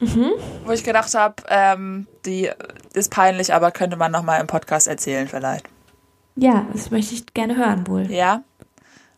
Mhm. 0.00 0.32
wo 0.64 0.72
ich 0.72 0.82
gedacht 0.84 1.14
habe, 1.14 1.36
ähm, 1.48 2.06
die 2.26 2.50
ist 2.92 3.10
peinlich, 3.12 3.54
aber 3.54 3.70
könnte 3.70 3.96
man 3.96 4.10
noch 4.12 4.22
mal 4.24 4.38
im 4.40 4.46
Podcast 4.48 4.88
erzählen 4.88 5.28
vielleicht. 5.28 5.66
Ja, 6.36 6.66
das 6.72 6.90
möchte 6.90 7.14
ich 7.14 7.32
gerne 7.32 7.56
hören 7.56 7.86
wohl. 7.86 8.10
Ja. 8.10 8.42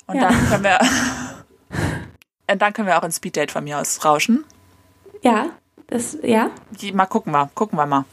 Und 0.07 0.17
Ja. 0.17 0.29
dann 0.29 0.49
können 0.49 0.65
wir 0.65 0.79
und 2.53 2.63
dann 2.63 2.73
können 2.73 2.89
wir 2.89 2.99
auch 2.99 3.03
ins 3.03 3.17
Speeddate 3.17 3.53
von 3.53 3.65
mir 3.65 3.79
aus 3.79 4.05
rauschen. 4.05 4.45
Ja, 5.23 5.47
das, 5.89 6.17
ja. 6.23 6.51
Die, 6.81 6.93
mal 6.93 7.07
gucken 7.07 7.33
wir, 7.33 7.51
gucken 7.55 7.79
wir 7.79 7.87
mal. 7.87 8.05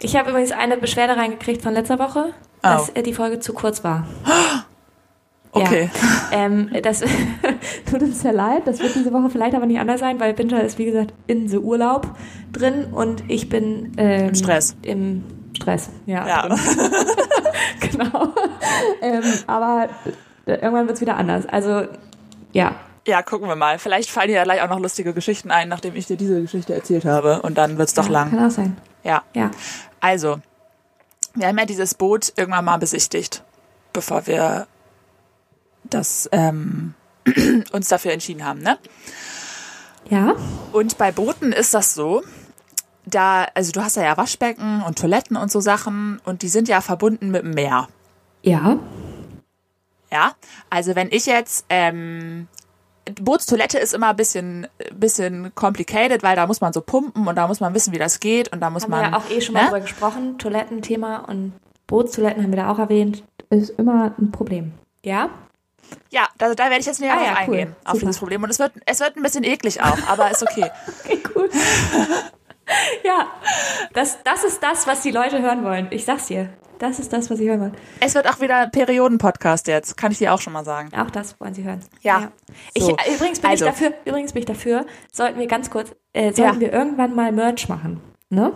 Ich 0.00 0.16
habe 0.16 0.30
übrigens 0.30 0.52
eine 0.52 0.76
Beschwerde 0.76 1.16
reingekriegt 1.16 1.62
von 1.62 1.74
letzter 1.74 1.98
Woche, 1.98 2.32
dass 2.62 2.88
äh, 2.90 3.02
die 3.02 3.12
Folge 3.14 3.40
zu 3.40 3.52
kurz 3.52 3.84
war. 3.84 4.06
Okay. 5.56 5.88
Ja. 6.32 6.46
Ähm, 6.46 6.68
das 6.82 6.98
tut 7.88 8.02
uns 8.02 8.22
sehr 8.22 8.32
leid. 8.32 8.62
Das 8.66 8.80
wird 8.80 8.96
diese 8.96 9.12
Woche 9.12 9.30
vielleicht 9.30 9.54
aber 9.54 9.66
nicht 9.66 9.78
anders 9.78 10.00
sein, 10.00 10.18
weil 10.18 10.34
Binter 10.34 10.60
ist, 10.64 10.78
wie 10.78 10.84
gesagt, 10.86 11.14
in 11.28 11.48
so 11.48 11.60
Urlaub 11.60 12.08
drin 12.50 12.86
und 12.92 13.22
ich 13.30 13.48
bin 13.48 13.92
ähm, 13.96 14.30
Im 14.30 14.34
Stress. 14.34 14.74
Im 14.82 15.22
Stress, 15.54 15.90
ja. 16.06 16.26
Ja. 16.26 16.48
genau. 17.88 18.34
ähm, 19.00 19.22
aber 19.46 19.90
irgendwann 20.46 20.86
wird 20.86 20.96
es 20.96 21.00
wieder 21.00 21.16
anders. 21.16 21.46
Also, 21.46 21.86
ja. 22.52 22.74
Ja, 23.06 23.22
gucken 23.22 23.48
wir 23.48 23.56
mal. 23.56 23.78
Vielleicht 23.78 24.10
fallen 24.10 24.28
dir 24.28 24.36
ja 24.36 24.44
gleich 24.44 24.62
auch 24.62 24.68
noch 24.68 24.78
lustige 24.78 25.12
Geschichten 25.12 25.50
ein, 25.50 25.68
nachdem 25.68 25.94
ich 25.94 26.06
dir 26.06 26.16
diese 26.16 26.40
Geschichte 26.40 26.74
erzählt 26.74 27.04
habe. 27.04 27.42
Und 27.42 27.58
dann 27.58 27.76
wird's 27.76 27.92
doch 27.92 28.06
ja, 28.06 28.12
lang. 28.12 28.30
Kann 28.30 28.46
auch 28.46 28.50
sein. 28.50 28.76
Ja. 29.02 29.22
Ja. 29.34 29.50
Also, 30.00 30.40
wir 31.34 31.48
haben 31.48 31.58
ja 31.58 31.66
dieses 31.66 31.94
Boot 31.94 32.32
irgendwann 32.36 32.64
mal 32.64 32.78
besichtigt, 32.78 33.42
bevor 33.92 34.26
wir 34.26 34.66
das 35.84 36.28
ähm, 36.32 36.94
uns 37.72 37.88
dafür 37.88 38.12
entschieden 38.12 38.44
haben, 38.44 38.60
ne? 38.60 38.78
Ja. 40.08 40.34
Und 40.72 40.98
bei 40.98 41.12
Booten 41.12 41.52
ist 41.52 41.74
das 41.74 41.94
so, 41.94 42.22
da, 43.06 43.46
also 43.54 43.72
du 43.72 43.82
hast 43.82 43.96
ja 43.96 44.16
Waschbecken 44.16 44.82
und 44.82 44.98
Toiletten 44.98 45.36
und 45.36 45.50
so 45.50 45.60
Sachen 45.60 46.20
und 46.24 46.42
die 46.42 46.48
sind 46.48 46.68
ja 46.68 46.80
verbunden 46.80 47.30
mit 47.30 47.42
dem 47.42 47.52
Meer. 47.52 47.88
Ja. 48.42 48.78
Ja, 50.14 50.36
also 50.70 50.94
wenn 50.94 51.08
ich 51.10 51.26
jetzt 51.26 51.66
ähm, 51.68 52.46
Bootstoilette 53.20 53.78
ist 53.78 53.94
immer 53.94 54.10
ein 54.10 54.16
bisschen, 54.16 54.68
bisschen 54.94 55.52
complicated, 55.56 56.22
weil 56.22 56.36
da 56.36 56.46
muss 56.46 56.60
man 56.60 56.72
so 56.72 56.80
pumpen 56.80 57.26
und 57.26 57.34
da 57.34 57.48
muss 57.48 57.58
man 57.58 57.74
wissen, 57.74 57.92
wie 57.92 57.98
das 57.98 58.20
geht 58.20 58.52
und 58.52 58.60
da 58.60 58.70
muss 58.70 58.84
Haben 58.84 58.92
man. 58.92 59.00
wir 59.00 59.10
ja 59.10 59.16
auch 59.16 59.28
eh 59.28 59.40
schon 59.40 59.54
mal 59.54 59.62
ne? 59.64 59.66
drüber 59.70 59.80
gesprochen. 59.80 60.38
Toilettenthema 60.38 61.16
und 61.28 61.52
Bootstoiletten 61.88 62.44
haben 62.44 62.52
wir 62.52 62.62
da 62.62 62.70
auch 62.70 62.78
erwähnt. 62.78 63.24
Ist 63.50 63.70
immer 63.70 64.14
ein 64.16 64.30
Problem. 64.30 64.72
Ja? 65.04 65.30
Ja, 66.10 66.28
da, 66.38 66.54
da 66.54 66.64
werde 66.64 66.78
ich 66.78 66.86
jetzt 66.86 67.00
näher 67.00 67.14
Ah 67.18 67.24
ja, 67.24 67.32
cool. 67.32 67.54
eingehen, 67.54 67.76
auf 67.84 67.94
Super. 67.94 67.98
dieses 68.06 68.18
Problem. 68.18 68.42
Und 68.44 68.50
es 68.50 68.60
wird, 68.60 68.72
es 68.86 69.00
wird 69.00 69.16
ein 69.16 69.22
bisschen 69.22 69.42
eklig 69.42 69.82
auch, 69.82 69.98
aber 70.08 70.30
ist 70.30 70.42
okay. 70.44 70.70
Okay, 71.04 71.22
cool. 71.34 71.50
ja, 73.04 73.26
das, 73.92 74.18
das 74.22 74.44
ist 74.44 74.62
das, 74.62 74.86
was 74.86 75.02
die 75.02 75.10
Leute 75.10 75.42
hören 75.42 75.64
wollen. 75.64 75.88
Ich 75.90 76.04
sag's 76.04 76.26
dir. 76.28 76.50
Das 76.78 76.98
ist 76.98 77.12
das, 77.12 77.30
was 77.30 77.38
ich 77.40 77.48
hören 77.48 77.60
will. 77.60 77.72
Es 78.00 78.14
wird 78.14 78.28
auch 78.28 78.40
wieder 78.40 78.68
Perioden-Podcast 78.68 79.66
jetzt, 79.68 79.96
kann 79.96 80.12
ich 80.12 80.18
dir 80.18 80.34
auch 80.34 80.40
schon 80.40 80.52
mal 80.52 80.64
sagen. 80.64 80.90
Auch 80.96 81.10
das 81.10 81.38
wollen 81.40 81.54
Sie 81.54 81.62
hören. 81.64 81.80
Ja. 82.02 82.32
Ich, 82.74 82.82
So. 82.82 82.90
äh, 82.96 83.14
übrigens 83.14 83.40
bin 83.40 83.50
Also. 83.50 83.64
ich 83.66 83.70
dafür, 83.70 83.92
übrigens 84.04 84.32
bin 84.32 84.40
ich 84.40 84.46
dafür, 84.46 84.84
sollten 85.12 85.38
wir 85.38 85.46
ganz 85.46 85.70
kurz, 85.70 85.94
äh, 86.12 86.32
sollten 86.32 86.54
Ja. 86.56 86.60
wir 86.60 86.72
irgendwann 86.72 87.14
mal 87.14 87.32
Merch 87.32 87.68
machen, 87.68 88.00
ne? 88.28 88.52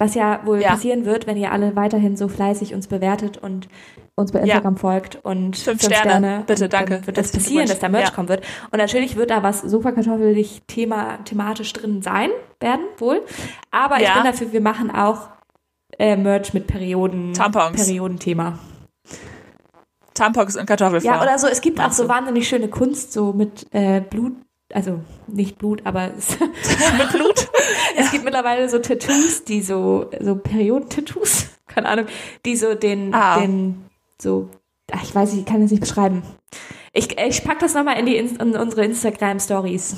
Was 0.00 0.14
ja 0.14 0.40
wohl 0.44 0.62
Ja. 0.62 0.70
passieren 0.70 1.04
wird, 1.04 1.26
wenn 1.26 1.36
ihr 1.36 1.50
alle 1.50 1.74
weiterhin 1.74 2.16
so 2.16 2.28
fleißig 2.28 2.72
uns 2.72 2.86
bewertet 2.86 3.36
und 3.38 3.68
uns 4.14 4.30
bei 4.30 4.38
Instagram 4.40 4.76
folgt 4.76 5.16
und 5.24 5.56
Fünf 5.56 5.82
Sterne. 5.82 6.44
Bitte, 6.46 6.64
und 6.64 6.72
danke. 6.72 7.04
Wird 7.06 7.16
das 7.18 7.26
Herzlichen 7.26 7.44
passieren, 7.44 7.66
dass 7.68 7.78
da 7.80 7.88
Merch 7.88 8.04
Glückwunsch. 8.04 8.14
kommen 8.14 8.28
wird. 8.28 8.44
Und 8.70 8.78
natürlich 8.78 9.16
wird 9.16 9.30
da 9.30 9.42
was 9.42 9.60
Sofakartoffelig 9.62 10.62
Thema 10.68 11.18
thematisch 11.24 11.72
drin 11.72 12.02
sein 12.02 12.30
werden, 12.60 12.82
wohl. 12.98 13.22
Aber 13.72 13.96
ich 13.96 14.02
Ja. 14.04 14.14
bin 14.14 14.24
dafür, 14.24 14.52
wir 14.52 14.60
machen 14.60 14.92
auch 14.94 15.28
äh, 15.98 16.16
Merch 16.16 16.54
mit 16.54 16.66
Perioden, 16.66 17.34
Tampons. 17.34 17.76
Periodenthema. 17.84 18.58
Tampons 20.14 20.56
und 20.56 20.66
Kartoffelform. 20.66 21.14
Ja, 21.14 21.22
oder 21.22 21.38
so, 21.38 21.46
es 21.46 21.60
gibt 21.60 21.80
auch 21.80 21.92
so 21.92 22.08
wahnsinnig 22.08 22.48
schöne 22.48 22.68
Kunst, 22.68 23.12
so 23.12 23.32
mit 23.32 23.66
äh, 23.72 24.00
Blut, 24.00 24.32
also 24.72 25.00
nicht 25.28 25.58
Blut, 25.58 25.82
aber 25.84 26.10
es, 26.18 26.38
mit 26.40 27.12
Blut. 27.12 27.48
Es 27.96 28.12
gibt 28.12 28.24
mittlerweile 28.24 28.68
so 28.68 28.78
Tattoos, 28.78 29.44
die 29.44 29.60
so, 29.60 30.10
so 30.20 30.36
Periodentattoos, 30.36 31.46
keine 31.66 31.88
Ahnung, 31.88 32.06
die 32.44 32.56
so 32.56 32.74
den, 32.74 33.12
Ah. 33.12 33.40
den, 33.40 33.84
so, 34.20 34.48
ach, 34.90 35.02
ich 35.02 35.14
weiß 35.14 35.32
nicht, 35.32 35.40
ich 35.40 35.46
kann 35.46 35.60
das 35.60 35.70
nicht 35.70 35.80
beschreiben. 35.80 36.22
Ich, 36.92 37.18
ich 37.18 37.44
pack 37.44 37.58
das 37.58 37.74
nochmal 37.74 37.98
in, 37.98 38.06
die, 38.06 38.16
in, 38.16 38.36
unsere 38.38 38.84
Instagram-Stories. 38.84 39.96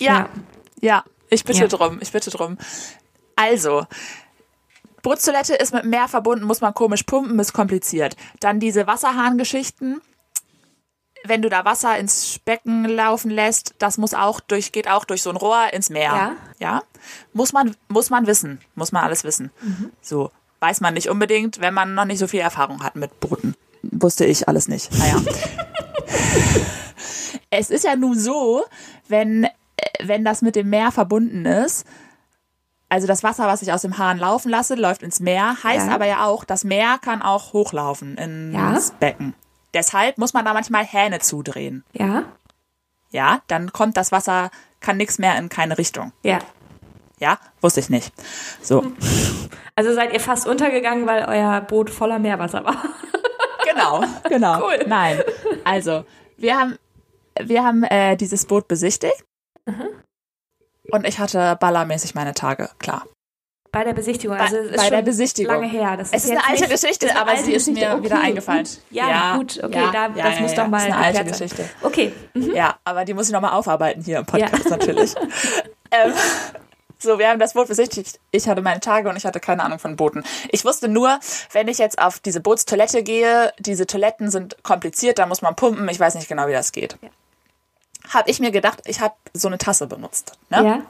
Ja, 0.00 0.28
ja, 0.80 1.04
ich 1.28 1.44
bitte 1.44 1.60
Ja. 1.62 1.66
drum, 1.66 1.98
ich 2.00 2.12
bitte 2.12 2.30
drum. 2.30 2.56
Also, 3.36 3.84
Bootstoilette 5.04 5.54
ist 5.54 5.74
mit 5.74 5.84
Meer 5.84 6.08
verbunden, 6.08 6.46
muss 6.46 6.62
man 6.62 6.72
komisch 6.72 7.02
pumpen, 7.02 7.38
ist 7.38 7.52
kompliziert. 7.52 8.16
Dann 8.40 8.58
diese 8.58 8.86
Wasserhahngeschichten. 8.86 10.00
Wenn 11.26 11.42
du 11.42 11.48
da 11.48 11.64
Wasser 11.64 11.96
ins 11.98 12.38
Becken 12.38 12.86
laufen 12.86 13.30
lässt, 13.30 13.74
das 13.78 13.98
muss 13.98 14.14
auch 14.14 14.40
durch, 14.40 14.72
geht 14.72 14.88
auch 14.88 15.04
durch 15.04 15.22
so 15.22 15.30
ein 15.30 15.36
Rohr 15.36 15.72
ins 15.72 15.90
Meer. 15.90 16.10
Ja. 16.10 16.36
Ja. 16.58 16.82
Muss 17.34 17.52
man, 17.52 17.76
muss 17.88 18.10
man 18.10 18.26
wissen. 18.26 18.60
Muss 18.74 18.92
man 18.92 19.04
alles 19.04 19.24
wissen. 19.24 19.50
So. 20.00 20.30
Weiß 20.60 20.80
man 20.80 20.94
nicht 20.94 21.10
unbedingt, 21.10 21.60
wenn 21.60 21.74
man 21.74 21.94
noch 21.94 22.06
nicht 22.06 22.18
so 22.18 22.26
viel 22.26 22.40
Erfahrung 22.40 22.82
hat 22.82 22.96
mit 22.96 23.20
Booten. 23.20 23.54
Wusste 23.82 24.24
ich 24.24 24.48
alles 24.48 24.68
nicht. 24.68 24.90
Naja. 24.98 25.20
es 27.50 27.68
ist 27.68 27.84
ja 27.84 27.94
nun 27.94 28.18
so, 28.18 28.64
wenn, 29.08 29.44
äh, 29.44 29.50
wenn 30.02 30.24
das 30.24 30.40
mit 30.40 30.56
dem 30.56 30.70
Meer 30.70 30.92
verbunden 30.92 31.44
ist, 31.44 31.84
also 32.94 33.06
das 33.06 33.22
Wasser, 33.22 33.46
was 33.46 33.60
ich 33.62 33.72
aus 33.72 33.82
dem 33.82 33.98
Hahn 33.98 34.18
laufen 34.18 34.48
lasse, 34.50 34.74
läuft 34.76 35.02
ins 35.02 35.20
Meer, 35.20 35.56
heißt 35.62 35.88
Ja. 35.88 35.94
aber 35.94 36.06
ja 36.06 36.24
auch, 36.24 36.44
das 36.44 36.64
Meer 36.64 36.98
kann 37.02 37.22
auch 37.22 37.52
hochlaufen 37.52 38.16
ins 38.16 38.54
Ja. 38.88 38.94
Becken. 39.00 39.34
Deshalb 39.74 40.16
muss 40.18 40.32
man 40.32 40.44
da 40.44 40.52
manchmal 40.54 40.84
Hähne 40.84 41.18
zudrehen. 41.18 41.84
Ja? 41.92 42.22
Ja, 43.10 43.40
dann 43.48 43.72
kommt 43.72 43.96
das 43.96 44.12
Wasser, 44.12 44.50
kann 44.80 44.96
nichts 44.96 45.18
mehr 45.18 45.36
in 45.38 45.48
keine 45.48 45.76
Richtung. 45.76 46.12
Ja. 46.22 46.38
Ja, 47.18 47.38
wusste 47.60 47.80
ich 47.80 47.90
nicht. 47.90 48.12
So, 48.62 48.84
Also 49.76 49.92
seid 49.92 50.12
ihr 50.12 50.20
fast 50.20 50.46
untergegangen, 50.46 51.06
weil 51.06 51.24
euer 51.24 51.60
Boot 51.62 51.90
voller 51.90 52.20
Meerwasser 52.20 52.64
war. 52.64 52.76
genau, 53.64 54.04
genau. 54.28 54.60
Cool. 54.62 54.84
Nein, 54.86 55.20
also 55.64 56.04
wir 56.36 56.56
haben, 56.56 56.78
wir 57.40 57.64
haben 57.64 57.82
äh, 57.84 58.16
dieses 58.16 58.46
Boot 58.46 58.68
besichtigt 58.68 59.24
und 60.94 61.06
ich 61.06 61.18
hatte 61.18 61.56
ballermäßig 61.60 62.14
meine 62.14 62.34
Tage, 62.34 62.70
klar. 62.78 63.04
Bei 63.72 63.82
der 63.82 63.92
Besichtigung. 63.92 64.36
Also 64.36 64.56
es 64.56 64.70
ist 64.70 64.76
bei 64.76 64.88
der 64.90 65.02
Besichtigung. 65.02 65.52
lange 65.56 65.66
her. 65.66 65.96
Das 65.96 66.12
Es 66.12 66.24
ist 66.26 66.30
eine 66.30 66.46
alte 66.48 66.68
Geschichte, 66.68 67.10
eine 67.10 67.18
aber 67.20 67.30
alte 67.32 67.44
sie 67.44 67.52
ist 67.54 67.66
Geschichte. 67.66 67.96
mir 67.96 68.04
wieder 68.04 68.16
Okay, 68.18 68.24
eingefallen. 68.26 68.62
gut. 68.64 68.78
Ja, 68.90 69.36
gut, 69.36 69.60
okay, 69.64 69.84
da, 69.92 70.08
das 70.10 70.38
muss 70.40 70.54
doch 70.54 70.68
mal 70.68 70.78
ist 70.78 70.84
eine 70.84 70.96
alte 70.96 71.16
sein. 71.18 71.26
Geschichte. 71.26 71.68
Okay, 71.82 72.12
Ja, 72.34 72.76
aber 72.84 73.04
die 73.04 73.14
muss 73.14 73.26
ich 73.26 73.32
nochmal 73.32 73.50
aufarbeiten 73.52 74.00
hier 74.04 74.18
im 74.18 74.26
Podcast 74.26 74.70
natürlich. 74.70 75.14
ähm, 75.90 76.12
so, 77.00 77.18
wir 77.18 77.28
haben 77.28 77.40
das 77.40 77.54
Boot 77.54 77.66
besichtigt. 77.66 78.20
Ich 78.30 78.46
hatte 78.48 78.62
meine 78.62 78.78
Tage 78.78 79.08
und 79.08 79.16
ich 79.16 79.26
hatte 79.26 79.40
keine 79.40 79.64
Ahnung 79.64 79.80
von 79.80 79.96
Booten. 79.96 80.22
Ich 80.52 80.64
wusste 80.64 80.86
nur, 80.88 81.18
wenn 81.52 81.66
ich 81.66 81.78
jetzt 81.78 81.98
auf 81.98 82.20
diese 82.20 82.40
Bootstoilette 82.40 83.02
gehe, 83.02 83.52
diese 83.58 83.88
Toiletten 83.88 84.30
sind 84.30 84.62
kompliziert, 84.62 85.18
da 85.18 85.26
muss 85.26 85.42
man 85.42 85.56
pumpen. 85.56 85.88
Ich 85.88 85.98
weiß 85.98 86.14
nicht 86.14 86.28
genau, 86.28 86.46
wie 86.46 86.52
das 86.52 86.70
geht. 86.70 86.96
Habe 88.12 88.30
ich 88.30 88.40
mir 88.40 88.50
gedacht, 88.50 88.80
ich 88.86 89.00
habe 89.00 89.14
so 89.32 89.48
eine 89.48 89.58
Tasse 89.58 89.86
benutzt. 89.86 90.32
Ne? 90.50 90.64
ja, 90.64 90.82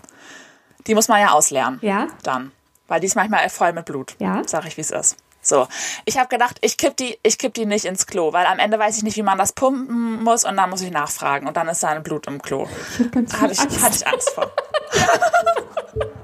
Die 0.87 0.95
muss 0.95 1.09
man 1.09 1.21
ja 1.21 1.31
ausleeren. 1.33 1.79
ja, 1.83 2.09
Dann. 2.23 2.53
Weil 2.87 3.01
die 3.01 3.07
ist 3.07 3.15
manchmal 3.17 3.49
voll 3.49 3.73
mit 3.73 3.87
Blut. 3.87 4.15
Ja. 4.19 4.43
Sag 4.47 4.67
ich, 4.67 4.77
wie 4.77 4.83
es 4.83 4.91
ist. 4.91 5.17
So. 5.41 5.67
Ich 6.05 6.19
habe 6.19 6.29
gedacht, 6.29 6.59
ich 6.61 6.77
kipp 6.77 6.97
die, 6.97 7.19
ich 7.23 7.39
kipp 7.39 7.55
die 7.55 7.65
nicht 7.67 7.85
ins 7.87 8.07
Klo, 8.07 8.33
weil 8.33 8.45
am 8.47 8.59
Ende 8.59 8.79
weiß 8.79 8.97
ich 8.99 9.03
nicht, 9.03 9.17
wie 9.17 9.23
man 9.23 9.39
das 9.39 9.53
pumpen 9.53 10.23
muss 10.23 10.45
und 10.45 10.57
dann 10.57 10.69
muss 10.71 10.81
ich 10.83 10.91
nachfragen 10.91 11.47
und 11.47 11.57
dann 11.57 11.69
ist 11.69 11.83
da 11.83 11.89
ein 11.89 12.03
Blut 12.03 12.27
im 12.27 12.41
Klo. 12.43 12.67
ganz 13.11 13.33
Hatte 13.41 13.53
ich, 13.53 13.61
hatte 13.61 13.97
ich 13.97 14.07
Angst 14.07 14.31
vor. 14.31 14.51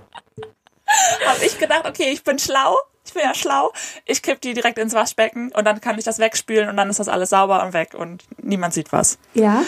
habe 1.26 1.44
ich 1.44 1.59
gedacht, 1.59 1.87
okay, 1.87 2.11
ich 2.12 2.24
bin 2.24 2.38
schlau. 2.38 2.76
Ich 3.05 3.14
bin 3.14 3.22
ja 3.22 3.35
schlau. 3.35 3.72
Ich 4.05 4.22
kipp 4.22 4.40
die 4.40 4.55
direkt 4.55 4.79
ins 4.79 4.92
Waschbecken 4.94 5.50
und 5.53 5.64
dann 5.64 5.81
kann 5.81 5.98
ich 5.98 6.05
das 6.05 6.18
wegspülen 6.18 6.68
und 6.68 6.76
dann 6.76 6.90
ist 6.90 7.00
das 7.00 7.09
alles 7.09 7.31
sauber 7.31 7.62
und 7.64 7.72
weg 7.72 7.94
und 7.94 8.22
niemand 8.42 8.74
sieht 8.74 8.92
was. 8.92 9.18
ja. 9.35 9.62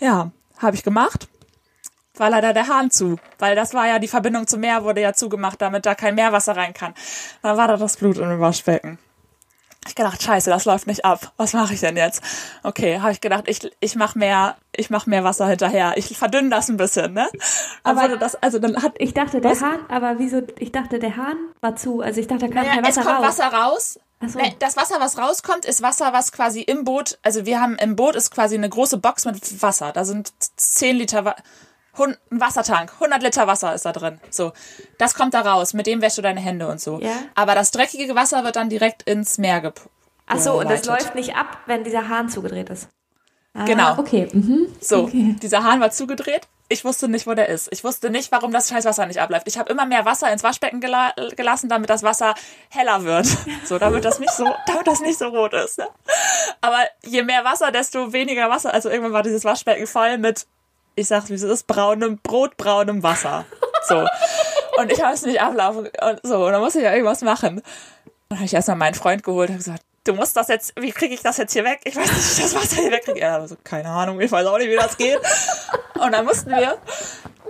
Ja, 0.00 0.30
habe 0.58 0.76
ich 0.76 0.82
gemacht. 0.82 1.28
War 2.14 2.30
leider 2.30 2.52
der 2.52 2.66
Hahn 2.66 2.90
zu, 2.90 3.16
weil 3.38 3.54
das 3.54 3.74
war 3.74 3.86
ja 3.86 3.98
die 4.00 4.08
Verbindung 4.08 4.46
zum 4.46 4.60
Meer 4.60 4.82
wurde 4.82 5.00
ja 5.00 5.12
zugemacht, 5.12 5.60
damit 5.62 5.86
da 5.86 5.94
kein 5.94 6.16
Meerwasser 6.16 6.56
rein 6.56 6.74
kann. 6.74 6.94
Dann 7.42 7.56
war 7.56 7.68
da 7.68 7.76
das 7.76 7.96
Blut 7.96 8.18
im 8.18 8.40
Waschbecken. 8.40 8.98
Ich 9.86 9.94
gedacht, 9.94 10.20
scheiße, 10.22 10.50
das 10.50 10.64
läuft 10.64 10.86
nicht 10.88 11.04
ab. 11.04 11.32
Was 11.36 11.52
mache 11.54 11.72
ich 11.74 11.80
denn 11.80 11.96
jetzt? 11.96 12.22
Okay, 12.64 12.98
habe 13.00 13.12
ich 13.12 13.20
gedacht, 13.20 13.44
ich 13.46 13.70
ich 13.80 13.94
mach 13.94 14.16
mehr, 14.16 14.56
ich 14.74 14.90
mach 14.90 15.06
mehr 15.06 15.22
Wasser 15.24 15.46
hinterher. 15.46 15.92
Ich 15.96 16.18
verdünne 16.18 16.50
das 16.50 16.68
ein 16.68 16.76
bisschen, 16.76 17.14
ne? 17.14 17.28
Aber- 17.84 18.02
wurde 18.02 18.18
das, 18.18 18.34
also 18.34 18.58
dann 18.58 18.82
hat 18.82 18.94
Ich 18.98 19.14
dachte, 19.14 19.40
der 19.40 19.52
Was? 19.52 19.62
Hahn, 19.62 19.78
aber 19.88 20.18
wieso, 20.18 20.42
ich 20.58 20.72
dachte, 20.72 20.98
der 20.98 21.16
Hahn 21.16 21.36
war 21.60 21.76
zu. 21.76 22.00
Also 22.00 22.20
ich 22.20 22.26
dachte, 22.26 22.48
da 22.48 22.52
kam 22.52 22.64
naja, 22.64 22.74
kein 22.74 22.84
es 22.84 22.96
Wasser 22.96 23.02
kommt 23.04 23.18
raus. 23.24 23.38
Wasser 23.38 23.52
raus. 23.52 24.00
So. 24.26 24.40
Das 24.58 24.76
Wasser, 24.76 24.96
was 24.98 25.16
rauskommt, 25.16 25.64
ist 25.64 25.80
Wasser, 25.80 26.12
was 26.12 26.32
quasi 26.32 26.60
im 26.62 26.84
Boot, 26.84 27.18
also 27.22 27.46
wir 27.46 27.60
haben 27.60 27.76
im 27.76 27.94
Boot 27.94 28.16
ist 28.16 28.30
quasi 28.32 28.56
eine 28.56 28.68
große 28.68 28.98
Box 28.98 29.24
mit 29.24 29.62
Wasser. 29.62 29.92
Da 29.92 30.04
sind 30.04 30.32
10 30.56 30.96
Liter, 30.96 31.24
Wa- 31.24 31.36
Hun- 31.96 32.16
ein 32.30 32.40
Wassertank, 32.40 32.92
100 32.94 33.22
Liter 33.22 33.46
Wasser 33.46 33.74
ist 33.74 33.84
da 33.84 33.92
drin. 33.92 34.20
So, 34.30 34.52
das 34.98 35.14
kommt 35.14 35.34
da 35.34 35.40
raus, 35.42 35.72
mit 35.72 35.86
dem 35.86 36.00
wäschst 36.02 36.18
du 36.18 36.22
deine 36.22 36.40
Hände 36.40 36.66
und 36.68 36.80
so. 36.80 36.98
Ja. 37.00 37.12
Aber 37.36 37.54
das 37.54 37.70
dreckige 37.70 38.14
Wasser 38.16 38.42
wird 38.44 38.56
dann 38.56 38.68
direkt 38.68 39.02
ins 39.04 39.38
Meer 39.38 39.60
gep 39.60 39.80
Ach 40.26 40.38
so, 40.38 40.58
und 40.60 40.68
das 40.68 40.84
läuft 40.84 41.14
nicht 41.14 41.34
ab, 41.36 41.58
wenn 41.66 41.84
dieser 41.84 42.08
Hahn 42.08 42.28
zugedreht 42.28 42.68
ist. 42.70 42.88
Ah, 43.54 43.64
Genau. 43.64 43.98
Okay. 43.98 44.28
Mhm. 44.32 44.68
So, 44.80 45.04
Okay. 45.04 45.36
dieser 45.42 45.62
Hahn 45.64 45.80
war 45.80 45.90
zugedreht. 45.90 46.46
Ich 46.70 46.84
wusste 46.84 47.08
nicht, 47.08 47.26
wo 47.26 47.32
der 47.32 47.48
ist. 47.48 47.68
Ich 47.72 47.82
wusste 47.82 48.10
nicht, 48.10 48.30
warum 48.30 48.52
das 48.52 48.68
scheiß 48.68 48.84
Wasser 48.84 49.06
nicht 49.06 49.20
abläuft. 49.20 49.48
Ich 49.48 49.56
habe 49.58 49.72
immer 49.72 49.86
mehr 49.86 50.04
Wasser 50.04 50.30
ins 50.30 50.42
Waschbecken 50.42 50.80
gela 50.80 51.14
gelassen, 51.34 51.70
damit 51.70 51.88
das 51.88 52.02
Wasser 52.02 52.34
heller 52.68 53.04
wird. 53.04 53.26
So, 53.64 53.78
damit 53.78 54.04
das 54.04 54.18
nicht 54.18 54.32
so, 54.32 54.44
damit 54.66 54.86
das 54.86 55.00
nicht 55.00 55.18
so 55.18 55.28
rot 55.28 55.54
ist. 55.54 55.78
Ne? 55.78 55.88
Aber 56.60 56.78
je 57.04 57.22
mehr 57.22 57.42
Wasser, 57.44 57.72
desto 57.72 58.12
weniger 58.12 58.50
Wasser. 58.50 58.72
Also 58.74 58.90
irgendwann 58.90 59.12
war 59.14 59.22
dieses 59.22 59.44
Waschbecken 59.44 59.86
voll 59.86 60.18
mit, 60.18 60.46
ich 60.94 61.08
sag's 61.08 61.30
wie 61.30 61.34
es 61.34 61.42
ist, 61.42 61.66
braunem, 61.66 62.18
brotbraunem 62.22 63.02
Wasser. 63.02 63.46
So. 63.88 64.06
Und 64.78 64.92
ich 64.92 65.02
habe 65.02 65.14
es 65.14 65.22
nicht 65.22 65.40
ablaufen. 65.40 65.88
Und 66.00 66.20
so, 66.22 66.44
und 66.46 66.52
dann 66.52 66.60
musste 66.60 66.78
ich 66.80 66.84
ja 66.84 66.92
irgendwas 66.92 67.22
machen. 67.22 67.62
Dann 68.28 68.38
habe 68.38 68.44
ich 68.46 68.52
erstmal 68.52 68.76
meinen 68.76 68.94
Freund 68.94 69.22
geholt 69.22 69.48
und 69.50 69.56
gesagt, 69.56 69.82
du 70.04 70.14
musst 70.14 70.36
das 70.36 70.48
jetzt, 70.48 70.72
wie 70.80 70.92
kriege 70.92 71.14
ich 71.14 71.20
das 71.20 71.36
jetzt 71.36 71.52
hier 71.52 71.64
weg? 71.64 71.80
Ich 71.84 71.96
weiß 71.96 72.06
nicht, 72.06 72.16
wie 72.16 72.42
ich 72.42 72.52
das 72.52 72.54
Wasser 72.54 72.82
hier 72.82 72.92
wegkriege. 72.92 73.20
Er 73.20 73.46
so, 73.46 73.56
keine 73.62 73.88
Ahnung, 73.88 74.20
ich 74.20 74.30
weiß 74.30 74.46
auch 74.46 74.58
nicht, 74.58 74.70
wie 74.70 74.76
das 74.76 74.96
geht. 74.96 75.18
Und 76.00 76.12
dann 76.12 76.24
mussten 76.24 76.50
wir, 76.50 76.78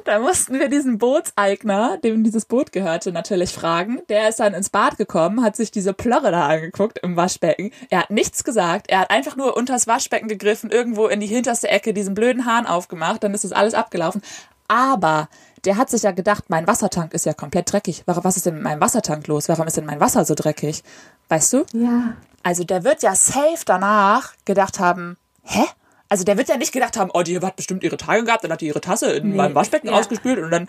dann 0.04 0.22
mussten 0.22 0.58
wir 0.58 0.68
diesen 0.68 0.98
Bootseigner, 0.98 1.98
dem 1.98 2.24
dieses 2.24 2.46
Boot 2.46 2.72
gehörte, 2.72 3.12
natürlich 3.12 3.52
fragen. 3.52 4.00
Der 4.08 4.28
ist 4.28 4.40
dann 4.40 4.54
ins 4.54 4.70
Bad 4.70 4.96
gekommen, 4.96 5.42
hat 5.42 5.56
sich 5.56 5.70
diese 5.70 5.92
Plörre 5.92 6.30
da 6.30 6.46
angeguckt 6.48 6.98
im 6.98 7.16
Waschbecken. 7.16 7.72
Er 7.90 8.00
hat 8.00 8.10
nichts 8.10 8.42
gesagt. 8.42 8.88
Er 8.88 9.00
hat 9.00 9.10
einfach 9.10 9.36
nur 9.36 9.56
unters 9.56 9.86
Waschbecken 9.86 10.28
gegriffen, 10.28 10.70
irgendwo 10.70 11.06
in 11.08 11.20
die 11.20 11.26
hinterste 11.26 11.68
Ecke 11.68 11.92
diesen 11.92 12.14
blöden 12.14 12.46
Hahn 12.46 12.66
aufgemacht. 12.66 13.22
Dann 13.22 13.34
ist 13.34 13.44
das 13.44 13.52
alles 13.52 13.74
abgelaufen. 13.74 14.22
Aber 14.66 15.28
der 15.64 15.76
hat 15.76 15.90
sich 15.90 16.02
ja 16.02 16.12
gedacht, 16.12 16.44
mein 16.48 16.66
Wassertank 16.66 17.14
ist 17.14 17.26
ja 17.26 17.32
komplett 17.32 17.72
dreckig. 17.72 18.04
Was 18.06 18.36
ist 18.36 18.46
denn 18.46 18.54
mit 18.54 18.62
meinem 18.62 18.80
Wassertank 18.80 19.26
los? 19.26 19.48
Warum 19.48 19.66
ist 19.66 19.76
denn 19.76 19.86
mein 19.86 20.00
Wasser 20.00 20.24
so 20.24 20.34
dreckig? 20.34 20.82
Weißt 21.28 21.52
du? 21.52 21.64
Ja. 21.72 22.16
Also 22.42 22.64
der 22.64 22.84
wird 22.84 23.02
ja 23.02 23.14
safe 23.14 23.64
danach 23.66 24.32
gedacht 24.44 24.78
haben, 24.78 25.16
hä? 25.42 25.64
Also 26.08 26.24
der 26.24 26.38
wird 26.38 26.48
ja 26.48 26.56
nicht 26.56 26.72
gedacht 26.72 26.96
haben, 26.96 27.10
oh, 27.12 27.22
die 27.22 27.38
hat 27.38 27.56
bestimmt 27.56 27.82
ihre 27.82 27.96
Tage 27.96 28.24
gehabt, 28.24 28.44
dann 28.44 28.52
hat 28.52 28.60
die 28.60 28.66
ihre 28.68 28.80
Tasse 28.80 29.12
in 29.12 29.30
Nee, 29.30 29.36
meinem 29.36 29.54
Waschbecken 29.54 29.88
ja. 29.88 29.94
ausgespült 29.94 30.38
und 30.38 30.50
dann 30.50 30.68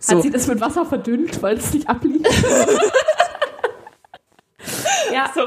so. 0.00 0.16
Hat 0.16 0.22
sie 0.22 0.30
das 0.30 0.46
mit 0.46 0.60
Wasser 0.60 0.86
verdünnt, 0.86 1.42
weil 1.42 1.58
es 1.58 1.72
nicht 1.72 1.88
ablief? 1.88 2.22
ja. 5.12 5.30
so 5.34 5.42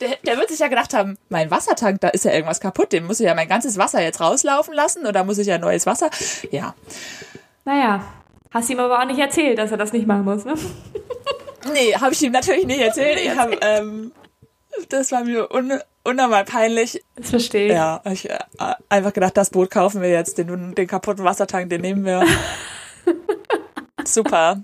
der, 0.00 0.16
der 0.26 0.36
wird 0.36 0.48
sich 0.48 0.58
ja 0.58 0.68
gedacht 0.68 0.92
haben, 0.94 1.16
mein 1.28 1.50
Wassertank, 1.50 2.00
da 2.00 2.08
ist 2.08 2.24
ja 2.24 2.32
irgendwas 2.32 2.60
kaputt, 2.60 2.92
dem 2.92 3.06
muss 3.06 3.20
ich 3.20 3.26
ja 3.26 3.34
mein 3.34 3.48
ganzes 3.48 3.78
Wasser 3.78 4.02
jetzt 4.02 4.20
rauslaufen 4.20 4.74
lassen 4.74 5.06
oder 5.06 5.24
muss 5.24 5.38
ich 5.38 5.46
ja 5.46 5.58
neues 5.58 5.86
Wasser? 5.86 6.10
Ja. 6.50 6.74
Naja. 7.64 8.04
Hast 8.50 8.70
ihm 8.70 8.78
aber 8.78 9.00
auch 9.00 9.06
nicht 9.06 9.18
erzählt, 9.18 9.58
dass 9.58 9.72
er 9.72 9.76
das 9.76 9.92
nicht 9.92 10.06
machen 10.06 10.24
muss, 10.24 10.44
ne? 10.44 10.54
Nee, 11.72 11.92
habe 11.94 12.12
ich 12.12 12.22
ihm 12.22 12.30
natürlich 12.30 12.66
nicht 12.66 12.80
erzählt. 12.80 13.18
Ich 13.18 13.36
habe 13.36 13.58
ähm, 13.62 14.12
das 14.88 15.12
war 15.12 15.24
mir 15.24 15.50
un 15.50 15.80
unnormal 16.02 16.44
peinlich. 16.44 17.02
Das 17.16 17.30
verstehe 17.30 17.66
ich. 17.66 17.72
Ja, 17.72 18.02
ich 18.04 18.28
äh, 18.28 18.38
einfach 18.88 19.12
gedacht, 19.12 19.36
das 19.36 19.50
Boot 19.50 19.70
kaufen 19.70 20.02
wir 20.02 20.10
jetzt, 20.10 20.38
den, 20.38 20.74
den 20.74 20.86
kaputten 20.86 21.24
Wassertank, 21.24 21.70
den 21.70 21.80
nehmen 21.80 22.04
wir. 22.04 22.24
Super. 24.04 24.62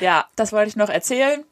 Ja, 0.00 0.26
das 0.36 0.52
wollte 0.52 0.68
ich 0.68 0.76
noch 0.76 0.88
erzählen. 0.88 1.44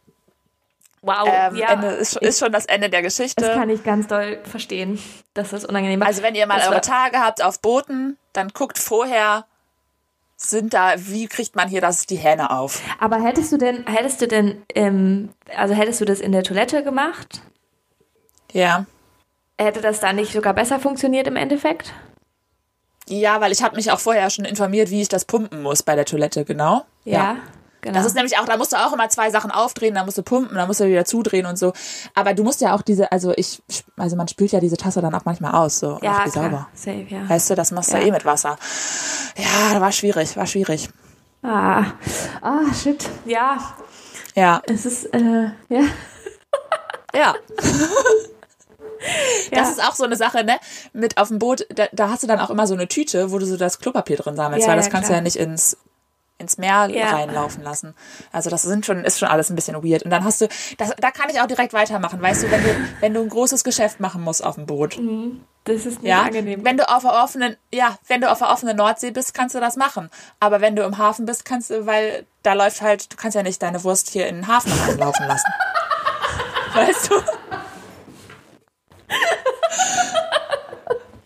Wow, 1.03 1.29
Ähm, 1.33 1.57
ja. 1.57 1.73
Ende 1.73 1.89
ist, 1.89 2.17
ist 2.17 2.39
schon 2.39 2.53
das 2.53 2.67
Ende 2.67 2.91
der 2.91 3.03
Geschichte. 3.03 3.43
das 3.45 3.55
kann 3.55 3.71
ich 3.71 3.83
ganz 3.83 4.07
doll 4.07 4.39
verstehen, 4.45 4.99
dass 5.33 5.51
das 5.51 5.65
unangenehm 5.65 6.01
war. 6.01 6.07
Also 6.07 6.23
wenn 6.23 6.35
ihr 6.35 6.47
mal 6.47 6.59
Das 6.59 6.69
eure 6.69 6.83
Tage 6.83 7.19
habt 7.21 7.43
auf 7.43 7.61
Booten, 7.61 8.19
dann 8.35 8.49
guckt 8.49 8.79
vorher, 8.79 9.47
sind 10.37 10.75
da, 10.75 10.93
wie 10.97 11.27
kriegt 11.27 11.57
man 11.57 11.69
hier 11.69 11.81
das, 11.81 12.07
die 12.07 12.17
Hähne 12.17 12.51
auf? 12.51 12.83
Aber 12.99 13.23
hättest 13.23 13.51
du 13.53 13.57
denn, 13.57 13.87
hättest 13.87 14.21
du 14.21 14.29
denn, 14.29 14.63
ähm, 14.75 15.31
also 15.57 15.75
hättest 15.75 16.01
du 16.01 16.05
das 16.05 16.21
in 16.21 16.33
der 16.33 16.43
Toilette 16.43 16.85
gemacht? 16.85 17.41
Ja. 18.53 18.87
Hätte 19.59 19.81
das 19.81 20.01
da 20.01 20.13
nicht 20.13 20.33
sogar 20.33 20.55
besser 20.55 20.81
funktioniert 20.81 21.27
im 21.27 21.37
Endeffekt? 21.37 21.93
Ja, 23.09 23.41
weil 23.41 23.53
ich 23.53 23.63
habe 23.63 23.77
mich 23.77 23.91
auch 23.91 23.99
vorher 24.01 24.31
schon 24.31 24.45
informiert, 24.45 24.91
wie 24.91 25.03
ich 25.03 25.09
das 25.09 25.25
pumpen 25.25 25.63
muss 25.63 25.83
bei 25.83 25.97
der 25.97 26.05
Toilette, 26.05 26.45
genau. 26.45 26.85
Ja, 27.05 27.37
genau. 27.81 27.95
Das 27.95 28.07
ist 28.07 28.15
nämlich 28.15 28.39
auch, 28.39 28.45
da 28.45 28.57
musst 28.57 28.73
du 28.73 28.77
auch 28.77 28.93
immer 28.93 29.09
zwei 29.09 29.31
Sachen 29.31 29.51
aufdrehen, 29.51 29.95
da 29.97 30.05
musst 30.05 30.17
du 30.17 30.23
pumpen, 30.23 30.57
da 30.57 30.67
musst 30.67 30.81
du 30.81 30.87
wieder 30.87 31.05
zudrehen 31.05 31.45
und 31.47 31.59
so. 31.59 31.73
Aber 32.15 32.35
du 32.35 32.45
musst 32.45 32.61
ja 32.61 32.75
auch 32.75 32.83
diese, 32.83 33.11
also 33.11 33.33
ich, 33.37 33.61
also 33.97 34.15
man 34.17 34.29
spült 34.29 34.53
ja 34.53 34.61
diese 34.61 34.77
Tasse 34.77 35.03
dann 35.03 35.15
auch 35.15 35.25
manchmal 35.25 35.53
aus, 35.53 35.81
so 35.81 35.99
ja, 36.03 36.21
klar. 36.21 36.31
sauber. 36.31 36.69
Safe, 36.73 37.05
ja. 37.09 37.29
Weißt 37.29 37.51
du, 37.51 37.55
das 37.57 37.73
machst 37.73 37.91
du 37.93 37.97
Ja. 37.97 38.03
ja 38.03 38.09
eh 38.09 38.13
mit 38.13 38.25
Wasser. 38.25 38.57
Ja, 39.37 39.81
war 39.81 39.91
schwierig, 39.93 40.37
war 40.37 40.47
schwierig. 40.47 40.89
Ah, 41.43 41.85
ah, 42.43 42.61
shit. 42.81 43.09
Ja, 43.25 43.59
Ja, 44.37 44.63
es 44.67 44.87
ist, 44.87 45.07
äh, 45.13 45.51
ja. 45.69 45.83
ja. 47.15 47.35
ja. 49.51 49.59
Das 49.61 49.71
ist 49.71 49.83
auch 49.83 49.95
so 49.95 50.05
eine 50.05 50.17
Sache, 50.17 50.45
ne? 50.45 50.59
Mit 50.93 51.17
auf 51.19 51.29
dem 51.29 51.39
Boot, 51.39 51.67
da, 51.75 51.87
da 51.93 52.11
hast 52.11 52.23
du 52.23 52.27
dann 52.27 52.41
auch 52.41 52.51
immer 52.51 52.67
so 52.67 52.75
eine 52.75 52.89
Tüte, 52.89 53.33
wo 53.33 53.39
du 53.39 53.47
so 53.47 53.57
das 53.57 53.79
Klopapier 53.79 54.17
drin 54.17 54.37
sammelst, 54.37 54.63
Ja, 54.67 54.71
weil 54.71 54.77
das 54.77 54.87
ja, 54.87 54.93
kannst 54.93 55.07
klar. 55.09 55.19
du 55.19 55.21
ja 55.21 55.23
nicht 55.23 55.37
ins 55.37 55.77
ins 56.39 56.57
Meer 56.57 56.89
Ja. 56.91 57.11
reinlaufen 57.11 57.63
lassen. 57.63 57.95
Also 58.33 58.49
das 58.49 58.63
sind 58.63 58.87
schon, 58.87 59.05
ist 59.05 59.19
schon 59.19 59.29
alles 59.29 59.51
ein 59.51 59.57
bisschen 59.57 59.75
weird. 59.85 60.05
Und 60.05 60.11
dann 60.11 60.25
hast 60.25 60.41
du, 60.41 60.49
das, 60.79 60.91
da 60.99 61.11
kann 61.11 61.29
ich 61.29 61.39
auch 61.39 61.47
direkt 61.47 61.75
weitermachen, 61.75 62.23
weißt 62.23 62.45
du, 62.45 62.51
wenn 62.51 62.63
du, 62.63 62.69
wenn 63.01 63.13
du 63.13 63.21
ein 63.21 63.29
großes 63.29 63.63
Geschäft 63.63 64.01
machen 64.01 64.23
musst 64.23 64.43
auf 64.43 64.55
dem 64.55 64.65
Boot. 64.65 64.99
das 65.65 65.77
ist 65.85 66.01
nicht 66.01 66.05
Ja, 66.05 66.23
angenehm. 66.23 66.65
wenn 66.65 66.79
du 66.79 66.89
auf 66.89 67.03
der 67.03 67.13
offenen, 67.13 67.57
ja, 67.71 67.99
wenn 68.07 68.23
du 68.23 68.31
auf 68.31 68.39
der 68.39 68.49
offenen 68.49 68.75
Nordsee 68.79 69.11
bist, 69.11 69.35
kannst 69.35 69.55
du 69.55 69.61
das 69.61 69.77
machen. 69.77 70.09
Aber 70.41 70.63
wenn 70.63 70.77
du 70.77 70.83
im 70.83 70.97
Hafen 70.97 71.27
bist, 71.27 71.45
kannst 71.45 71.69
du, 71.69 71.85
weil 71.85 72.25
da 72.43 72.55
läuft 72.55 72.81
halt, 72.81 73.13
du 73.13 73.17
kannst 73.19 73.35
ja 73.35 73.43
nicht 73.43 73.61
deine 73.63 73.85
Wurst 73.85 74.09
hier 74.09 74.27
in 74.27 74.37
den 74.37 74.47
Hafen 74.49 74.73
reinlaufen 74.73 75.27
lassen. 75.29 75.49
weißt 76.73 77.11
du? 77.11 77.15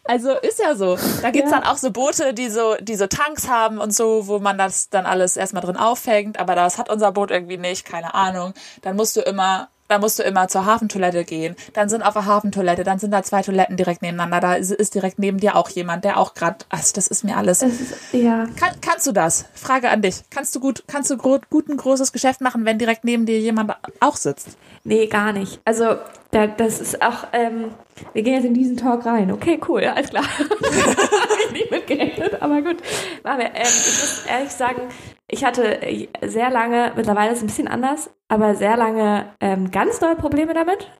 Also 0.07 0.32
ist 0.32 0.59
ja 0.59 0.74
so. 0.74 0.99
Da 1.22 1.30
gibt's 1.30 1.51
Ja. 1.51 1.61
dann 1.61 1.66
auch 1.68 1.78
so 1.78 1.91
Boote, 1.91 2.35
die 2.35 2.51
so, 2.51 2.74
die 2.78 2.95
so 2.95 3.07
Tanks 3.07 3.49
haben 3.49 3.78
und 3.78 3.95
so, 3.95 4.26
wo 4.26 4.39
man 4.39 4.59
das 4.59 4.91
dann 4.91 5.07
alles 5.07 5.37
erstmal 5.39 5.62
drin 5.62 5.78
auffängt, 5.78 6.39
aber 6.39 6.55
das 6.55 6.76
hat 6.76 6.91
unser 6.91 7.11
Boot 7.11 7.30
irgendwie 7.30 7.57
nicht, 7.57 7.87
keine 7.87 8.12
Ahnung. 8.14 8.53
Dann 8.82 8.97
musst 8.97 9.16
du 9.16 9.22
immer, 9.22 9.68
dann 9.89 10.03
musst 10.03 10.18
du 10.18 10.22
immer 10.22 10.47
zur 10.49 10.66
Hafentoilette 10.66 11.24
gehen. 11.24 11.57
Dann 11.72 11.89
sind 11.89 12.03
auf 12.03 12.12
der 12.12 12.26
Hafentoilette, 12.26 12.85
dann 12.85 12.99
sind 12.99 13.12
da 13.12 13.22
zwei 13.22 13.41
Toiletten 13.41 13.78
direkt 13.78 14.03
nebeneinander. 14.03 14.41
Da 14.41 14.55
ist, 14.57 14.95
direkt 14.95 15.18
neben 15.18 15.39
dir 15.41 15.57
auch 15.57 15.70
jemand, 15.70 16.05
der 16.05 16.18
auch 16.18 16.35
gerade, 16.35 16.59
also 16.68 16.93
das 16.95 17.07
ist 17.07 17.24
mir 17.24 17.39
alles. 17.39 17.62
Es 17.62 17.80
ist, 17.80 17.95
ja. 18.12 18.47
Kann, 18.61 18.78
kannst 18.82 19.07
du 19.07 19.12
das? 19.12 19.47
Frage 19.55 19.89
an 19.89 20.03
dich. 20.03 20.16
Kannst 20.28 20.55
du 20.55 20.61
gut, 20.61 20.85
kannst 20.87 21.11
du 21.11 21.16
gro 21.16 21.39
gut 21.49 21.70
ein 21.70 21.78
großes 21.78 22.12
Geschäft 22.12 22.43
machen, 22.43 22.66
wenn 22.66 22.78
direkt 22.78 23.05
neben 23.05 23.24
dir 23.24 23.39
jemand 23.41 23.74
auch 24.01 24.16
sitzt? 24.16 24.49
Nee, 24.85 25.07
gar 25.07 25.32
nicht. 25.32 25.62
Also, 25.64 25.97
da, 26.35 26.47
das 26.47 26.80
ist 26.80 27.01
auch, 27.03 27.26
ähm, 27.32 27.70
wir 28.12 28.22
gehen 28.22 28.35
jetzt 28.35 28.45
in 28.45 28.55
diesen 28.55 28.76
Talk 28.76 29.07
rein. 29.07 29.30
Okay, 29.32 29.61
cool, 29.68 29.82
ja, 29.82 29.93
alles 29.95 30.11
klar. 30.11 30.24
Habe 30.24 30.49
ich 31.47 31.53
nicht 31.53 31.70
mitgerechnet, 31.70 32.43
aber 32.43 32.61
gut. 32.62 32.76
Machen 33.22 33.39
wir. 33.39 33.47
Ähm, 33.55 33.62
ich 33.62 34.01
muss 34.01 34.24
ehrlich 34.28 34.51
sagen, 34.51 34.82
ich 35.28 35.45
hatte 35.45 35.78
sehr 36.22 36.51
lange, 36.51 36.93
mittlerweile 36.97 37.30
ist 37.32 37.39
es 37.39 37.45
ein 37.45 37.47
bisschen 37.47 37.68
anders, 37.68 38.11
aber 38.28 38.55
sehr 38.55 38.76
lange 38.76 39.26
ähm, 39.41 39.70
ganz 39.70 39.99
doll 40.01 40.16
Probleme 40.16 40.55
damit. 40.55 40.91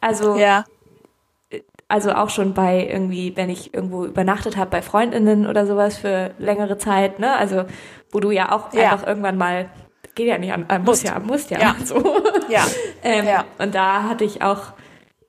Also, 0.00 0.36
Ja. 0.36 0.64
also 1.88 2.12
auch 2.12 2.28
schon 2.30 2.52
bei 2.54 2.86
irgendwie, 2.90 3.36
wenn 3.36 3.48
ich 3.50 3.72
irgendwo 3.74 4.04
übernachtet 4.04 4.56
habe 4.56 4.70
bei 4.70 4.82
Freundinnen 4.82 5.46
oder 5.46 5.66
sowas 5.66 5.96
für 5.96 6.32
längere 6.38 6.78
Zeit, 6.78 7.18
ne? 7.18 7.34
Also, 7.36 7.64
wo 8.12 8.20
du 8.20 8.30
ja 8.30 8.52
auch 8.52 8.72
Ja. 8.74 8.92
einfach 8.92 9.06
irgendwann 9.06 9.38
mal, 9.38 9.70
geht 10.14 10.26
ja 10.28 10.38
nicht 10.38 10.52
an, 10.52 10.66
äh, 10.68 10.78
muss 10.78 11.02
ja, 11.02 11.18
muss 11.18 11.48
ja, 11.50 11.58
Ja. 11.58 11.76
so. 11.84 11.96
Ja. 12.48 12.64
Ähm, 13.04 13.26
Ja. 13.26 13.44
Und 13.58 13.74
da 13.74 14.02
hatte 14.04 14.24
ich 14.24 14.42
auch 14.42 14.72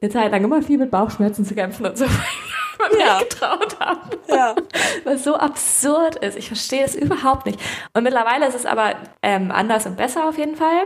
eine 0.02 0.10
Zeit 0.12 0.32
lang 0.32 0.44
immer 0.44 0.62
viel 0.62 0.78
mit 0.78 0.92
Bauchschmerzen 0.92 1.46
zu 1.46 1.54
kämpfen 1.56 1.86
und 1.86 1.98
so, 1.98 2.06
weil 2.78 2.92
wir 2.92 3.00
Ja. 3.00 3.18
nicht 3.20 3.30
getraut 3.30 3.80
haben. 3.80 4.00
Ja. 4.30 4.56
Was 5.04 5.24
so 5.24 5.36
absurd 5.36 6.16
ist. 6.18 6.38
Ich 6.38 6.48
verstehe 6.48 6.84
es 6.84 6.96
überhaupt 6.96 7.46
nicht. 7.46 7.60
Und 7.94 8.04
mittlerweile 8.04 8.48
ist 8.48 8.56
es 8.56 8.66
aber 8.66 8.96
ähm, 9.22 9.52
anders 9.52 9.86
und 9.86 9.98
besser 9.98 10.28
auf 10.28 10.38
jeden 10.38 10.56
Fall. 10.56 10.86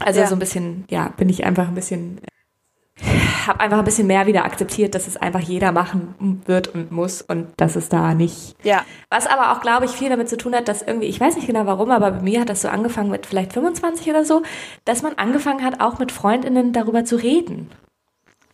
Also 0.00 0.20
Ja. 0.20 0.26
so 0.26 0.34
ein 0.36 0.38
bisschen, 0.40 0.84
ja, 0.90 1.08
bin 1.16 1.28
ich 1.28 1.44
einfach 1.44 1.68
ein 1.68 1.74
bisschen, 1.74 2.20
habe 3.46 3.60
einfach 3.60 3.78
ein 3.78 3.84
bisschen 3.84 4.06
mehr 4.06 4.26
wieder 4.26 4.44
akzeptiert, 4.44 4.94
dass 4.94 5.06
es 5.06 5.16
einfach 5.16 5.40
jeder 5.40 5.72
machen 5.72 6.42
wird 6.46 6.68
und 6.68 6.90
muss 6.92 7.22
und 7.22 7.48
dass 7.56 7.76
es 7.76 7.88
da 7.88 8.14
nicht 8.14 8.54
Ja. 8.62 8.84
was 9.10 9.26
aber 9.26 9.52
auch, 9.52 9.60
glaube 9.60 9.84
ich, 9.86 9.92
viel 9.92 10.08
damit 10.08 10.28
zu 10.28 10.36
tun 10.36 10.54
hat, 10.54 10.68
dass 10.68 10.82
irgendwie, 10.82 11.06
ich 11.06 11.20
weiß 11.20 11.36
nicht 11.36 11.46
genau 11.46 11.66
warum, 11.66 11.90
aber 11.90 12.10
bei 12.12 12.20
mir 12.22 12.40
hat 12.40 12.48
das 12.48 12.62
so 12.62 12.68
angefangen 12.68 13.10
mit 13.10 13.26
vielleicht 13.26 13.52
25 13.52 14.08
oder 14.10 14.24
so, 14.24 14.42
dass 14.84 15.02
man 15.02 15.14
angefangen 15.14 15.64
hat, 15.64 15.80
auch 15.80 15.98
mit 15.98 16.12
Freundinnen 16.12 16.72
darüber 16.72 17.04
zu 17.04 17.16
reden. 17.16 17.70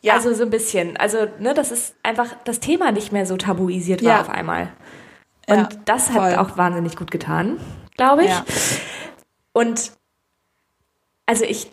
Ja. 0.00 0.14
Also 0.14 0.32
so 0.32 0.44
ein 0.44 0.50
bisschen. 0.50 0.96
Also, 0.96 1.18
ne, 1.40 1.54
dass 1.54 1.70
es 1.72 1.94
einfach 2.04 2.28
das 2.44 2.60
Thema 2.60 2.92
nicht 2.92 3.12
mehr 3.12 3.26
so 3.26 3.36
tabuisiert 3.36 4.02
war 4.04 4.10
Ja. 4.10 4.20
auf 4.20 4.30
einmal. 4.30 4.68
Und 5.48 5.56
Ja, 5.56 5.68
das 5.86 6.10
hat 6.10 6.16
voll. 6.16 6.36
auch 6.36 6.56
wahnsinnig 6.56 6.94
gut 6.96 7.10
getan, 7.10 7.58
glaube 7.96 8.24
ich. 8.24 8.30
Ja. 8.30 8.44
Und 9.52 9.92
also 11.26 11.44
ich 11.44 11.70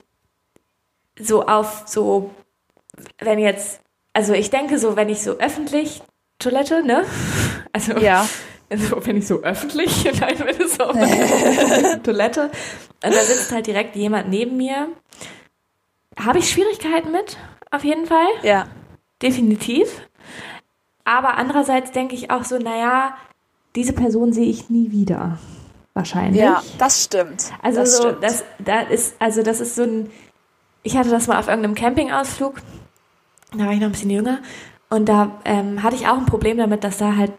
so 1.20 1.45
auf 1.45 1.84
so, 1.86 2.32
wenn 3.20 3.39
jetzt, 3.39 3.80
also 4.14 4.34
ich 4.34 4.50
denke 4.50 4.78
so, 4.80 4.96
wenn 4.96 5.10
ich 5.10 5.22
so 5.22 5.32
öffentlich 5.39 6.02
Toilette, 6.39 6.84
ne? 6.84 7.06
Also 7.74 7.93
Ja. 7.98 8.26
also 8.70 9.06
wenn 9.06 9.18
ich 9.18 9.28
so 9.28 9.41
öffentlich, 9.43 10.06
nein, 10.20 10.36
wenn 10.39 10.62
es 10.62 10.76
so 10.76 10.86
Toilette 12.04 12.50
und 13.04 13.14
da 13.14 13.22
sitzt 13.22 13.52
halt 13.52 13.68
direkt 13.68 13.96
jemand 13.98 14.30
neben 14.30 14.56
mir, 14.58 14.88
habe 16.18 16.39
ich 16.39 16.50
Schwierigkeiten 16.50 17.12
mit, 17.12 17.38
auf 17.72 17.84
jeden 17.84 18.06
Fall, 18.06 18.28
Ja. 18.43 18.68
definitiv. 19.22 19.89
Aber 21.04 21.36
andererseits 21.36 21.91
denke 21.91 22.16
ich 22.16 22.32
auch 22.32 22.46
so, 22.46 22.58
naja, 22.58 23.16
diese 23.76 23.91
Person 23.93 24.32
sehe 24.34 24.48
ich 24.48 24.70
nie 24.70 24.91
wieder, 24.91 25.38
wahrscheinlich. 25.93 26.41
Ja, 26.41 26.64
das 26.78 27.04
stimmt. 27.04 27.52
Also 27.62 27.82
das 27.82 27.98
so, 27.98 28.04
stimmt. 28.04 28.24
das, 28.24 28.43
da 28.60 28.82
ist, 28.82 29.16
also 29.20 29.43
das 29.43 29.60
ist 29.60 29.76
so 29.76 29.84
ein, 29.84 30.10
ich 30.84 30.96
hatte 30.98 31.10
das 31.10 31.28
mal 31.28 31.38
auf 31.38 31.48
irgendeinem 31.50 31.76
Campingausflug, 31.76 32.56
da 33.58 33.66
war 33.66 33.74
ich 33.74 33.80
noch 33.80 33.88
ein 33.88 33.91
bisschen 33.91 34.10
jünger 34.10 34.39
und 34.89 35.08
da 35.10 35.32
ähm, 35.45 35.82
hatte 35.84 35.95
ich 35.95 36.08
auch 36.08 36.18
ein 36.18 36.26
Problem 36.26 36.58
damit, 36.58 36.84
dass 36.84 36.97
da 36.97 37.16
halt 37.16 37.32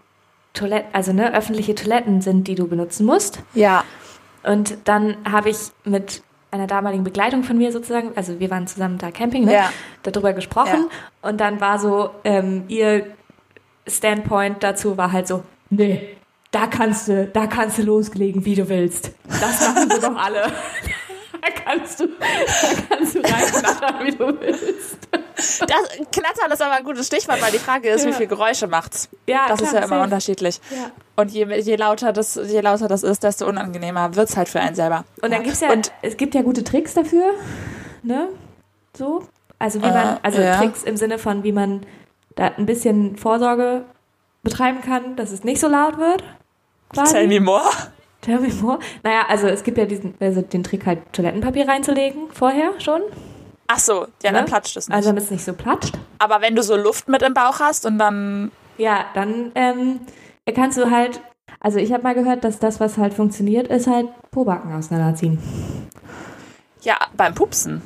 Toiletten, 0.55 0.89
also 0.95 1.13
ne, 1.13 1.35
öffentliche 1.35 1.75
Toiletten 1.75 2.21
sind, 2.23 2.49
die 2.49 2.55
du 2.55 2.67
benutzen 2.67 3.07
musst. 3.07 3.41
ja. 3.55 3.85
Und 4.43 4.77
dann 4.85 5.17
habe 5.29 5.51
ich 5.51 5.57
mit 5.85 6.23
einer 6.53 6.69
damaligen 6.69 7.03
Begleitung 7.03 7.43
von 7.43 7.59
mir 7.59 7.73
sozusagen, 7.73 8.13
also 8.15 8.39
wir 8.39 8.49
waren 8.49 8.69
zusammen 8.69 8.97
da 8.97 9.11
Camping, 9.11 9.45
ne, 9.45 9.53
Ja. 9.55 9.71
darüber 10.05 10.33
gesprochen 10.33 10.87
und 11.21 11.41
dann 11.41 11.61
war 11.61 11.81
so, 11.81 12.11
ähm, 12.23 12.63
ihr 12.69 13.07
Standpoint 13.89 14.63
dazu 14.63 14.97
war 14.97 15.13
halt 15.13 15.27
so, 15.29 15.43
nee, 15.71 16.17
da 16.53 16.67
kannst 16.69 17.09
du, 17.09 17.27
da 17.27 17.47
kannst 17.47 17.79
du 17.79 17.83
loslegen, 17.83 18.45
wie 18.45 18.55
du 18.55 18.69
willst. 18.69 19.13
Das 19.29 19.61
machen 19.69 19.91
sie 19.91 20.01
doch 20.01 20.17
alle. 20.17 20.45
Da 21.43 21.53
kannst 21.65 22.01
du, 22.01 22.07
da 22.09 22.97
kannst 22.97 23.15
du 23.15 23.21
reinknattern, 23.21 24.05
wie 24.05 24.11
du 24.11 24.41
willst. 24.41 25.06
Das, 25.67 26.07
Knattern 26.13 26.51
ist 26.53 26.63
aber 26.63 26.75
ein 26.75 26.85
gutes 26.85 27.07
Stichwort, 27.07 27.41
weil 27.43 27.53
die 27.53 27.59
Frage 27.59 27.89
ist, 27.91 28.05
Ja. 28.05 28.11
wie 28.11 28.15
viel 28.15 28.27
Geräusche 28.27 28.67
macht's. 28.67 29.09
Ja, 29.27 29.47
Das 29.49 29.59
klar, 29.59 29.69
ist 29.73 29.79
ja 29.79 29.85
immer 29.85 30.03
unterschiedlich. 30.03 30.61
Ja. 30.71 30.91
Und 31.17 31.31
je, 31.33 31.47
je, 31.61 31.77
lauter 31.77 32.13
das, 32.13 32.35
je 32.37 32.61
lauter 32.61 32.89
das 32.89 33.03
ist, 33.03 33.23
desto 33.23 33.47
unangenehmer 33.47 34.15
wird's 34.17 34.37
halt 34.37 34.49
für 34.49 34.61
einen 34.61 34.75
selber. 34.75 35.05
Und 35.23 35.33
dann 35.33 35.43
gibt's 35.43 35.61
ja, 35.61 35.71
Und 35.73 35.93
es 36.03 36.17
gibt 36.17 36.35
ja 36.35 36.43
gute 36.43 36.63
Tricks 36.65 36.95
dafür, 36.95 37.31
ne? 38.03 38.29
So. 38.97 39.27
Also 39.59 39.81
wie 39.81 39.87
man, 39.87 40.17
Äh, 40.17 40.19
also 40.23 40.41
ja. 40.43 40.59
Tricks 40.59 40.83
im 40.83 40.97
Sinne 40.97 41.19
von, 41.19 41.43
wie 41.43 41.53
man 41.53 41.87
da 42.35 42.49
ein 42.57 42.67
bisschen 42.67 43.17
Vorsorge 43.17 43.85
betreiben 44.43 44.81
kann, 44.83 45.17
dass 45.17 45.33
es 45.33 45.45
nicht 45.45 45.61
so 45.61 45.69
laut 45.69 45.99
wird. 45.99 46.23
Quasi. 46.93 47.13
tell 47.15 47.27
me 47.27 47.41
more. 47.41 47.65
Tell 48.21 48.39
me 48.41 48.53
more. 48.61 48.79
Naja, 49.03 49.23
also 49.29 49.47
es 49.47 49.63
gibt 49.63 49.79
ja 49.79 49.85
diesen, 49.87 50.15
also 50.21 50.43
den 50.43 50.63
Trick 50.65 50.85
halt 50.87 50.99
Toilettenpapier 51.13 51.67
reinzulegen, 51.69 52.31
vorher 52.33 52.73
schon. 52.81 53.01
Ach 53.69 53.79
so, 53.79 54.03
ja, 54.23 54.33
dann 54.33 54.35
Ne? 54.35 54.45
platscht 54.45 54.77
es 54.77 54.89
nicht. 54.89 54.95
Also 54.97 55.09
damit 55.11 55.25
es 55.25 55.31
nicht 55.31 55.45
so 55.45 55.53
platscht. 55.53 55.95
aber 56.19 56.41
wenn 56.41 56.55
du 56.57 56.63
so 56.63 56.77
Luft 56.77 57.09
mit 57.09 57.23
im 57.23 57.35
Bauch 57.35 57.61
hast 57.61 57.85
und 57.87 57.99
dann, 57.99 58.51
Ja, 58.79 59.07
dann 59.15 59.53
ähm, 59.55 60.01
kannst 60.55 60.79
du 60.79 60.91
halt, 60.91 61.21
also 61.61 61.79
ich 61.79 61.93
habe 61.93 62.03
mal 62.03 62.15
gehört, 62.15 62.45
dass 62.45 62.59
das, 62.59 62.79
was 62.81 62.97
halt 62.99 63.15
funktioniert, 63.15 63.69
ist 63.69 63.87
halt 63.87 64.09
Pobacken 64.31 64.75
auseinanderziehen. 64.75 65.39
ja, 66.83 66.97
beim 67.17 67.35
Pupsen. 67.35 67.83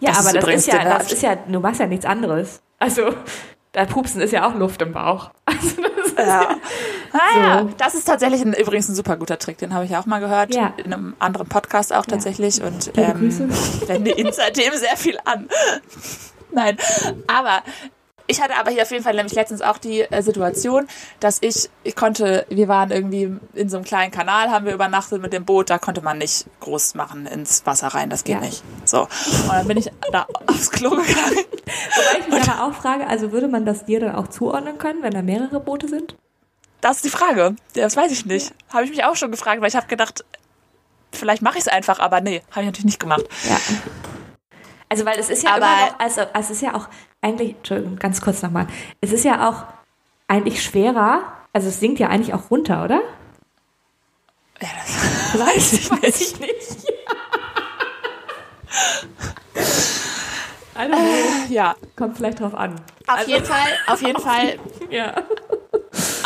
Ja, 0.00 0.10
Das 0.10 0.18
ist 0.20 0.26
aber 0.26 0.34
das 0.34 0.42
übrigens 0.44 0.66
ist 0.66 0.72
ja, 0.74 0.84
das 0.84 1.12
ist 1.12 1.22
ja, 1.22 1.36
du 1.36 1.60
machst 1.60 1.80
ja 1.80 1.86
nichts 1.86 2.04
anderes. 2.04 2.60
Also, 2.78 3.08
da 3.72 3.86
Pupsen 3.86 4.20
ist 4.20 4.32
ja 4.32 4.46
auch 4.46 4.54
Luft 4.54 4.82
im 4.82 4.92
Bauch. 4.92 5.30
Also, 5.46 5.80
das 5.80 6.06
ist 6.08 6.18
Ja. 6.18 6.56
Ah, 7.18 7.38
ja. 7.38 7.62
So. 7.62 7.70
Das 7.78 7.94
ist 7.94 8.04
tatsächlich 8.04 8.42
ein, 8.42 8.52
übrigens 8.54 8.88
ein 8.88 8.94
super 8.94 9.16
guter 9.16 9.38
Trick. 9.38 9.58
Den 9.58 9.74
habe 9.74 9.84
ich 9.84 9.96
auch 9.96 10.06
mal 10.06 10.20
gehört. 10.20 10.54
Ja. 10.54 10.72
In 10.76 10.92
einem 10.92 11.16
anderen 11.18 11.48
Podcast 11.48 11.92
auch 11.94 12.06
tatsächlich. 12.06 12.62
Und 12.62 12.86
Liebe 12.96 13.02
ähm, 13.02 13.50
wende 13.86 14.10
ihn 14.12 14.30
seitdem 14.32 14.74
sehr 14.74 14.96
viel 14.96 15.18
an. 15.24 15.48
Nein. 16.52 16.76
Aber 17.26 17.62
ich 18.28 18.40
hatte 18.42 18.56
aber 18.58 18.70
hier 18.72 18.82
auf 18.82 18.90
jeden 18.90 19.04
Fall 19.04 19.14
nämlich 19.14 19.34
letztens 19.34 19.62
auch 19.62 19.78
die 19.78 20.00
äh, 20.00 20.20
Situation, 20.22 20.88
dass 21.20 21.38
ich, 21.42 21.70
ich 21.84 21.94
konnte, 21.94 22.44
wir 22.48 22.66
waren 22.66 22.90
irgendwie 22.90 23.36
in 23.54 23.68
so 23.68 23.76
einem 23.76 23.84
kleinen 23.84 24.10
Kanal, 24.10 24.50
haben 24.50 24.66
wir 24.66 24.74
übernachtet 24.74 25.22
mit 25.22 25.32
dem 25.32 25.44
Boot, 25.44 25.70
da 25.70 25.78
konnte 25.78 26.02
man 26.02 26.18
nicht 26.18 26.46
groß 26.60 26.94
machen 26.96 27.26
ins 27.26 27.64
Wasser 27.66 27.88
rein, 27.88 28.10
das 28.10 28.24
geht 28.24 28.36
Ja. 28.36 28.40
nicht. 28.40 28.64
So. 28.84 29.02
Und 29.02 29.52
dann 29.52 29.68
bin 29.68 29.76
ich 29.78 29.90
da 30.10 30.26
aufs 30.46 30.70
Klo 30.72 30.90
gegangen. 30.90 31.06
Wobei 31.36 32.18
ich 32.20 32.28
mich 32.28 32.48
aber 32.50 32.64
auch 32.66 32.74
frage, 32.74 33.06
also 33.06 33.30
würde 33.30 33.46
man 33.48 33.64
das 33.64 33.84
dir 33.84 34.00
dann 34.00 34.16
auch 34.16 34.26
zuordnen 34.28 34.78
können, 34.78 35.02
wenn 35.02 35.12
da 35.12 35.22
mehrere 35.22 35.60
Boote 35.60 35.86
sind? 35.88 36.16
Das 36.86 36.98
ist 36.98 37.04
die 37.04 37.10
Frage. 37.10 37.56
Ja, 37.74 37.82
Das 37.82 37.96
weiß 37.96 38.12
ich 38.12 38.26
nicht. 38.26 38.52
Habe 38.72 38.84
ich 38.84 38.90
mich 38.90 39.02
auch 39.04 39.16
schon 39.16 39.32
gefragt, 39.32 39.60
weil 39.60 39.66
ich 39.68 39.74
habe 39.74 39.88
gedacht, 39.88 40.24
vielleicht 41.12 41.42
mache 41.42 41.56
ich 41.58 41.62
es 41.62 41.68
einfach, 41.68 41.98
aber 41.98 42.20
nee, 42.20 42.42
habe 42.52 42.60
ich 42.60 42.66
natürlich 42.66 42.84
nicht 42.84 43.00
gemacht. 43.00 43.24
Ja. 43.48 43.56
Also, 44.88 45.04
weil 45.04 45.18
es 45.18 45.28
ist 45.28 45.42
ja 45.42 45.56
Aber- 45.56 45.66
noch, 45.66 45.98
also 45.98 46.20
es 46.32 46.50
ist 46.50 46.62
ja 46.62 46.74
auch 46.74 46.88
eigentlich, 47.20 47.56
Entschuldigung, 47.56 47.96
ganz 47.96 48.20
kurz 48.20 48.40
nochmal, 48.42 48.68
es 49.00 49.10
ist 49.10 49.24
ja 49.24 49.48
auch 49.48 49.64
eigentlich 50.28 50.62
schwerer, 50.62 51.22
also 51.52 51.68
es 51.70 51.80
sinkt 51.80 51.98
ja 51.98 52.06
eigentlich 52.08 52.32
auch 52.34 52.52
runter, 52.52 52.84
oder? 52.84 53.00
Ja, 54.60 54.68
das 55.32 55.40
weiß 55.40 55.72
ich 55.72 55.90
Weiß 55.90 56.00
nicht. 56.02 56.20
ich 56.20 56.40
nicht. 56.40 56.86
Know. 60.74 60.96
Ja, 61.48 61.74
Kommt 61.96 62.16
vielleicht 62.16 62.38
drauf 62.40 62.54
an. 62.54 62.80
auf 63.08 63.26
jeden 63.26 63.44
Fall, 63.44 63.68
auf 63.86 64.02
jeden 64.02 64.20
Fall, 64.28 64.58
Ja. 64.90 65.14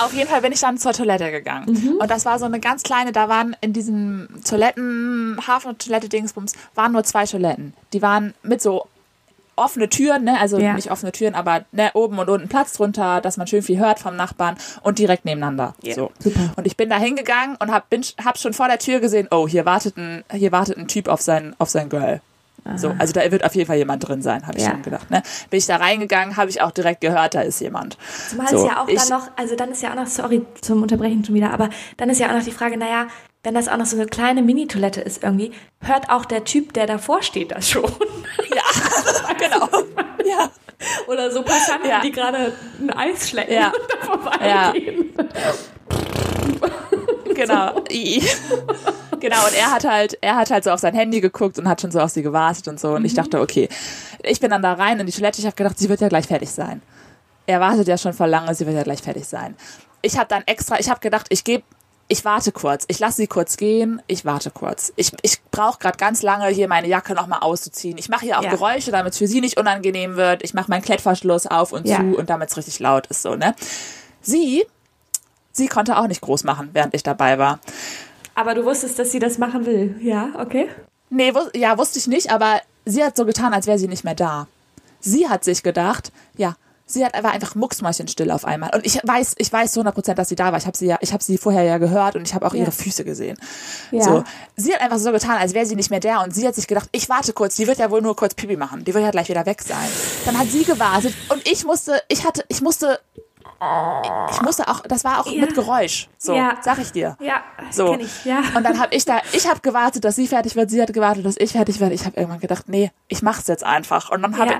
Auf 0.04 0.12
jeden 0.12 0.28
Fall 0.28 0.40
bin 0.40 0.52
ich 0.52 0.60
dann 0.60 0.78
zur 0.78 0.92
Toilette 0.92 1.30
gegangen. 1.30 1.98
Und 2.00 2.10
das 2.10 2.24
war 2.24 2.38
so 2.38 2.44
eine 2.44 2.60
ganz 2.60 2.82
kleine, 2.82 3.12
da 3.12 3.28
waren 3.28 3.56
in 3.60 3.72
diesem 3.72 4.28
Toiletten, 4.44 5.38
Hafen-Toilette-Dingsbums, 5.46 6.54
waren 6.74 6.92
nur 6.92 7.04
zwei 7.04 7.26
Toiletten. 7.26 7.74
Die 7.92 8.02
waren 8.02 8.34
mit 8.42 8.62
so 8.62 8.86
offene 9.56 9.88
Türen, 9.88 10.24
ne? 10.24 10.40
also 10.40 10.58
Ja. 10.58 10.72
nicht 10.72 10.90
offene 10.90 11.12
Türen, 11.12 11.34
aber 11.34 11.64
ne, 11.72 11.90
oben 11.94 12.18
und 12.18 12.30
unten 12.30 12.48
Platz 12.48 12.72
drunter, 12.72 13.20
dass 13.20 13.36
man 13.36 13.46
schön 13.46 13.62
viel 13.62 13.78
hört 13.78 13.98
vom 13.98 14.16
Nachbarn 14.16 14.56
und 14.82 14.98
direkt 14.98 15.26
nebeneinander. 15.26 15.74
Ja, 15.82 15.94
so. 15.94 16.10
super. 16.18 16.52
Und 16.56 16.66
ich 16.66 16.76
bin 16.76 16.88
da 16.88 16.96
hingegangen 16.96 17.56
und 17.56 17.70
hab, 17.70 17.90
bin, 17.90 18.02
hab 18.24 18.38
schon 18.38 18.54
vor 18.54 18.68
der 18.68 18.78
Tür 18.78 19.00
gesehen, 19.00 19.28
oh, 19.30 19.46
hier 19.46 19.66
wartet 19.66 19.98
ein, 19.98 20.24
hier 20.32 20.50
wartet 20.52 20.78
ein 20.78 20.88
Typ 20.88 21.08
auf 21.08 21.20
sein, 21.20 21.54
auf 21.58 21.68
sein 21.68 21.90
Girl. 21.90 22.22
So, 22.76 22.94
also 22.98 23.12
da 23.12 23.30
wird 23.30 23.44
auf 23.44 23.54
jeden 23.54 23.66
Fall 23.66 23.76
jemand 23.78 24.06
drin 24.06 24.22
sein, 24.22 24.46
habe 24.46 24.58
ich 24.58 24.64
Ja. 24.64 24.70
schon 24.72 24.82
gedacht. 24.82 25.10
Ne? 25.10 25.22
Bin 25.50 25.58
ich 25.58 25.66
da 25.66 25.76
reingegangen, 25.76 26.36
habe 26.36 26.50
ich 26.50 26.60
auch 26.62 26.70
direkt 26.70 27.00
gehört, 27.00 27.34
da 27.34 27.40
ist 27.40 27.60
jemand. 27.60 27.96
Zumal 28.28 28.48
so, 28.48 28.58
es 28.58 28.64
ja 28.64 28.82
auch 28.82 28.88
ich, 28.88 28.98
dann 28.98 29.08
noch, 29.08 29.28
also 29.36 29.56
dann 29.56 29.70
ist 29.72 29.82
ja 29.82 29.90
auch 29.90 29.96
noch, 29.96 30.06
sorry 30.06 30.44
zum 30.60 30.82
Unterbrechen 30.82 31.24
schon 31.24 31.34
wieder, 31.34 31.52
aber 31.52 31.70
dann 31.96 32.10
ist 32.10 32.18
ja 32.20 32.28
auch 32.28 32.34
noch 32.34 32.44
die 32.44 32.50
Frage, 32.52 32.76
naja, 32.76 33.06
wenn 33.42 33.54
das 33.54 33.68
auch 33.68 33.76
noch 33.78 33.86
so 33.86 33.96
eine 33.96 34.06
kleine 34.06 34.42
Mini-Toilette 34.42 35.00
ist 35.00 35.22
irgendwie, 35.24 35.52
hört 35.80 36.10
auch 36.10 36.24
der 36.26 36.44
Typ, 36.44 36.74
der 36.74 36.86
davor 36.86 37.22
steht, 37.22 37.50
das 37.52 37.68
schon. 37.70 37.84
Ja, 38.54 38.62
genau. 39.38 39.68
Ja. 40.28 40.50
Oder 41.08 41.30
so 41.30 41.42
Passanten, 41.42 41.88
Ja. 41.88 42.00
die 42.00 42.10
gerade 42.10 42.52
ein 42.80 42.90
Eis 42.90 43.28
schlecken 43.30 43.52
Ja. 43.54 43.68
und 43.68 43.74
da 43.88 44.06
vorbeigehen. 44.06 45.10
Genau. 47.46 47.84
Genau, 49.20 49.36
und 49.46 49.54
er 49.54 49.70
hat 49.70 49.84
halt, 49.84 50.16
er 50.22 50.36
hat 50.36 50.50
halt 50.50 50.64
so 50.64 50.70
auf 50.70 50.80
sein 50.80 50.94
Handy 50.94 51.20
geguckt 51.20 51.58
und 51.58 51.68
hat 51.68 51.82
schon 51.82 51.90
so 51.90 52.00
auf 52.00 52.10
sie 52.10 52.22
gewartet 52.22 52.68
und 52.68 52.80
so. 52.80 52.92
Und 52.92 53.04
ich 53.04 53.12
dachte, 53.12 53.38
okay, 53.40 53.68
ich 54.22 54.40
bin 54.40 54.48
dann 54.50 54.62
da 54.62 54.72
rein 54.72 54.98
in 54.98 55.04
die 55.04 55.12
Toilette. 55.12 55.40
Ich 55.40 55.44
habe 55.46 55.54
gedacht, 55.56 55.78
sie 55.78 55.90
wird 55.90 56.00
ja 56.00 56.08
gleich 56.08 56.26
fertig 56.26 56.50
sein. 56.50 56.80
Er 57.46 57.60
wartet 57.60 57.86
ja 57.86 57.98
schon 57.98 58.14
vor 58.14 58.26
lange, 58.26 58.54
sie 58.54 58.64
wird 58.64 58.76
ja 58.76 58.82
gleich 58.82 59.02
fertig 59.02 59.26
sein. 59.26 59.56
Ich 60.00 60.16
habe 60.16 60.26
dann 60.28 60.42
extra, 60.46 60.80
ich 60.80 60.88
habe 60.88 61.00
gedacht, 61.00 61.26
ich 61.28 61.44
gebe, 61.44 61.64
ich 62.08 62.24
warte 62.24 62.50
kurz, 62.50 62.84
ich 62.88 62.98
lasse 62.98 63.18
sie 63.18 63.26
kurz 63.26 63.58
gehen, 63.58 64.00
ich 64.06 64.24
warte 64.24 64.50
kurz. 64.50 64.90
Ich, 64.96 65.12
ich 65.20 65.36
brauche 65.50 65.78
gerade 65.78 65.98
ganz 65.98 66.22
lange, 66.22 66.46
hier 66.48 66.66
meine 66.68 66.88
Jacke 66.88 67.12
nochmal 67.12 67.40
auszuziehen. 67.40 67.98
Ich 67.98 68.08
mache 68.08 68.24
hier 68.24 68.38
auch 68.38 68.42
Ja. 68.42 68.50
Geräusche, 68.50 68.90
damit 68.90 69.12
es 69.12 69.18
für 69.18 69.26
sie 69.26 69.42
nicht 69.42 69.60
unangenehm 69.60 70.16
wird. 70.16 70.42
Ich 70.42 70.54
mache 70.54 70.70
meinen 70.70 70.82
Klettverschluss 70.82 71.46
auf 71.46 71.72
und 71.72 71.86
Ja. 71.86 71.98
zu 71.98 72.16
und 72.16 72.30
damit 72.30 72.48
es 72.50 72.56
richtig 72.56 72.78
laut 72.80 73.06
ist, 73.08 73.20
so, 73.20 73.34
ne? 73.36 73.54
Sie, 74.22 74.64
sie 75.60 75.68
konnte 75.68 75.98
auch 75.98 76.06
nicht 76.08 76.22
groß 76.22 76.44
machen, 76.44 76.70
während 76.72 76.94
ich 76.94 77.02
dabei 77.02 77.38
war. 77.38 77.60
Aber 78.34 78.54
du 78.54 78.64
wusstest, 78.64 78.98
dass 78.98 79.12
sie 79.12 79.18
das 79.18 79.36
machen 79.36 79.66
will. 79.66 79.94
Ja, 80.00 80.30
okay. 80.38 80.68
Nee, 81.10 81.34
wus 81.34 81.50
ja, 81.54 81.76
wusste 81.76 81.98
ich 81.98 82.06
nicht, 82.06 82.32
aber 82.32 82.60
sie 82.86 83.04
hat 83.04 83.14
so 83.14 83.26
getan, 83.26 83.52
als 83.52 83.66
wäre 83.66 83.78
sie 83.78 83.88
nicht 83.88 84.04
mehr 84.04 84.14
da. 84.14 84.46
Sie 85.00 85.28
hat 85.28 85.44
sich 85.44 85.62
gedacht, 85.62 86.12
ja, 86.36 86.54
sie 86.86 87.04
hat 87.04 87.12
war 87.22 87.32
einfach 87.32 87.54
mucksmäuschenstill 87.54 88.30
auf 88.30 88.46
einmal. 88.46 88.70
Und 88.74 88.86
ich 88.86 89.00
weiß, 89.04 89.34
ich 89.36 89.52
weiß 89.52 89.72
zu 89.72 89.80
100 89.80 89.94
Prozent, 89.94 90.18
dass 90.18 90.30
sie 90.30 90.36
da 90.36 90.50
war. 90.52 90.58
Ich 90.58 90.66
habe 90.66 90.76
sie 90.76 90.86
ja, 90.86 90.96
ich 91.02 91.12
habe 91.12 91.22
sie 91.22 91.36
vorher 91.36 91.62
ja 91.64 91.76
gehört 91.76 92.16
und 92.16 92.26
ich 92.26 92.32
habe 92.34 92.46
auch 92.46 92.54
Ja. 92.54 92.60
ihre 92.62 92.72
Füße 92.72 93.04
gesehen. 93.04 93.36
Ja. 93.90 94.02
So, 94.02 94.24
sie 94.56 94.72
hat 94.72 94.80
einfach 94.80 94.98
so 94.98 95.12
getan, 95.12 95.36
als 95.36 95.52
wäre 95.52 95.66
sie 95.66 95.76
nicht 95.76 95.90
mehr 95.90 96.00
da 96.00 96.22
und 96.22 96.34
sie 96.34 96.46
hat 96.46 96.54
sich 96.54 96.66
gedacht, 96.66 96.88
ich 96.92 97.08
warte 97.10 97.34
kurz, 97.34 97.56
die 97.56 97.66
wird 97.66 97.78
ja 97.78 97.90
wohl 97.90 98.00
nur 98.00 98.16
kurz 98.16 98.34
Pipi 98.34 98.56
machen, 98.56 98.84
die 98.84 98.94
wird 98.94 99.04
ja 99.04 99.10
gleich 99.10 99.28
wieder 99.28 99.44
weg 99.44 99.60
sein. 99.62 99.88
Dann 100.24 100.38
hat 100.38 100.48
sie 100.48 100.64
gewartet 100.64 101.12
und 101.28 101.46
ich 101.46 101.64
musste, 101.66 102.00
ich 102.08 102.24
hatte, 102.26 102.44
ich 102.48 102.62
musste, 102.62 102.98
ich 104.30 104.40
musste 104.42 104.66
auch, 104.68 104.80
das 104.80 105.04
war 105.04 105.20
auch 105.20 105.26
Ja. 105.26 105.42
mit 105.42 105.54
Geräusch. 105.54 106.08
So, 106.18 106.34
Ja. 106.34 106.56
sag 106.62 106.78
ich 106.78 106.92
dir. 106.92 107.16
Ja, 107.20 107.42
So. 107.70 107.90
kenn 107.92 108.00
ich. 108.00 108.24
Ja. 108.24 108.38
Und 108.54 108.64
dann 108.64 108.78
habe 108.80 108.94
ich 108.94 109.04
da, 109.04 109.20
ich 109.32 109.46
habe 109.48 109.60
gewartet, 109.60 110.04
dass 110.04 110.16
sie 110.16 110.26
fertig 110.26 110.56
wird, 110.56 110.70
sie 110.70 110.80
hat 110.80 110.92
gewartet, 110.92 111.26
dass 111.26 111.36
ich 111.38 111.52
fertig 111.52 111.78
werde. 111.80 111.94
Ich 111.94 112.04
habe 112.06 112.16
irgendwann 112.16 112.40
gedacht, 112.40 112.68
nee, 112.68 112.90
ich 113.08 113.22
mach's 113.22 113.46
jetzt 113.48 113.64
einfach. 113.64 114.10
Und 114.10 114.22
dann 114.22 114.38
habe 114.38 114.52
Ja. 114.52 114.58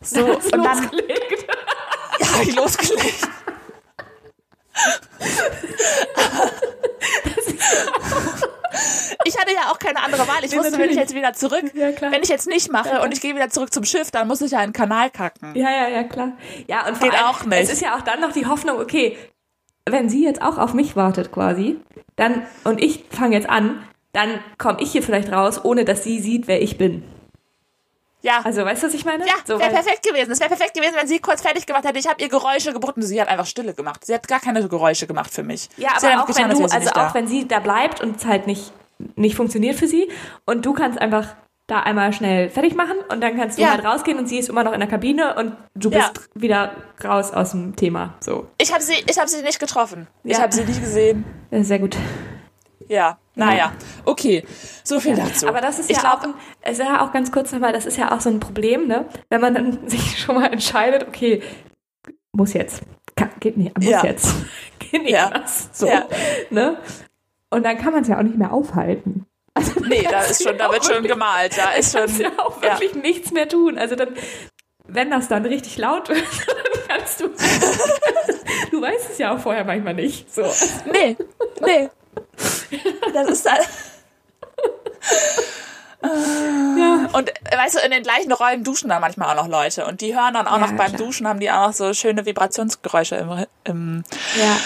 ich 0.00 0.08
so 0.08 0.24
und 0.26 0.52
dann 0.52 0.82
losgelegt. 0.82 1.46
ja, 2.20 2.32
hab 2.34 2.42
ich 2.42 2.54
losgelegt. 2.56 3.28
Ich 9.24 9.36
hatte 9.38 9.52
ja 9.52 9.70
auch 9.70 9.78
keine 9.78 10.00
andere 10.20 10.28
Wahl. 10.34 10.44
Ich 10.44 10.50
Nee, 10.50 10.58
wusste, 10.58 10.72
wenn 10.72 10.78
natürlich. 10.78 10.96
ich 10.96 11.00
jetzt 11.00 11.14
wieder 11.14 11.32
zurück, 11.32 11.64
Ja, 11.74 11.92
klar. 11.92 12.12
wenn 12.12 12.22
ich 12.22 12.28
jetzt 12.28 12.46
nicht 12.46 12.70
mache 12.70 13.00
und 13.00 13.12
ich 13.12 13.20
gehe 13.20 13.34
wieder 13.34 13.48
zurück 13.50 13.72
zum 13.72 13.84
Schiff, 13.84 14.10
dann 14.10 14.26
muss 14.28 14.40
ich 14.40 14.52
ja 14.52 14.60
in 14.62 14.68
den 14.70 14.72
Kanal 14.72 15.10
kacken. 15.10 15.54
Ja, 15.54 15.70
ja, 15.70 15.88
ja, 15.88 16.04
klar. 16.04 16.32
Ja, 16.66 16.86
und 16.86 17.00
Geht 17.00 17.12
allem, 17.12 17.24
auch 17.26 17.44
nicht. 17.44 17.62
Es 17.62 17.70
ist 17.72 17.82
ja 17.82 17.96
auch 17.96 18.02
dann 18.02 18.20
noch 18.20 18.32
die 18.32 18.46
Hoffnung, 18.46 18.78
okay, 18.80 19.16
wenn 19.88 20.08
sie 20.08 20.24
jetzt 20.24 20.42
auch 20.42 20.58
auf 20.58 20.74
mich 20.74 20.96
wartet 20.96 21.30
quasi, 21.32 21.78
dann, 22.16 22.42
und 22.64 22.80
ich 22.82 23.04
fange 23.10 23.36
jetzt 23.36 23.48
an, 23.48 23.82
dann 24.12 24.40
komme 24.58 24.80
ich 24.80 24.92
hier 24.92 25.02
vielleicht 25.02 25.30
raus, 25.30 25.64
ohne 25.64 25.84
dass 25.84 26.02
sie 26.02 26.20
sieht, 26.20 26.48
wer 26.48 26.60
ich 26.62 26.78
bin. 26.78 27.04
Ja. 28.22 28.40
Also, 28.42 28.64
weißt 28.64 28.82
du, 28.82 28.86
was 28.88 28.94
ich 28.94 29.04
meine? 29.04 29.24
ja, 29.24 29.34
so, 29.44 29.58
wäre 29.60 29.70
perfekt 29.70 30.02
gewesen. 30.02 30.32
Es 30.32 30.40
wäre 30.40 30.48
perfekt 30.48 30.74
gewesen, 30.74 30.94
wenn 30.98 31.06
sie 31.06 31.20
kurz 31.20 31.42
fertig 31.42 31.64
gemacht 31.66 31.84
hätte. 31.84 31.98
Ich 31.98 32.08
habe 32.08 32.20
ihr 32.20 32.28
Geräusche 32.28 32.74
und 32.74 33.02
sie 33.02 33.20
hat 33.20 33.28
einfach 33.28 33.46
Stille 33.46 33.72
gemacht. 33.72 34.04
Sie 34.04 34.12
hat 34.14 34.26
gar 34.26 34.40
keine 34.40 34.66
Geräusche 34.66 35.06
gemacht 35.06 35.32
für 35.32 35.44
mich. 35.44 35.68
Ja, 35.76 35.90
sie 36.00 36.08
aber 36.08 36.24
auch 36.24 36.36
wenn 36.36 36.50
als 36.50 36.58
du, 36.58 36.64
also 36.64 36.88
auch 36.90 36.92
da. 36.94 37.14
wenn 37.14 37.28
sie 37.28 37.46
da 37.46 37.60
bleibt 37.60 38.00
und 38.00 38.16
es 38.16 38.24
halt 38.24 38.48
nicht, 38.48 38.72
nicht 39.16 39.36
funktioniert 39.36 39.76
für 39.76 39.86
sie 39.86 40.08
und 40.46 40.64
du 40.66 40.72
kannst 40.72 40.98
einfach 41.00 41.34
da 41.66 41.80
einmal 41.80 42.12
schnell 42.12 42.48
fertig 42.48 42.76
machen 42.76 42.96
und 43.10 43.20
dann 43.20 43.36
kannst 43.36 43.58
du 43.58 43.62
Ja. 43.62 43.70
halt 43.72 43.84
rausgehen 43.84 44.18
und 44.18 44.28
sie 44.28 44.38
ist 44.38 44.48
immer 44.48 44.62
noch 44.62 44.72
in 44.72 44.78
der 44.80 44.88
Kabine 44.88 45.34
und 45.34 45.52
du 45.74 45.90
Ja. 45.90 46.10
bist 46.12 46.30
wieder 46.34 46.70
raus 47.02 47.32
aus 47.32 47.50
dem 47.50 47.74
Thema. 47.74 48.14
So. 48.20 48.46
Ich 48.60 48.72
habe 48.72 48.82
sie, 48.82 48.94
ich 49.10 49.18
habe 49.18 49.28
sie 49.28 49.42
nicht 49.42 49.58
getroffen. 49.58 50.06
Ich 50.22 50.36
Ja. 50.36 50.42
habe 50.44 50.54
sie 50.54 50.64
nicht 50.64 50.80
gesehen. 50.80 51.24
Sehr 51.50 51.80
gut. 51.80 51.96
Ja, 52.88 53.18
naja. 53.34 53.72
Okay, 54.04 54.44
so 54.84 55.00
viel 55.00 55.16
dazu. 55.16 55.48
Aber 55.48 55.60
das 55.60 55.80
ist 55.80 55.90
ich 55.90 55.96
ja 55.96 56.02
glaub, 56.02 56.20
auch, 56.22 56.38
es 56.62 56.78
ist 56.78 56.86
ja 56.86 57.04
auch 57.04 57.12
ganz 57.12 57.32
kurz 57.32 57.50
nochmal, 57.50 57.72
das 57.72 57.84
ist 57.84 57.96
ja 57.98 58.14
auch 58.14 58.20
so 58.20 58.30
ein 58.30 58.38
Problem, 58.38 58.86
ne? 58.86 59.06
Wenn 59.28 59.40
man 59.40 59.54
dann 59.54 59.88
sich 59.88 60.20
schon 60.20 60.36
mal 60.36 60.52
entscheidet, 60.52 61.08
okay, 61.08 61.42
muss 62.32 62.52
jetzt. 62.52 62.82
Kann, 63.16 63.30
geht 63.40 63.56
nicht, 63.56 63.76
muss 63.76 63.86
Ja. 63.86 64.04
jetzt. 64.04 64.32
Geht 64.78 65.02
nicht 65.02 65.12
Ja. 65.14 65.26
anders. 65.26 65.68
So, 65.72 65.88
Ja. 65.88 66.06
ne? 66.50 66.76
Und 67.50 67.64
dann 67.64 67.78
kann 67.78 67.92
man 67.92 68.02
es 68.02 68.08
ja 68.08 68.18
auch 68.18 68.22
nicht 68.22 68.36
mehr 68.36 68.52
aufhalten. 68.52 69.26
Also, 69.54 69.80
Nee, 69.80 70.06
da 70.10 70.22
ist 70.22 70.42
schon, 70.42 70.58
ja 70.58 70.66
da 70.66 70.72
wird 70.72 70.84
schon 70.84 71.04
gemalt. 71.04 71.56
Da 71.56 71.72
ist 71.72 71.96
schon. 71.96 72.20
ja 72.20 72.30
auch 72.38 72.62
ja. 72.62 72.72
wirklich 72.72 72.94
nichts 72.94 73.30
mehr 73.32 73.48
tun. 73.48 73.78
Also 73.78 73.96
dann, 73.96 74.08
wenn 74.84 75.10
das 75.10 75.28
dann 75.28 75.46
richtig 75.46 75.78
laut 75.78 76.08
wird, 76.08 76.18
dann 76.46 76.88
kannst 76.88 77.20
du. 77.20 77.28
du 78.70 78.82
weißt 78.82 79.10
es 79.12 79.18
ja 79.18 79.34
auch 79.34 79.38
vorher 79.38 79.64
manchmal 79.64 79.94
nicht. 79.94 80.32
So. 80.32 80.42
Nee, 80.92 81.16
nee. 81.64 81.88
Das 83.14 83.28
ist 83.30 83.46
dann. 83.46 83.58
Ja. 86.02 87.08
Und 87.12 87.32
weißt 87.56 87.76
du, 87.76 87.78
in 87.80 87.90
den 87.90 88.02
gleichen 88.02 88.32
Räumen 88.32 88.64
duschen 88.64 88.90
dann 88.90 89.00
manchmal 89.00 89.30
auch 89.30 89.42
noch 89.42 89.48
Leute. 89.48 89.86
Und 89.86 90.00
die 90.00 90.14
hören 90.14 90.34
dann 90.34 90.46
auch 90.46 90.58
Ja, 90.58 90.66
noch 90.66 90.72
beim 90.72 90.94
klar. 90.94 91.06
Duschen, 91.06 91.26
haben 91.26 91.40
die 91.40 91.50
auch 91.50 91.68
noch 91.68 91.72
so 91.72 91.92
schöne 91.94 92.26
Vibrationsgeräusche 92.26 93.16
im, 93.16 93.46
im 93.64 94.04
ja. 94.36 94.56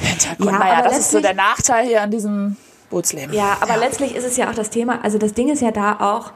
Hintergrund. 0.00 0.50
Ja, 0.52 0.58
naja, 0.58 0.82
das 0.82 0.98
ist 0.98 1.10
so 1.10 1.20
der 1.20 1.34
Nachteil 1.34 1.86
hier 1.86 2.02
an 2.02 2.10
diesem 2.10 2.56
Bootsleben. 2.90 3.34
Ja, 3.34 3.56
aber 3.60 3.76
letztlich 3.76 4.14
ist 4.14 4.24
es 4.24 4.36
ja 4.36 4.48
auch 4.50 4.54
das 4.54 4.70
Thema, 4.70 5.00
also 5.02 5.18
das 5.18 5.34
Ding 5.34 5.48
ist 5.48 5.60
ja 5.62 5.70
da 5.72 5.96
auch, 6.00 6.32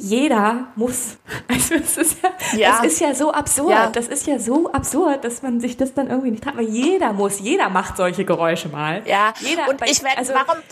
jeder 0.00 0.66
muss. 0.76 1.16
Also 1.48 1.74
es 1.74 1.96
ist 1.96 2.18
ja, 2.22 2.30
Ja. 2.58 2.70
das 2.82 2.92
ist 2.92 3.00
ja 3.00 3.14
so 3.14 3.32
absurd. 3.32 3.70
Ja. 3.70 3.86
Das 3.90 4.06
ist 4.06 4.26
ja 4.26 4.38
so 4.38 4.70
absurd, 4.72 5.24
dass 5.24 5.42
man 5.42 5.60
sich 5.60 5.76
das 5.76 5.92
dann 5.94 6.08
irgendwie 6.08 6.30
nicht 6.30 6.44
traut. 6.44 6.56
Weil 6.56 6.68
jeder 6.68 7.12
muss, 7.12 7.40
jeder 7.40 7.68
macht 7.68 7.96
solche 7.96 8.24
Geräusche 8.24 8.68
mal. 8.68 9.02
Ja, 9.06 9.32
Jeder, 9.40 9.68
und 9.68 9.78
bei- 9.78 9.86
ich 9.88 10.02
werde, 10.04 10.18
also, 10.18 10.34
warum, 10.34 10.62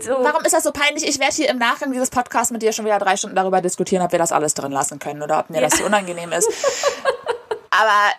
so. 0.00 0.10
Warum 0.22 0.44
ist 0.44 0.52
das 0.54 0.64
so 0.64 0.72
peinlich? 0.72 1.06
Ich 1.08 1.18
werde 1.20 1.34
hier 1.34 1.48
im 1.48 1.58
Nachgang 1.58 1.92
dieses 1.92 2.10
Podcasts 2.10 2.50
mit 2.50 2.60
dir 2.62 2.72
schon 2.72 2.84
wieder 2.84 2.98
drei 2.98 3.16
Stunden 3.16 3.36
darüber 3.36 3.60
diskutieren, 3.60 4.02
ob 4.04 4.10
wir 4.12 4.18
das 4.18 4.32
alles 4.32 4.52
drin 4.54 4.72
lassen 4.72 4.98
können 4.98 5.22
oder 5.22 5.38
ob 5.38 5.48
mir 5.50 5.60
das 5.60 5.78
so 5.78 5.84
unangenehm 5.84 6.32
ist. 6.32 6.48
Aber 7.70 8.12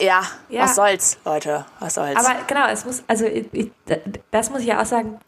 ja, 0.00 0.22
Ja. 0.48 0.62
was 0.64 0.74
soll's, 0.76 1.18
Leute, 1.24 1.64
was 1.78 1.94
soll's. 1.94 2.16
Aber 2.16 2.34
genau, 2.46 2.66
es 2.72 2.84
muss, 2.84 3.02
also 3.06 3.24
ich, 3.26 3.70
das 4.30 4.50
muss 4.50 4.60
ich 4.62 4.66
ja 4.68 4.80
auch 4.80 4.86
sagen, 4.86 5.18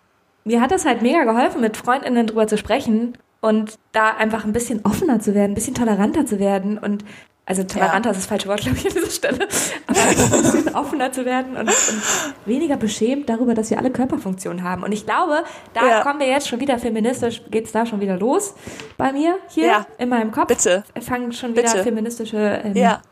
mir 0.44 0.60
hat 0.60 0.70
das 0.72 0.84
halt 0.84 1.02
mega 1.02 1.24
geholfen, 1.24 1.60
mit 1.60 1.76
FreundInnen 1.76 2.26
drüber 2.26 2.46
zu 2.46 2.58
sprechen 2.58 3.16
und 3.40 3.78
da 3.92 4.10
einfach 4.10 4.44
ein 4.44 4.52
bisschen 4.52 4.84
offener 4.84 5.20
zu 5.20 5.34
werden, 5.34 5.52
ein 5.52 5.54
bisschen 5.54 5.74
toleranter 5.74 6.26
zu 6.26 6.38
werden 6.38 6.78
und 6.78 7.04
also 7.44 7.64
toleranter 7.64 8.12
ist 8.12 8.18
das 8.18 8.26
falsche 8.26 8.48
Wort, 8.48 8.60
glaube 8.60 8.78
ich, 8.78 8.86
an 8.86 8.92
dieser 8.94 9.10
Stelle, 9.10 9.48
aber 9.88 9.98
ein 10.00 10.14
bisschen 10.42 10.74
offener 10.76 11.10
zu 11.10 11.24
werden 11.24 11.56
und, 11.56 11.68
und 11.68 12.02
weniger 12.46 12.76
beschämt 12.76 13.28
darüber, 13.28 13.52
dass 13.54 13.68
wir 13.70 13.78
alle 13.78 13.90
Körperfunktionen 13.90 14.62
haben. 14.62 14.84
Und 14.84 14.92
ich 14.92 15.04
glaube, 15.06 15.42
da 15.74 15.88
Ja. 15.88 16.02
kommen 16.02 16.20
wir 16.20 16.28
jetzt 16.28 16.46
schon 16.46 16.60
wieder 16.60 16.78
feministisch, 16.78 17.42
geht's 17.50 17.72
da 17.72 17.84
schon 17.84 18.00
wieder 18.00 18.16
los 18.16 18.54
bei 18.96 19.12
mir 19.12 19.38
hier 19.48 19.66
Ja. 19.66 19.86
in 19.98 20.08
meinem 20.08 20.30
Kopf. 20.30 20.46
Bitte. 20.46 20.84
Fangen 21.00 21.32
schon 21.32 21.50
wieder 21.56 21.62
Bitte. 21.62 21.82
feministische 21.82 22.36
ähm, 22.64 22.76
ja, 22.76 23.02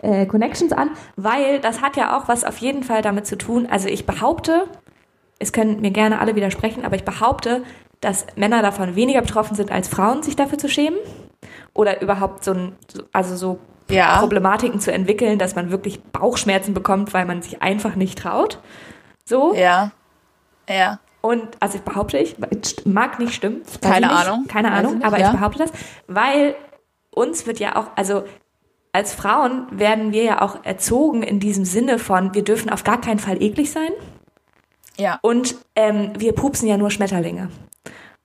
äh, 0.00 0.26
Connections 0.26 0.72
an, 0.72 0.90
weil 1.16 1.60
das 1.60 1.80
hat 1.82 1.96
ja 1.96 2.16
auch 2.16 2.28
was 2.28 2.44
auf 2.44 2.58
jeden 2.58 2.82
Fall 2.82 3.02
damit 3.02 3.26
zu 3.26 3.36
tun. 3.38 3.66
Also 3.70 3.88
ich 3.88 4.06
behaupte, 4.06 4.64
es 5.38 5.52
können 5.52 5.80
mir 5.80 5.90
gerne 5.90 6.20
alle 6.20 6.34
widersprechen, 6.36 6.84
aber 6.84 6.96
ich 6.96 7.04
behaupte, 7.04 7.62
dass 8.00 8.26
Männer 8.36 8.62
davon 8.62 8.94
weniger 8.94 9.20
betroffen 9.22 9.56
sind 9.56 9.72
als 9.72 9.88
Frauen, 9.88 10.22
sich 10.22 10.36
dafür 10.36 10.58
zu 10.58 10.68
schämen 10.68 10.98
oder 11.74 12.00
überhaupt 12.00 12.44
so 12.44 12.52
ein, 12.52 12.76
so- 12.92 13.02
also 13.12 13.34
so 13.36 13.58
Ja. 13.90 14.18
Problematiken 14.18 14.80
zu 14.80 14.92
entwickeln, 14.92 15.38
dass 15.38 15.54
man 15.56 15.70
wirklich 15.70 16.02
Bauchschmerzen 16.04 16.74
bekommt, 16.74 17.12
weil 17.14 17.24
man 17.24 17.42
sich 17.42 17.62
einfach 17.62 17.94
nicht 17.96 18.18
traut. 18.18 18.60
So. 19.24 19.54
ja, 19.54 19.90
ja. 20.68 20.98
Und 21.20 21.48
also 21.60 21.78
ich 21.78 21.82
behaupte 21.82 22.18
ich, 22.18 22.36
mag 22.84 23.18
nicht 23.18 23.34
stimmen. 23.34 23.62
Keine 23.82 24.06
ich 24.06 24.12
nicht, 24.12 24.28
Ahnung. 24.28 24.46
Keine 24.46 24.70
Ahnung, 24.70 24.94
nicht, 24.98 25.06
aber 25.06 25.18
ja. 25.18 25.26
ich 25.26 25.32
behaupte 25.36 25.58
das, 25.58 25.72
weil 26.06 26.54
uns 27.10 27.46
wird 27.46 27.58
ja 27.58 27.74
auch, 27.76 27.86
also 27.96 28.22
als 28.98 29.14
Frauen 29.14 29.66
werden 29.70 30.12
wir 30.12 30.24
ja 30.24 30.42
auch 30.42 30.64
erzogen 30.64 31.22
in 31.22 31.38
diesem 31.40 31.64
Sinne 31.64 31.98
von, 31.98 32.34
wir 32.34 32.42
dürfen 32.42 32.68
auf 32.70 32.82
gar 32.84 33.00
keinen 33.00 33.20
Fall 33.20 33.40
eklig 33.42 33.70
sein 33.70 33.92
Ja, 34.98 35.18
und 35.22 35.54
ähm, 35.76 36.12
wir 36.18 36.32
pupsen 36.32 36.68
ja 36.68 36.76
nur 36.76 36.90
Schmetterlinge. 36.90 37.48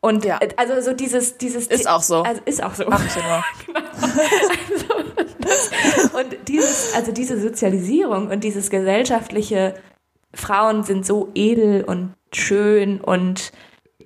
Und 0.01 0.25
Ja. 0.25 0.39
äh, 0.41 0.49
also 0.57 0.81
so 0.81 0.93
dieses, 0.93 1.37
dieses 1.37 1.67
Ist 1.67 1.87
auch 1.87 2.01
so. 2.01 2.23
Also 2.23 2.41
ist 2.45 2.61
auch 2.63 2.73
so. 2.73 2.83
mach 2.89 3.05
ich 3.05 3.15
immer. 3.15 3.43
Und 6.19 6.47
dieses, 6.47 6.93
also 6.95 7.11
diese 7.11 7.39
Sozialisierung 7.39 8.27
und 8.29 8.43
dieses 8.43 8.69
gesellschaftliche 8.69 9.75
Frauen 10.33 10.83
sind 10.83 11.05
so 11.05 11.29
edel 11.35 11.83
und 11.83 12.13
schön 12.33 12.99
und 13.01 13.51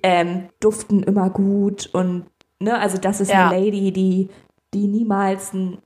ähm, 0.02 0.48
duften 0.60 1.02
immer 1.02 1.30
gut 1.30 1.88
und 1.92 2.26
ne, 2.60 2.78
also 2.78 2.98
das 2.98 3.20
ist 3.20 3.30
Ja. 3.30 3.48
eine 3.48 3.58
Lady, 3.58 3.92
die, 3.92 4.28
die 4.74 4.86
niemals 4.88 5.52
ein, 5.54 5.78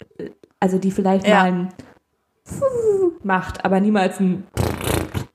also 0.63 0.79
die 0.79 0.93
vielleicht 0.93 1.27
Ja. 1.27 1.39
mal 1.41 1.45
ein 1.53 1.69
macht, 3.25 3.65
aber 3.65 3.81
niemals 3.81 4.21
ein 4.21 4.47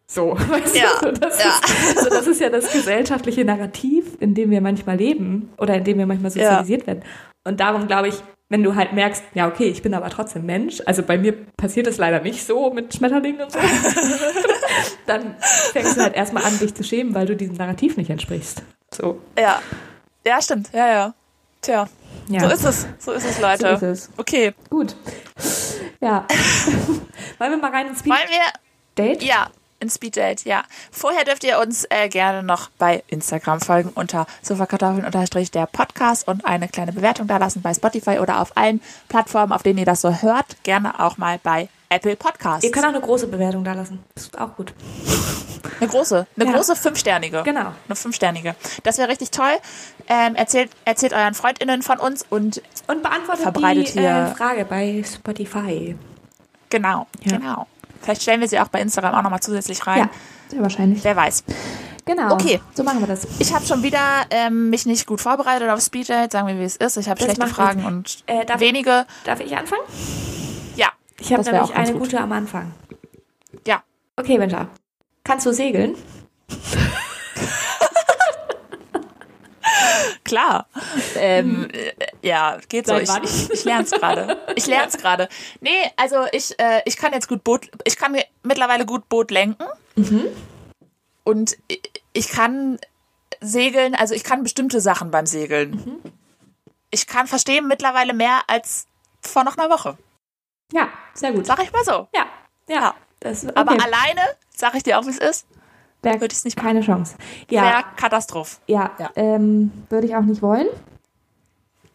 so, 0.07 0.37
weißt 0.49 0.75
Ja. 0.75 0.87
du? 1.01 1.07
So, 1.07 1.11
das, 1.11 1.39
Ja. 1.43 1.49
Ist, 1.49 1.99
so, 2.03 2.09
das 2.09 2.27
ist 2.27 2.39
ja 2.41 2.49
das 2.49 2.71
gesellschaftliche 2.71 3.43
Narrativ, 3.43 4.05
in 4.21 4.33
dem 4.35 4.49
wir 4.51 4.61
manchmal 4.61 4.95
leben 4.97 5.49
oder 5.57 5.75
in 5.75 5.83
dem 5.83 5.97
wir 5.97 6.05
manchmal 6.05 6.31
sozialisiert 6.31 6.87
werden. 6.87 7.03
Und 7.43 7.59
darum 7.59 7.87
glaube 7.87 8.07
ich, 8.07 8.15
wenn 8.49 8.63
du 8.63 8.75
halt 8.75 8.93
merkst, 8.93 9.21
ja, 9.33 9.47
okay, 9.49 9.65
ich 9.65 9.81
bin 9.81 9.93
aber 9.93 10.09
trotzdem 10.09 10.45
Mensch, 10.45 10.81
also 10.85 11.03
bei 11.03 11.17
mir 11.17 11.33
passiert 11.57 11.87
es 11.87 11.97
leider 11.97 12.21
nicht 12.21 12.45
so 12.45 12.71
mit 12.71 12.93
Schmetterlingen 12.93 13.41
und 13.41 13.51
so, 13.51 13.59
dann 15.07 15.35
fängst 15.73 15.97
du 15.97 16.01
halt 16.01 16.15
erstmal 16.15 16.45
an, 16.45 16.57
dich 16.57 16.73
zu 16.73 16.83
schämen, 16.85 17.13
weil 17.13 17.25
du 17.25 17.35
diesem 17.35 17.55
Narrativ 17.55 17.97
nicht 17.97 18.09
entsprichst. 18.09 18.63
So, 18.93 19.19
Ja, 19.37 19.61
ja, 20.25 20.41
stimmt. 20.41 20.69
Ja, 20.73 20.87
ja. 20.87 21.13
Tja, 21.67 21.85
ja. 22.29 22.39
so 22.39 22.47
ist 22.47 22.63
es. 22.63 22.87
So 22.97 23.11
ist 23.11 23.25
es, 23.25 23.41
Leute. 23.41 23.77
So 23.77 23.85
ist 23.87 24.05
es. 24.05 24.09
Okay, 24.15 24.53
Gut. 24.69 24.95
Ja. 25.99 26.25
Wollen 27.39 27.51
wir 27.51 27.57
mal 27.57 27.71
rein 27.71 27.87
ins 27.87 28.05
wollen 28.05 28.19
wir 28.29 28.39
Speed-Date? 28.95 29.21
Ja, 29.21 29.49
ein 29.81 29.89
Speeddate, 29.89 30.47
ja. 30.47 30.63
Vorher 30.91 31.25
dürft 31.25 31.43
ihr 31.43 31.59
uns 31.59 31.85
äh, 31.89 32.07
gerne 32.07 32.41
noch 32.41 32.69
bei 32.77 33.03
Instagram 33.07 33.59
folgen 33.59 33.89
unter 33.93 34.27
sofakartoffeln 34.41 35.03
unterstrich 35.03 35.51
der 35.51 35.65
Podcast 35.65 36.29
und 36.29 36.45
eine 36.45 36.69
kleine 36.69 36.93
Bewertung 36.93 37.27
da 37.27 37.35
lassen 37.35 37.61
bei 37.61 37.73
Spotify 37.73 38.19
oder 38.19 38.39
auf 38.39 38.55
allen 38.55 38.79
Plattformen, 39.09 39.51
auf 39.51 39.63
denen 39.63 39.79
ihr 39.79 39.85
das 39.85 39.99
so 39.99 40.21
hört. 40.21 40.63
Gerne 40.63 41.03
auch 41.03 41.17
mal 41.17 41.37
bei 41.43 41.67
Apple 41.89 42.15
Podcasts. 42.15 42.63
Ihr 42.65 42.71
könnt 42.71 42.85
auch 42.85 42.89
eine 42.89 42.99
große 43.01 43.27
Bewertung 43.27 43.63
da 43.63 43.73
lassen. 43.73 44.03
Das 44.13 44.23
ist 44.25 44.37
auch 44.39 44.55
gut. 44.55 44.73
eine 45.79 45.89
große, 45.89 46.27
eine 46.35 46.45
Ja. 46.45 46.55
große 46.57 46.75
fünfsternige. 46.75 47.43
Genau. 47.43 47.71
Eine 47.87 47.95
fünfsternige. 47.95 48.55
Das 48.83 48.97
wäre 48.97 49.09
richtig 49.09 49.31
toll. 49.31 49.53
Ähm, 50.09 50.35
erzählt, 50.35 50.69
erzählt 50.85 51.13
euren 51.13 51.33
FreundInnen 51.33 51.81
von 51.83 51.99
uns 51.99 52.25
und 52.29 52.61
Und 52.87 53.03
beantwortet 53.03 53.43
Verbreitet 53.43 53.89
die 53.95 53.99
hier- 53.99 54.31
äh, 54.33 54.35
Frage 54.35 54.65
bei 54.65 55.03
Spotify. 55.05 55.95
genau, 56.69 57.07
Ja. 57.23 57.37
genau. 57.37 57.67
Vielleicht 58.01 58.21
stellen 58.21 58.41
wir 58.41 58.47
sie 58.47 58.59
auch 58.59 58.67
bei 58.67 58.81
Instagram 58.81 59.15
auch 59.15 59.21
nochmal 59.23 59.39
zusätzlich 59.41 59.85
rein. 59.87 59.99
Ja, 59.99 60.09
sehr 60.49 60.61
wahrscheinlich. 60.61 61.03
Wer 61.03 61.15
weiß. 61.15 61.43
Genau. 62.05 62.33
Okay. 62.33 62.61
So 62.73 62.83
machen 62.83 62.99
wir 63.01 63.07
das. 63.07 63.27
Ich 63.39 63.53
habe 63.53 63.65
schon 63.65 63.83
wieder 63.83 63.99
ähm, 64.29 64.69
mich 64.69 64.85
nicht 64.85 65.05
gut 65.07 65.19
vorbereitet 65.19 65.69
auf 65.69 65.81
Speeddate, 65.81 66.31
sagen 66.31 66.47
wir, 66.47 66.57
wie 66.57 66.63
es 66.63 66.77
ist. 66.77 66.95
Ich 66.97 67.09
habe 67.09 67.21
schlechte 67.21 67.45
Fragen 67.47 67.81
nichts. 67.83 68.23
und 68.27 68.33
Äh, 68.33 68.45
darf- 68.45 68.59
wenige. 68.61 69.05
Darf 69.25 69.39
ich 69.41 69.55
anfangen? 69.57 69.81
Ich 71.19 71.33
habe 71.33 71.43
nämlich 71.43 71.73
eine 71.73 71.93
gut. 71.93 72.01
gute 72.03 72.19
am 72.19 72.31
Anfang. 72.31 72.73
ja. 73.65 73.83
Okay, 74.15 74.37
Benja. 74.37 74.69
Kannst 75.23 75.45
du 75.45 75.51
segeln? 75.51 75.95
Klar. 80.23 80.67
Ähm, 81.15 81.69
äh, 81.71 81.93
ja, 82.21 82.57
geht 82.67 82.87
so. 82.87 82.97
Ich, 82.97 83.09
ich, 83.23 83.49
ich 83.51 83.63
lerne 83.63 83.83
es 83.83 83.91
gerade. 83.91 84.37
Ich 84.55 84.67
lerne 84.73 84.87
es 84.87 84.97
gerade. 84.97 85.29
Nee, 85.61 85.91
also 85.95 86.25
ich, 86.31 86.57
äh, 86.59 86.81
ich 86.85 86.97
kann 86.97 87.13
jetzt 87.13 87.27
gut 87.27 87.43
Boot, 87.43 87.69
ich 87.85 87.95
kann 87.95 88.11
mir 88.11 88.25
mittlerweile 88.43 88.85
gut 88.85 89.07
Boot 89.07 89.31
lenken. 89.31 89.65
Und 91.23 91.57
ich, 91.67 91.81
ich 92.13 92.29
kann 92.29 92.79
segeln, 93.41 93.95
also 93.95 94.13
ich 94.13 94.23
kann 94.23 94.43
bestimmte 94.43 94.81
Sachen 94.81 95.11
beim 95.11 95.25
Segeln. 95.25 96.01
Ich 96.91 97.07
kann 97.07 97.27
verstehen 97.27 97.67
mittlerweile 97.67 98.13
mehr 98.13 98.41
als 98.47 98.87
vor 99.21 99.43
noch 99.43 99.57
einer 99.57 99.69
Woche. 99.69 99.97
Ja, 100.73 100.87
sehr 101.13 101.31
gut. 101.31 101.45
Sag 101.45 101.61
ich 101.63 101.71
mal 101.71 101.83
so. 101.83 102.07
Ja, 102.13 102.25
ja. 102.69 102.93
Okay. 103.23 103.51
Aber 103.55 103.71
alleine, 103.71 104.21
sag 104.55 104.75
ich 104.75 104.83
dir 104.83 104.99
auch, 104.99 105.05
wie 105.05 105.09
es 105.09 105.17
ist, 105.17 105.47
Wär 106.03 106.21
würde 106.21 106.31
ich's 106.31 106.45
nicht 106.45 106.55
Keine 106.55 106.81
Chance. 106.81 107.15
wäre 107.49 107.65
Ja, 107.65 107.83
Katastrophe. 107.95 108.57
ja, 108.67 108.91
Ja. 108.99 109.09
Ähm, 109.15 109.71
würde 109.89 110.05
ich 110.07 110.15
auch 110.15 110.21
nicht 110.21 110.41
wollen. 110.41 110.67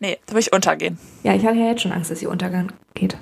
Nee, 0.01 0.19
da 0.27 0.33
würde 0.33 0.41
ich 0.41 0.53
untergehen. 0.53 0.99
Ja, 1.23 1.35
ich 1.35 1.47
hatte 1.47 1.57
ja 1.59 1.67
jetzt 1.67 1.83
schon 1.83 1.93
Angst, 1.93 2.11
dass 2.11 2.19
sie 2.19 2.27
untergehen 2.27 2.73
geht. 2.95 3.17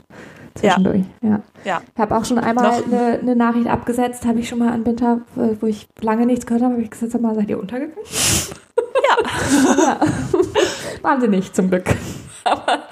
Zwischendurch, 0.55 1.03
ja. 1.23 1.43
Ja. 1.65 1.83
Ich 1.95 2.01
habe 2.01 2.17
auch 2.17 2.25
schon 2.25 2.39
einmal 2.39 2.83
eine, 2.83 3.19
eine 3.21 3.37
Nachricht 3.37 3.67
abgesetzt, 3.69 4.25
habe 4.25 4.41
ich 4.41 4.49
schon 4.49 4.59
mal 4.59 4.73
an 4.73 4.85
Winter, 4.87 5.21
wo 5.35 5.57
wo 5.61 5.67
ich 5.67 5.89
lange 6.01 6.25
nichts 6.27 6.47
gehört 6.47 6.63
habe, 6.63 6.73
habe 6.75 6.83
ich 6.83 6.91
gesagt, 6.91 7.13
sag 7.13 7.21
mal, 7.21 7.35
seid 7.35 7.49
ihr 7.49 7.59
untergegangen? 7.59 7.97
Ja. 9.03 9.17
ja. 9.79 10.01
Waren 11.03 11.21
sie 11.21 11.29
nicht, 11.29 11.55
zum 11.57 11.69
Glück. 11.69 11.85
Aber 12.45 12.85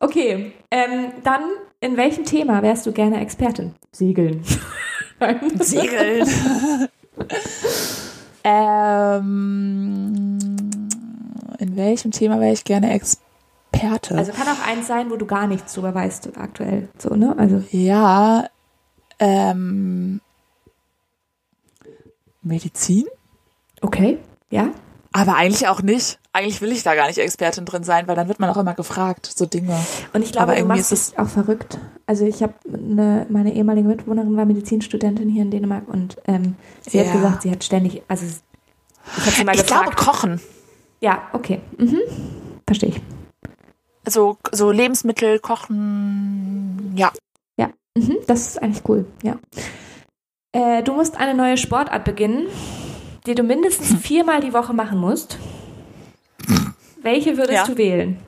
okay, 0.00 0.52
ähm, 0.70 1.12
dann 1.22 1.42
in 1.84 1.96
welchem 1.98 2.24
Thema 2.24 2.62
wärst 2.62 2.86
du 2.86 2.92
gerne 2.92 3.20
Expertin? 3.20 3.74
Segeln. 3.92 4.42
Segeln. 5.60 6.26
ähm, 8.44 10.38
in 11.58 11.76
welchem 11.76 12.10
Thema 12.10 12.40
wäre 12.40 12.54
ich 12.54 12.64
gerne 12.64 12.90
Experte? 12.92 14.16
Also 14.16 14.32
kann 14.32 14.48
auch 14.48 14.66
eins 14.66 14.86
sein, 14.86 15.10
wo 15.10 15.16
du 15.16 15.26
gar 15.26 15.46
nichts 15.46 15.74
drüber 15.74 15.94
weißt 15.94 16.30
aktuell. 16.38 16.88
So, 16.98 17.14
ne? 17.14 17.34
Also, 17.36 17.62
ja, 17.70 18.48
ähm, 19.18 20.22
Medizin? 22.42 23.04
okay, 23.82 24.18
ja. 24.50 24.70
Aber 25.12 25.36
eigentlich 25.36 25.68
auch 25.68 25.82
nicht. 25.82 26.18
Eigentlich 26.36 26.60
will 26.60 26.72
ich 26.72 26.82
da 26.82 26.96
gar 26.96 27.06
nicht 27.06 27.18
Expertin 27.18 27.64
drin 27.64 27.84
sein, 27.84 28.08
weil 28.08 28.16
dann 28.16 28.26
wird 28.26 28.40
man 28.40 28.50
auch 28.50 28.56
immer 28.56 28.74
gefragt, 28.74 29.30
so 29.34 29.46
Dinge. 29.46 29.78
Und 30.12 30.22
ich 30.22 30.32
glaube, 30.32 30.44
Aber 30.48 30.52
du 30.54 30.58
irgendwie 30.58 30.78
machst 30.80 30.90
ist 30.92 31.12
es 31.12 31.18
auch 31.18 31.28
verrückt. 31.28 31.78
Also 32.06 32.26
ich 32.26 32.42
habe 32.42 32.54
eine, 32.66 33.24
meine 33.30 33.54
ehemalige 33.54 33.86
Mitbewohnerin 33.86 34.36
war 34.36 34.44
Medizinstudentin 34.44 35.28
hier 35.28 35.42
in 35.42 35.52
Dänemark 35.52 35.84
und 35.86 36.16
ähm, 36.26 36.56
sie 36.82 36.98
Ja. 36.98 37.04
hat 37.04 37.12
gesagt, 37.12 37.42
sie 37.42 37.50
hat 37.52 37.62
ständig, 37.62 38.02
also 38.08 38.26
ich 38.26 39.20
habe 39.22 39.30
sie 39.30 39.44
mal 39.44 39.54
Ich 39.54 39.64
glaube 39.64 39.90
gefragt. 39.90 39.96
Kochen. 40.04 40.40
ja, 41.00 41.22
okay. 41.32 41.60
Mhm. 41.78 42.00
Verstehe 42.66 42.88
ich. 42.90 43.00
So, 44.06 44.36
so 44.50 44.72
Lebensmittel, 44.72 45.38
Kochen, 45.38 46.94
ja. 46.96 47.12
Ja, 47.56 47.70
mhm. 47.96 48.16
das 48.26 48.48
ist 48.48 48.62
eigentlich 48.62 48.82
cool, 48.88 49.06
ja. 49.22 49.36
Äh, 50.52 50.82
du 50.82 50.92
musst 50.94 51.16
eine 51.16 51.34
neue 51.34 51.56
Sportart 51.58 52.04
beginnen, 52.04 52.48
die 53.26 53.34
du 53.36 53.44
mindestens 53.44 53.94
viermal 54.02 54.40
die 54.40 54.52
Woche 54.52 54.72
machen 54.74 54.98
musst. 54.98 55.38
Welche 57.04 57.36
würdest 57.36 57.52
Ja. 57.52 57.66
du 57.66 57.76
wählen? 57.76 58.18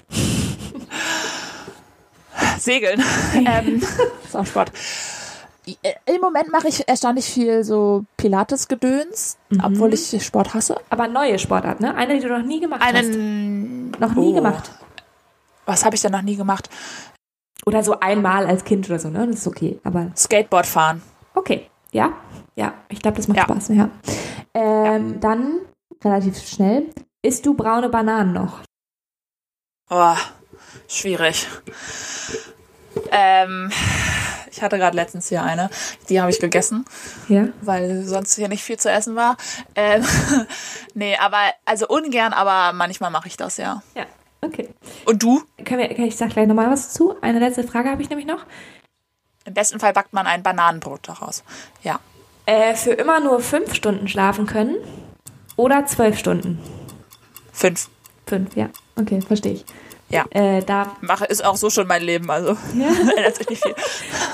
Segeln. 2.59 3.03
ähm, 3.35 3.83
ist 4.25 4.37
auch 4.37 4.45
Sport. 4.47 4.71
äh, 5.83 5.95
im 6.15 6.21
Moment 6.21 6.53
mache 6.53 6.69
ich 6.69 6.87
erstaunlich 6.87 7.25
viel 7.25 7.65
so 7.65 8.05
Pilates-Gedöns, 8.19 9.39
Mhm. 9.51 9.61
obwohl 9.65 9.95
ich 9.95 10.23
Sport 10.25 10.53
hasse. 10.55 10.77
Aber 10.91 11.09
neue 11.09 11.39
Sportart, 11.39 11.81
ne? 11.81 11.95
Eine, 11.95 12.15
die 12.15 12.21
du 12.21 12.29
noch 12.29 12.45
nie 12.45 12.61
gemacht 12.61 12.83
Einen. 12.83 13.93
hast. 13.95 14.01
Noch 14.01 14.15
nie 14.15 14.31
Oh. 14.31 14.35
gemacht. 14.35 14.71
Was 15.65 15.85
habe 15.85 15.97
ich 15.97 16.03
denn 16.03 16.13
noch 16.13 16.23
nie 16.23 16.37
gemacht? 16.37 16.69
Oder 17.65 17.83
so 17.83 17.99
einmal 17.99 18.47
als 18.47 18.65
Kind 18.65 18.89
oder 18.89 18.99
so, 18.99 19.09
ne? 19.09 19.27
Das 19.27 19.37
ist 19.41 19.47
okay. 19.47 19.81
Aber 19.85 20.11
Skateboard 20.17 20.67
fahren. 20.67 21.03
okay. 21.35 21.67
Ja? 21.93 22.13
Ja, 22.57 22.75
ich 22.91 23.01
glaube, 23.01 23.17
das 23.17 23.27
macht 23.29 23.39
Ja. 23.39 23.45
Spaß. 23.45 23.69
Ja. 23.69 23.89
Ähm, 24.55 25.19
Dann, 25.21 25.61
relativ 26.05 26.39
schnell, 26.47 26.85
isst 27.23 27.45
du 27.47 27.55
braune 27.55 27.89
Bananen 27.89 28.33
noch? 28.33 28.61
Oh, 29.89 30.17
schwierig. 30.89 31.47
Ähm, 33.11 33.71
ich 34.51 34.63
hatte 34.63 34.79
gerade 34.79 34.97
letztens 34.97 35.29
hier 35.29 35.43
eine, 35.43 35.71
die 36.09 36.21
habe 36.21 36.31
ich 36.31 36.41
gegessen, 36.41 36.85
Ja. 37.29 37.49
weil 37.61 38.05
sonst 38.05 38.35
hier 38.35 38.49
nicht 38.49 38.65
viel 38.65 38.79
zu 38.79 38.91
essen 38.91 39.15
war. 39.17 39.37
Ähm, 39.75 40.05
nee, 40.95 41.17
aber 41.17 41.39
also 41.65 41.87
ungern, 41.89 42.33
aber 42.33 42.73
manchmal 42.73 43.11
mache 43.11 43.29
ich 43.29 43.37
das 43.37 43.59
ja. 43.59 43.83
Ja, 43.95 44.07
okay. 44.41 44.71
Und 45.05 45.23
du? 45.23 45.43
Können 45.65 45.81
wir, 45.81 45.99
ich 45.99 46.17
sag 46.17 46.31
gleich 46.31 46.49
nochmal 46.49 46.71
was 46.71 46.93
zu. 46.93 47.17
Eine 47.21 47.39
letzte 47.39 47.65
Frage 47.65 47.91
habe 47.91 48.03
ich 48.03 48.09
nämlich 48.09 48.27
noch. 48.27 48.45
Im 49.45 49.55
besten 49.55 49.79
Fall 49.79 49.93
backt 49.93 50.13
man 50.13 50.27
ein 50.27 50.43
Bananenbrot 50.43 51.07
daraus. 51.09 51.45
Ja. 51.83 52.01
Äh, 52.47 52.75
für 52.75 52.93
immer 52.93 53.21
nur 53.21 53.41
fünf 53.41 53.75
Stunden 53.75 54.09
schlafen 54.09 54.47
können 54.47 54.77
oder 55.57 55.87
zwölf 55.87 56.19
Stunden? 56.19 56.61
Fünf. 57.53 57.89
Fünf, 58.29 58.57
ja. 58.57 58.69
Okay, 58.99 59.21
verstehe 59.21 59.53
ich. 59.55 59.65
Ja. 60.09 60.25
Äh, 60.31 60.63
da, 60.63 60.97
Mache 61.01 61.25
ist 61.27 61.45
auch 61.45 61.57
so 61.57 61.69
schon 61.71 61.87
mein 61.87 62.03
Leben, 62.03 62.31
also 62.31 62.57
ja. 62.75 62.89
ändert 63.17 63.37
sich 63.37 63.49
nicht 63.49 63.63
viel. 63.63 63.75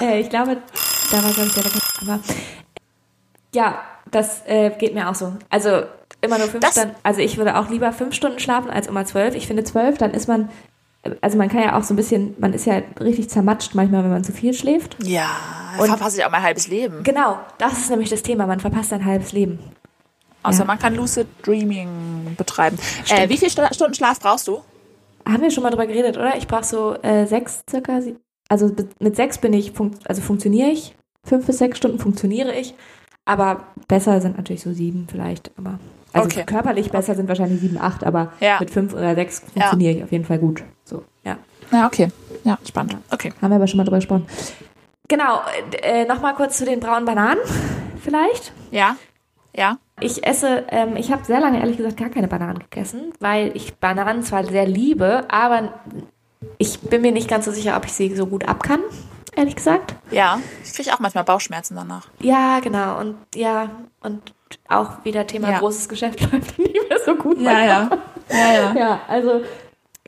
äh, 0.01 0.20
ich 0.20 0.28
glaube, 0.30 0.59
da 1.11 1.22
war, 1.22 1.30
glaube 1.30 1.49
ich, 1.49 1.55
der. 1.55 1.64
Aber 2.03 2.20
ja, 3.55 3.82
das 4.11 4.43
äh, 4.47 4.70
geht 4.78 4.95
mir 4.95 5.09
auch 5.09 5.14
so. 5.14 5.34
Also 5.51 5.82
immer 6.20 6.38
nur 6.38 6.49
fünf 6.49 6.61
Das- 6.64 6.72
Stunden. 6.74 6.95
Also 7.03 7.20
ich 7.20 7.36
würde 7.38 7.57
auch 7.59 7.68
lieber 7.70 7.93
fünf 7.93 8.14
Stunden 8.14 8.38
schlafen 8.38 8.70
als 8.70 8.86
immer 8.86 9.05
zwölf. 9.05 9.34
Ich 9.34 9.47
finde 9.47 9.64
zwölf, 9.64 9.99
dann 9.99 10.12
ist 10.12 10.28
man, 10.28 10.51
also 11.20 11.36
man 11.38 11.49
kann 11.49 11.62
ja 11.62 11.78
auch 11.78 11.82
so 11.82 11.95
ein 11.95 11.97
bisschen, 11.97 12.34
man 12.38 12.53
ist 12.53 12.66
ja 12.66 12.80
richtig 13.01 13.28
zermatscht 13.30 13.74
manchmal, 13.74 14.05
wenn 14.05 14.11
man 14.11 14.24
zu 14.24 14.32
viel 14.32 14.55
schläft. 14.55 14.97
Ja, 15.05 15.28
Und- 15.78 15.88
verpasse 15.88 16.18
ich 16.18 16.24
auch 16.24 16.30
mein 16.30 16.43
halbes 16.43 16.68
Leben. 16.68 17.03
Genau, 17.03 17.38
das 17.59 17.72
ist 17.78 17.90
nämlich 17.90 18.09
das 18.11 18.22
Thema. 18.22 18.47
Man 18.47 18.61
verpasst 18.61 18.90
sein 18.90 19.05
halbes 19.05 19.32
Leben. 19.32 19.59
Außer 20.43 20.61
Ja. 20.61 20.64
man 20.64 20.78
kann 20.78 20.95
Lucid 20.95 21.26
Dreaming 21.45 22.34
betreiben. 22.36 22.78
Äh, 23.09 23.28
wie 23.28 23.36
viele 23.36 23.51
Stu- 23.51 23.72
Stunden 23.74 23.95
Schlaf 23.95 24.18
brauchst 24.20 24.49
du? 24.49 24.61
Haben 25.26 25.43
wir 25.43 25.51
schon 25.51 25.62
mal 25.62 25.70
drüber 25.70 25.86
geredet, 25.86 26.16
oder? 26.16 26.36
Ich 26.36 26.49
brauche 26.49 26.64
so 26.64 26.95
äh, 27.03 27.26
sechs 27.26 27.62
circa. 27.70 28.01
Also 28.49 28.70
mit 28.99 29.16
sechs 29.16 29.38
bin 29.38 29.53
ich, 29.53 29.72
funkt, 29.72 30.09
also 30.09 30.20
funktioniere 30.20 30.68
ich. 30.70 30.95
Fünf 31.24 31.47
bis 31.47 31.59
sechs 31.59 31.78
Stunden 31.78 31.99
funktioniere 32.01 32.53
ich. 32.55 32.74
Aber 33.24 33.62
besser 33.86 34.20
sind 34.20 34.36
natürlich 34.36 34.62
so 34.62 34.72
sieben 34.72 35.07
vielleicht. 35.11 35.53
Aber 35.57 35.78
also 36.12 36.26
Okay. 36.26 36.45
körperlich 36.45 36.90
besser 36.90 37.14
sind 37.14 37.28
wahrscheinlich 37.28 37.61
sieben, 37.61 37.78
acht, 37.78 38.05
aber 38.05 38.32
Ja. 38.40 38.57
mit 38.59 38.70
fünf 38.70 38.93
oder 38.93 39.14
sechs 39.14 39.40
funktioniere 39.53 39.93
ich 39.95 40.03
auf 40.05 40.11
jeden 40.12 40.24
Fall 40.24 40.38
gut. 40.38 40.64
So, 40.84 41.05
ja. 41.24 41.36
Ja, 41.70 41.86
okay. 41.86 42.09
Ja, 42.45 42.59
spannend. 42.68 42.97
Okay. 43.12 43.32
Haben 43.40 43.51
wir 43.51 43.57
aber 43.57 43.66
schon 43.68 43.78
mal 43.78 43.84
drüber 43.84 43.99
gesprochen. 43.99 44.26
Genau, 45.09 45.40
äh, 45.82 46.05
nochmal 46.05 46.34
kurz 46.34 46.59
zu 46.59 46.64
den 46.64 46.80
braunen 46.80 47.05
Bananen, 47.05 47.40
vielleicht. 48.03 48.53
Ja, 48.72 48.97
ja. 49.57 49.78
Ich 50.00 50.26
esse, 50.26 50.64
ähm, 50.68 50.96
ich 50.96 51.12
habe 51.12 51.24
sehr 51.24 51.40
lange 51.40 51.61
ehrlich 51.61 51.76
gesagt 51.76 51.96
gar 51.96 52.09
keine 52.09 52.28
Bananen 52.28 52.59
gegessen, 52.59 53.12
weil 53.20 53.53
ich 53.55 53.74
Bananen 53.76 54.22
zwar 54.22 54.44
sehr 54.44 54.66
liebe, 54.66 55.24
aber 55.28 55.74
ich 56.59 56.80
bin 56.80 57.03
mir 57.03 57.12
nicht 57.12 57.28
ganz 57.28 57.44
so 57.44 57.53
sicher, 57.53 57.76
ob 57.76 57.84
ich 57.84 57.92
sie 57.92 58.14
so 58.16 58.26
gut 58.26 58.48
ab 58.48 58.62
kann, 58.62 58.80
ehrlich 59.36 59.55
gesagt. 59.55 59.94
Ja, 60.11 60.40
ich 60.64 60.72
kriege 60.72 60.92
auch 60.92 60.98
manchmal 60.98 61.24
Bauchschmerzen 61.24 61.76
danach. 61.76 62.09
Ja, 62.20 62.61
genau. 62.61 62.98
Und 62.98 63.16
ja, 63.34 63.70
und 64.00 64.34
auch 64.68 65.05
wieder 65.05 65.26
Thema 65.26 65.50
Ja. 65.50 65.59
großes 65.59 65.88
Geschäft 65.88 66.20
läuft 66.32 66.59
nicht 66.59 66.88
mehr 66.88 66.98
so 67.05 67.14
gut. 67.14 67.40
Ja, 67.40 67.64
ja. 67.64 67.90
Ja, 68.30 68.53
ja. 68.53 68.74
Ja, 68.74 69.00
also 69.09 69.42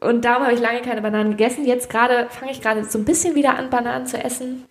und 0.01 0.25
darum 0.25 0.45
habe 0.45 0.55
ich 0.55 0.61
lange 0.61 0.83
keine 0.83 1.03
Bananen 1.03 1.31
gegessen. 1.31 1.65
Jetzt 1.65 1.89
gerade 1.89 2.27
fange 2.31 2.51
ich 2.53 2.61
gerade 2.61 2.85
so 2.85 2.99
ein 2.99 3.05
bisschen 3.05 3.35
wieder 3.35 3.57
an, 3.57 3.71
Bananen 3.71 4.07
zu 4.07 4.23
essen. 4.23 4.65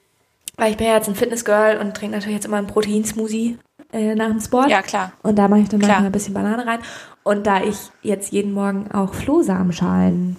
Weil 0.57 0.71
ich 0.71 0.77
bin 0.77 0.85
ja 0.85 0.93
jetzt 0.93 1.07
ein 1.07 1.15
Fitnessgirl 1.15 1.77
und 1.77 1.95
trinke 1.95 2.15
natürlich 2.15 2.35
jetzt 2.35 2.45
immer 2.45 2.57
einen 2.57 2.67
Proteinsmoothie 2.67 3.57
äh, 3.93 4.15
nach 4.15 4.27
dem 4.27 4.39
Sport. 4.41 4.69
Ja, 4.69 4.81
klar. 4.81 5.13
Und 5.23 5.37
da 5.37 5.47
mache 5.47 5.61
ich 5.61 5.69
dann 5.69 5.79
Klar. 5.79 5.91
manchmal 5.91 6.09
ein 6.09 6.11
bisschen 6.11 6.33
Banane 6.33 6.65
rein. 6.67 6.79
Und 7.23 7.47
da 7.47 7.61
ich 7.63 7.77
jetzt 8.01 8.31
jeden 8.33 8.51
Morgen 8.53 8.91
auch 8.91 9.13
Flohsamenschalen 9.13 10.35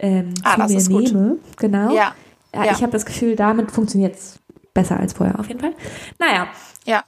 ähm, 0.00 0.34
Ah, 0.44 0.66
zu 0.66 0.72
mir 0.74 0.78
ist 0.78 0.90
gut. 0.90 1.04
nehme, 1.04 1.38
genau. 1.56 1.94
Ja, 1.94 2.14
Ja, 2.54 2.64
ja. 2.64 2.72
Ich 2.72 2.82
habe 2.82 2.92
das 2.92 3.06
Gefühl, 3.06 3.36
damit 3.36 3.70
funktioniert 3.70 4.14
es 4.16 4.38
besser 4.74 4.98
als 5.00 5.12
vorher 5.14 5.38
auf 5.40 5.48
jeden 5.48 5.60
Fall. 5.60 5.72
Naja, 6.18 6.46
ja. 6.84 7.02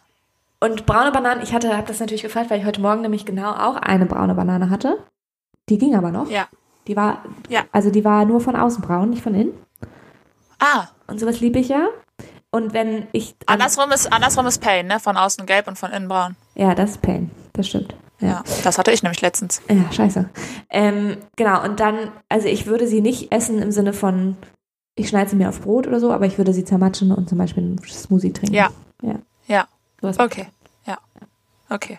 und 0.61 0.87
braune 0.87 1.13
Bananen, 1.13 1.43
ich 1.43 1.53
hatte, 1.53 1.77
habe 1.77 1.87
das 1.87 2.01
natürlich 2.01 2.23
gefragt, 2.23 2.51
weil 2.51 2.59
ich 2.61 2.67
heute 2.67 2.81
Morgen 2.81 3.03
nämlich 3.03 3.25
genau 3.27 3.51
auch 3.53 3.77
eine 3.77 4.07
braune 4.07 4.35
Banane 4.35 4.71
hatte. 4.71 4.99
Die 5.69 5.79
ging 5.79 5.95
aber 5.95 6.11
noch. 6.11 6.29
Ja. 6.31 6.49
Die 6.89 6.97
war, 6.97 7.23
Ja. 7.49 7.63
also 7.71 7.91
die 7.91 8.05
war 8.05 8.25
nur 8.25 8.41
von 8.41 8.57
außen 8.57 8.83
braun, 8.83 9.11
nicht 9.11 9.23
von 9.23 9.35
innen. 9.35 9.53
Ah, 10.59 10.89
Und 11.07 11.21
sowas 11.21 11.41
liebe 11.41 11.59
ich 11.59 11.69
ja. 11.69 11.89
Und 12.51 12.73
wenn 12.73 13.07
ich. 13.13 13.35
andersrum 13.47 13.93
ist, 13.93 14.13
andersrum 14.13 14.47
ist 14.47 14.61
Pain, 14.61 14.87
ne? 14.87 14.99
Von 14.99 15.17
außen 15.17 15.47
gelb 15.47 15.69
und 15.69 15.79
von 15.79 15.93
innen 15.93 16.09
braun. 16.09 16.37
Ja, 16.55 16.75
das 16.75 16.93
ist 16.93 17.03
Pain. 17.03 17.31
Das 17.53 17.69
stimmt. 17.69 17.95
Ja. 18.21 18.29
Ja, 18.29 18.45
das 18.65 18.77
hatte 18.77 18.91
ich 18.91 19.03
nämlich 19.03 19.23
letztens. 19.23 19.63
Ja, 19.69 19.91
scheiße. 19.91 20.29
Ähm, 20.69 21.17
genau, 21.37 21.63
und 21.65 21.81
dann, 21.81 22.13
also 22.29 22.49
ich 22.49 22.67
würde 22.67 22.87
sie 22.87 23.01
nicht 23.01 23.33
essen 23.33 23.63
im 23.63 23.73
Sinne 23.73 23.93
von, 23.93 24.37
ich 24.95 25.09
schneide 25.09 25.31
sie 25.31 25.37
mir 25.37 25.49
auf 25.49 25.63
Brot 25.63 25.87
oder 25.87 26.01
so, 26.01 26.13
aber 26.13 26.27
ich 26.27 26.37
würde 26.37 26.53
sie 26.53 26.65
zermatschen 26.65 27.13
und 27.13 27.29
zum 27.29 27.39
Beispiel 27.39 27.63
einen 27.63 27.79
Smoothie 27.79 28.33
trinken. 28.33 28.55
Ja. 28.55 28.69
Ja. 29.03 29.15
Ja. 29.47 29.67
Okay. 30.03 30.49
Ja. 30.87 30.99
Okay. 31.71 31.99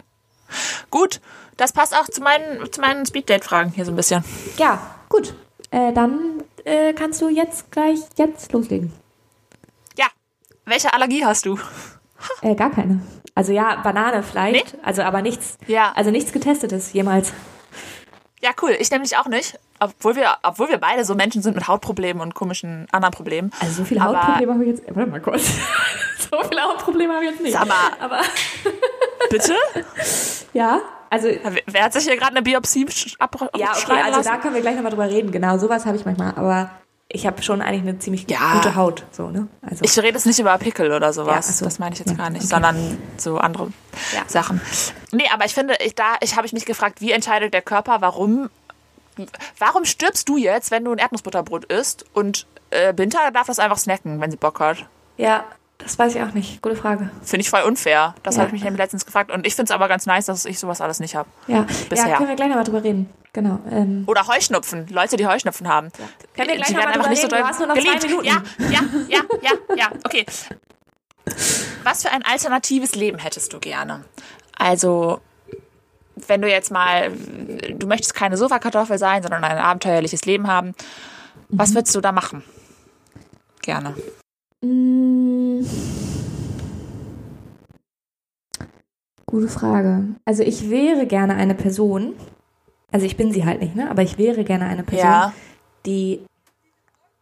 Gut. 0.91 1.22
Das 1.58 1.74
passt 1.74 1.95
auch 1.95 2.08
zu 2.08 2.22
meinen, 2.22 2.72
zu 2.72 2.82
meinen 2.82 3.06
Speeddate-Fragen 3.06 3.72
hier 3.72 3.86
so 3.86 3.91
ein 3.91 3.95
bisschen. 3.95 4.24
Ja, 4.58 4.95
gut. 5.10 5.34
Äh, 5.70 5.93
dann 5.93 6.43
äh, 6.66 6.93
kannst 6.93 7.22
du 7.22 7.30
jetzt 7.30 7.72
gleich, 7.72 7.99
jetzt 8.18 8.52
loslegen. 8.52 8.91
Welche 10.72 10.94
Allergie 10.94 11.26
hast 11.26 11.46
du? 11.46 11.60
Äh, 12.44 12.54
gar 12.54 12.70
keine. 12.70 13.02
Also 13.34 13.52
ja, 13.52 13.78
Banane 13.78 14.22
vielleicht, 14.22 14.76
also 14.84 15.02
aber 15.02 15.24
nichts, 15.24 15.58
Ja. 15.66 15.92
also 15.96 16.12
nichts 16.12 16.32
getestetes 16.32 16.94
jemals. 16.94 17.34
Ja, 18.42 18.52
cool. 18.62 18.76
Ich 18.80 18.92
nämlich 18.92 19.18
auch 19.18 19.26
nicht. 19.26 19.58
Obwohl 19.80 20.16
wir, 20.16 20.36
obwohl 20.44 20.70
wir 20.70 20.78
beide 20.78 21.04
so 21.04 21.16
Menschen 21.16 21.42
sind 21.42 21.56
mit 21.56 21.68
Hautproblemen 21.68 22.22
und 22.22 22.36
komischen 22.36 22.86
anderen 22.92 23.12
Problemen. 23.14 23.52
Also 23.60 23.74
so 23.74 23.86
viele 23.86 24.04
Hautprobleme 24.04 24.54
habe 24.54 24.64
ich 24.64 24.70
jetzt, 24.70 24.84
warte 24.96 25.10
mal 25.10 25.20
kurz. 25.20 25.48
so 26.32 26.38
viele 26.48 26.62
Hautprobleme 26.62 27.12
habe 27.12 27.26
ich 27.26 27.32
jetzt 27.32 27.42
nicht. 27.42 27.54
Sag 27.54 27.68
mal. 27.68 27.92
Aber 28.00 28.22
Bitte? 29.32 29.56
ja, 30.54 30.80
also 31.10 31.28
Wer- 31.66 31.84
hat 31.84 31.94
sich 31.94 32.04
hier 32.04 32.18
gerade 32.18 32.32
eine 32.34 32.44
Biopsie 32.44 32.86
ab 33.18 33.36
Ja, 33.56 33.72
okay, 33.72 33.94
also 34.04 34.18
lassen? 34.18 34.30
da 34.30 34.38
können 34.38 34.54
wir 34.54 34.62
gleich 34.62 34.76
nochmal 34.76 34.92
drüber 34.92 35.10
reden. 35.10 35.32
Genau, 35.32 35.58
sowas 35.58 35.88
habe 35.88 35.98
ich 35.98 36.06
manchmal, 36.06 36.34
aber 36.36 36.70
ich 37.14 37.26
habe 37.28 37.41
schon 37.43 37.62
eigentlich 37.62 37.82
eine 37.82 37.99
ziemlich 37.99 38.30
Ja. 38.30 38.53
gute 38.53 38.76
Haut. 38.76 39.03
So, 39.12 39.30
ne? 39.30 39.47
Also, 39.62 39.84
Ich 39.84 39.97
rede 39.97 40.09
jetzt 40.16 40.26
nicht 40.26 40.39
über 40.39 40.57
Pickel 40.57 40.91
oder 40.91 41.14
sowas. 41.14 41.47
Ja, 41.47 41.53
so. 41.53 41.66
Das 41.66 41.80
meine 41.80 41.93
ich 41.93 41.99
jetzt 41.99 42.12
Ja, 42.12 42.16
gar 42.18 42.30
nicht, 42.30 42.41
okay. 42.43 42.49
sondern 42.49 42.97
so 43.18 43.38
andere 43.38 43.72
Ja. 44.14 44.24
Sachen. 44.28 44.62
Nee, 45.12 45.28
aber 45.34 45.45
ich 45.45 45.53
finde, 45.53 45.76
ich, 45.84 45.95
da 45.95 46.16
ich 46.22 46.36
habe 46.38 46.45
ich 46.47 46.53
mich 46.53 46.66
gefragt, 46.66 47.01
wie 47.01 47.12
entscheidet 47.12 47.53
der 47.53 47.62
Körper, 47.62 47.97
warum 48.01 48.49
warum 49.59 49.86
stirbst 49.86 50.28
du 50.30 50.38
jetzt, 50.38 50.72
wenn 50.72 50.86
du 50.86 50.91
ein 50.93 50.97
Erdnussbutterbrot 50.97 51.66
isst 51.66 52.05
und 52.14 52.47
äh, 52.70 52.93
Binta 52.93 53.30
darf 53.32 53.47
das 53.47 53.59
einfach 53.59 53.78
snacken, 53.78 54.20
wenn 54.22 54.32
sie 54.32 54.38
Bock 54.38 54.59
hat? 54.59 54.86
ja, 55.18 55.43
das 55.84 55.98
weiß 56.00 56.16
ich 56.16 56.22
auch 56.22 56.34
nicht. 56.34 56.62
Gute 56.62 56.76
Frage. 56.76 57.10
Finde 57.24 57.42
ich 57.42 57.50
voll 57.50 57.62
unfair. 57.64 58.16
Das 58.24 58.36
Ja. 58.36 58.42
habe 58.42 58.48
ich 58.50 58.54
mich 58.54 58.64
nämlich 58.64 58.80
letztens 58.80 59.06
gefragt 59.06 59.32
und 59.32 59.46
ich 59.48 59.56
finde 59.56 59.72
es 59.72 59.76
aber 59.76 59.88
ganz 59.88 60.06
nice, 60.06 60.26
dass 60.26 60.46
ich 60.46 60.60
sowas 60.60 60.82
alles 60.82 61.00
nicht 61.00 61.16
habe. 61.16 61.30
Ja, 61.48 61.66
Bisher. 61.90 62.08
ja 62.10 62.18
können 62.18 62.30
wir 62.30 62.36
gleich 62.36 62.50
nochmal 62.50 62.64
drüber 62.64 62.84
reden. 62.84 63.10
Genau. 63.34 63.60
Ähm, 63.72 64.04
Oder 64.08 64.28
Heuschnupfen, 64.28 64.88
Leute, 64.90 65.16
die 65.16 65.26
Heuschnupfen 65.26 65.68
haben. 65.68 65.90
Können 66.36 66.50
wir 66.50 66.56
gleich 66.58 66.68
die 66.68 66.74
noch 66.74 66.80
werden 66.80 66.88
einfach 66.90 67.02
drüber 67.04 67.10
nicht 67.10 67.22
so 67.22 67.28
doll 67.30 67.40
Du 67.40 67.46
hast 67.48 67.60
nur 67.60 67.68
noch 67.68 67.76
zwei 67.76 67.84
geliebt. 67.84 68.04
Minuten. 68.04 68.26
Ja, 68.26 68.44
ja, 68.70 68.82
ja, 69.08 69.20
ja, 69.42 69.76
ja, 69.78 69.90
okay. 70.06 70.26
Was 71.84 72.02
für 72.04 72.12
ein 72.12 72.24
alternatives 72.24 72.96
Leben 72.96 73.20
hättest 73.20 73.54
du 73.54 73.60
gerne? 73.60 74.04
Also, 74.58 75.22
wenn 76.28 76.42
du 76.42 76.50
jetzt 76.50 76.72
mal, 76.72 77.12
du 77.12 77.88
möchtest 77.88 78.14
keine 78.14 78.36
Sofakartoffel 78.38 78.98
sein, 78.98 79.22
sondern 79.22 79.44
ein 79.44 79.58
abenteuerliches 79.58 80.26
Leben 80.26 80.48
haben, 80.48 80.74
was 81.50 81.74
würdest 81.74 81.96
du 81.96 82.02
da 82.02 82.12
machen? 82.12 82.44
Gerne. 83.62 83.96
Mh, 84.62 85.66
gute 89.26 89.47
Frage. 89.47 90.03
Also 90.26 90.43
ich 90.43 90.70
wäre 90.70 91.05
gerne 91.07 91.36
eine 91.36 91.55
Person, 91.55 92.14
also 92.91 93.05
ich 93.05 93.18
bin 93.18 93.32
sie 93.32 93.45
halt 93.45 93.62
nicht, 93.62 93.76
ne? 93.76 93.89
Aber 93.89 94.01
ich 94.01 94.18
wäre 94.18 94.43
gerne 94.43 94.66
eine 94.66 94.84
Person, 94.84 95.09
Ja. 95.09 95.34
die 95.86 96.22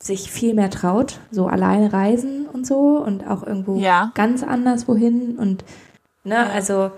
sich 0.01 0.31
viel 0.31 0.53
mehr 0.53 0.69
traut, 0.69 1.19
so 1.29 1.47
alleine 1.47 1.91
reisen 1.91 2.47
und 2.47 2.65
so 2.65 3.03
und 3.03 3.27
auch 3.27 3.43
irgendwo 3.45 3.77
Ja. 3.77 4.11
ganz 4.15 4.43
anders 4.43 4.87
wohin 4.87 5.37
und 5.37 5.65
ne, 6.23 6.35
Ja. 6.35 6.49
also 6.49 6.91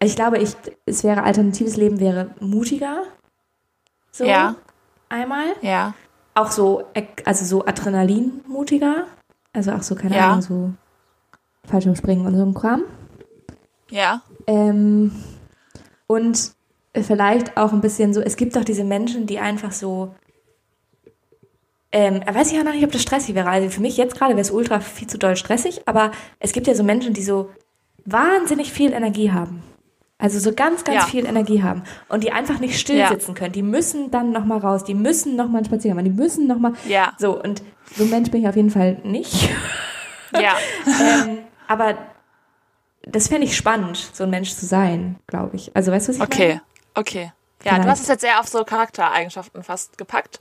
ich 0.00 0.14
glaube, 0.14 0.38
ich 0.38 0.54
es 0.84 1.02
wäre 1.02 1.24
alternatives 1.24 1.76
Leben 1.76 1.98
wäre 2.00 2.30
mutiger. 2.40 3.02
So 4.12 4.26
Ja. 4.26 4.54
einmal 5.08 5.46
Ja. 5.60 5.94
auch 6.34 6.50
so 6.52 6.84
also 7.24 7.44
so 7.44 7.66
Adrenalin 7.66 8.42
mutiger, 8.46 9.06
also 9.56 9.72
auch 9.72 9.82
so 9.82 9.94
keine 9.94 10.16
Ja. 10.16 10.28
Ahnung 10.28 10.42
so 10.42 10.70
Fallschirmspringen 11.66 12.26
und 12.26 12.36
so 12.36 12.44
ein 12.44 12.54
Kram. 12.54 12.82
Ja. 13.90 14.22
Ähm, 14.46 15.10
und 16.06 16.52
vielleicht 16.94 17.56
auch 17.56 17.72
ein 17.72 17.80
bisschen 17.80 18.14
so, 18.14 18.20
es 18.20 18.36
gibt 18.36 18.56
doch 18.56 18.64
diese 18.64 18.84
Menschen, 18.84 19.26
die 19.26 19.38
einfach 19.38 19.72
so, 19.72 20.14
ähm, 21.92 22.20
weiß 22.26 22.52
ich 22.52 22.58
auch 22.58 22.64
noch 22.64 22.72
nicht, 22.72 22.84
ob 22.84 22.92
das 22.92 23.02
stressig 23.02 23.34
wäre. 23.34 23.48
Also 23.48 23.68
für 23.70 23.80
mich 23.80 23.96
jetzt 23.96 24.16
gerade 24.16 24.32
wäre 24.32 24.40
es 24.42 24.50
ultra 24.50 24.80
viel 24.80 25.08
zu 25.08 25.18
doll 25.18 25.36
stressig, 25.36 25.82
aber 25.86 26.12
es 26.38 26.52
gibt 26.52 26.66
ja 26.66 26.74
so 26.74 26.84
Menschen, 26.84 27.14
die 27.14 27.22
so 27.22 27.50
wahnsinnig 28.04 28.72
viel 28.72 28.92
Energie 28.92 29.32
haben. 29.32 29.62
Also 30.26 30.40
so 30.40 30.52
ganz, 30.52 30.82
ganz 30.82 31.02
Ja. 31.04 31.06
viel 31.08 31.24
Energie 31.24 31.62
haben 31.62 31.84
und 32.08 32.24
die 32.24 32.32
einfach 32.32 32.58
nicht 32.58 32.80
still 32.80 32.96
Ja. 32.98 33.06
sitzen 33.06 33.34
können. 33.34 33.52
Die 33.52 33.62
müssen 33.62 34.10
dann 34.10 34.32
nochmal 34.32 34.58
raus, 34.58 34.82
die 34.82 34.92
müssen 34.94 35.36
nochmal 35.36 35.58
einen 35.58 35.66
Spaziergang 35.66 35.98
machen, 36.02 36.12
die 36.16 36.20
müssen 36.20 36.48
nochmal. 36.48 36.72
Ja. 36.88 37.12
So, 37.16 37.40
und 37.40 37.62
so 37.94 38.02
ein 38.02 38.10
Mensch 38.10 38.32
bin 38.32 38.40
ich 38.42 38.48
auf 38.48 38.56
jeden 38.56 38.70
Fall 38.70 38.98
nicht. 39.04 39.50
Ja. 40.32 40.56
ähm, 41.00 41.38
aber 41.68 41.94
das 43.02 43.28
fände 43.28 43.46
ich 43.46 43.56
spannend, 43.56 43.96
so 44.12 44.24
ein 44.24 44.30
Mensch 44.30 44.52
zu 44.52 44.66
sein, 44.66 45.14
glaube 45.28 45.54
ich. 45.54 45.70
Also 45.76 45.92
weißt 45.92 46.08
du, 46.08 46.10
was 46.10 46.16
ich 46.16 46.22
Okay. 46.24 46.48
meine? 46.48 46.62
Okay. 46.96 47.32
Ja, 47.62 47.70
du 47.70 47.82
Vielleicht. 47.82 47.88
hast 47.88 48.00
es 48.00 48.08
jetzt 48.08 48.20
sehr 48.22 48.40
auf 48.40 48.48
so 48.48 48.64
Charaktereigenschaften 48.64 49.62
fast 49.62 49.96
gepackt. 49.96 50.40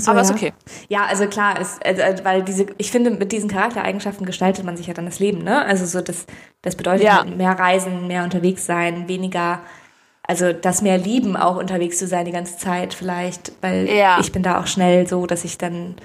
So, 0.00 0.10
aber 0.10 0.20
ja. 0.20 0.24
ist 0.26 0.30
okay. 0.30 0.52
Ja, 0.88 1.04
also 1.06 1.26
klar, 1.26 1.60
ist, 1.60 1.84
also, 1.84 2.02
äh, 2.02 2.16
weil 2.24 2.42
diese, 2.42 2.66
ich 2.78 2.90
finde, 2.90 3.10
mit 3.10 3.32
diesen 3.32 3.48
Charaktereigenschaften 3.48 4.26
gestaltet 4.26 4.64
man 4.64 4.76
sich 4.76 4.86
ja 4.86 4.94
dann 4.94 5.06
das 5.06 5.18
Leben, 5.18 5.42
ne? 5.42 5.64
Also 5.64 5.86
so 5.86 6.00
das, 6.00 6.26
das 6.62 6.76
bedeutet 6.76 7.04
Ja. 7.04 7.18
halt 7.18 7.36
mehr 7.36 7.58
Reisen, 7.58 8.06
mehr 8.06 8.24
unterwegs 8.24 8.66
sein, 8.66 9.08
weniger, 9.08 9.60
also 10.22 10.52
das 10.52 10.82
mehr 10.82 10.98
lieben, 10.98 11.36
auch 11.36 11.56
unterwegs 11.56 11.98
zu 11.98 12.06
sein 12.06 12.24
die 12.24 12.32
ganze 12.32 12.56
Zeit 12.58 12.94
vielleicht, 12.94 13.52
weil 13.60 13.88
Ja. 13.88 14.18
ich 14.20 14.32
bin 14.32 14.42
da 14.42 14.60
auch 14.60 14.66
schnell 14.66 15.06
so, 15.06 15.26
dass 15.26 15.44
ich 15.44 15.58
dann 15.58 15.96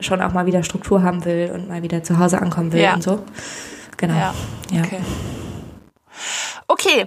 schon 0.00 0.22
auch 0.22 0.32
mal 0.32 0.46
wieder 0.46 0.62
Struktur 0.62 1.02
haben 1.02 1.24
will 1.24 1.50
und 1.52 1.68
mal 1.68 1.82
wieder 1.82 2.02
zu 2.04 2.18
Hause 2.18 2.40
ankommen 2.40 2.72
will 2.72 2.88
und 2.94 3.02
so. 3.02 3.24
Genau. 3.96 4.14
Ja. 4.14 4.34
Ja. 4.70 4.82
Okay. 4.84 5.00
Okay. 6.68 7.06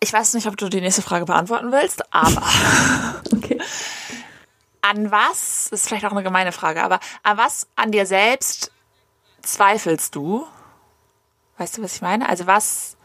Ich 0.00 0.12
weiß 0.12 0.34
nicht, 0.34 0.46
ob 0.46 0.56
du 0.56 0.68
die 0.68 0.80
nächste 0.80 1.00
Frage 1.00 1.24
beantworten 1.24 1.72
willst, 1.72 2.02
aber 2.12 2.42
Okay. 3.32 3.58
An 4.84 5.10
was, 5.10 5.68
das 5.70 5.80
ist 5.80 5.88
vielleicht 5.88 6.04
auch 6.04 6.12
eine 6.12 6.22
gemeine 6.22 6.52
Frage, 6.52 6.82
aber 6.82 7.00
an 7.22 7.38
was 7.38 7.66
an 7.74 7.90
dir 7.90 8.04
selbst 8.04 8.70
zweifelst 9.40 10.14
du? 10.14 10.46
Weißt 11.56 11.78
du, 11.78 11.82
was 11.82 11.96
ich 11.96 12.02
meine? 12.02 12.28
Also 12.28 12.46
was 12.46 12.96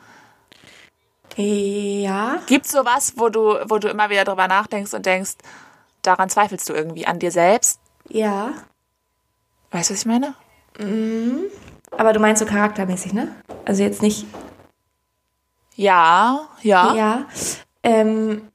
Ja. 1.36 2.42
gibt 2.48 2.68
sowas, 2.68 3.14
wo 3.16 3.30
du, 3.30 3.60
wo 3.70 3.78
du 3.78 3.88
immer 3.88 4.10
wieder 4.10 4.26
drüber 4.26 4.48
nachdenkst 4.48 4.94
und 4.94 5.06
denkst, 5.06 5.36
daran 6.02 6.30
zweifelst 6.30 6.68
du 6.68 6.74
irgendwie 6.74 7.08
an 7.08 7.20
dir 7.20 7.32
selbst? 7.32 7.80
Ja. 8.10 8.54
Weißt 9.72 9.90
du, 9.90 9.94
was 9.94 10.02
ich 10.02 10.06
meine? 10.06 10.34
Aber 11.92 12.12
du 12.14 12.20
meinst 12.20 12.42
so 12.42 12.46
charaktermäßig, 12.46 13.14
ne? 13.14 13.36
Also 13.66 13.84
jetzt 13.84 14.02
nicht 14.02 14.26
Ja, 15.76 16.50
ja. 16.62 16.94
Ja, 16.94 17.26
ähm, 17.84 18.50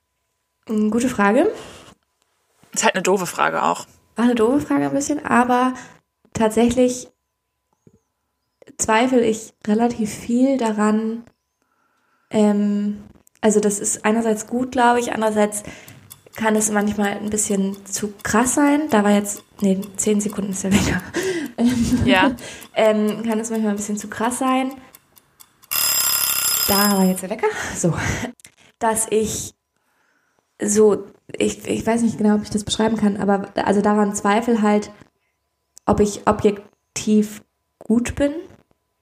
gute 0.67 1.09
Frage. 1.09 1.51
Ist 2.75 2.85
halt 2.85 2.95
eine 2.95 3.03
doofe 3.03 3.27
Frage 3.27 3.63
auch. 3.63 3.87
War 4.17 4.25
eine 4.27 4.35
doofe 4.35 4.61
Frage 4.67 4.87
ein 4.87 4.93
bisschen, 4.93 5.25
aber 5.25 5.75
tatsächlich 6.33 7.09
zweifle 8.79 9.25
ich 9.25 9.55
relativ 9.67 10.13
viel 10.13 10.57
daran. 10.59 11.25
Ähm, 12.31 13.03
also 13.41 13.61
das 13.61 13.79
ist 13.79 14.05
einerseits 14.05 14.47
gut, 14.47 14.73
glaube 14.73 15.01
ich, 15.01 15.13
andererseits 15.13 15.63
kann 16.37 16.57
es 16.57 16.71
manchmal 16.71 17.13
ein 17.13 17.31
bisschen 17.31 17.85
zu 17.87 18.13
krass 18.23 18.55
sein. 18.55 18.89
Da 18.91 19.05
war 19.05 19.13
jetzt, 19.13 19.45
nee, 19.61 19.81
zehn 19.97 20.21
Sekunden 20.21 20.51
ist 20.51 20.65
ja. 20.65 20.71
Ähm, 21.57 22.01
Ja. 22.05 22.33
ähm, 22.75 23.23
kann 23.23 23.39
es 23.39 23.51
manchmal 23.51 23.71
ein 23.71 23.77
bisschen 23.77 23.97
zu 23.97 24.09
krass 24.09 24.39
sein. 24.39 24.73
Da 26.67 26.97
war 26.97 27.05
jetzt 27.05 27.23
der 27.23 27.31
Wecker. 27.31 27.47
So. 27.77 27.95
Dass 28.79 29.07
ich 29.11 29.55
so, 30.67 31.05
ich, 31.33 31.67
ich 31.67 31.87
weiß 31.87 32.03
nicht 32.03 32.19
genau, 32.19 32.35
ob 32.37 32.43
ich 32.43 32.51
das 32.51 32.65
beschreiben 32.65 32.97
kann, 32.97 33.17
aber 33.17 33.49
also 33.65 33.81
daran 33.81 34.15
zweifel 34.15 34.63
halt, 34.63 34.91
ob 35.87 36.01
ich 36.01 36.27
objektiv 36.27 37.43
gut 37.79 38.15
bin. 38.15 38.33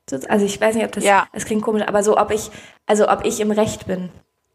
So- 0.08 0.18
Also 0.28 0.44
ich 0.44 0.60
weiß 0.60 0.74
nicht, 0.74 0.84
ob 0.84 0.92
das, 0.92 1.04
Ja. 1.04 1.26
das 1.32 1.44
klingt 1.44 1.62
komisch, 1.62 1.82
aber 1.86 2.02
so, 2.02 2.18
ob 2.18 2.30
ich, 2.30 2.50
also 2.86 3.08
ob 3.08 3.24
ich 3.24 3.40
im 3.40 3.50
Recht 3.50 3.86
bin. 3.86 4.10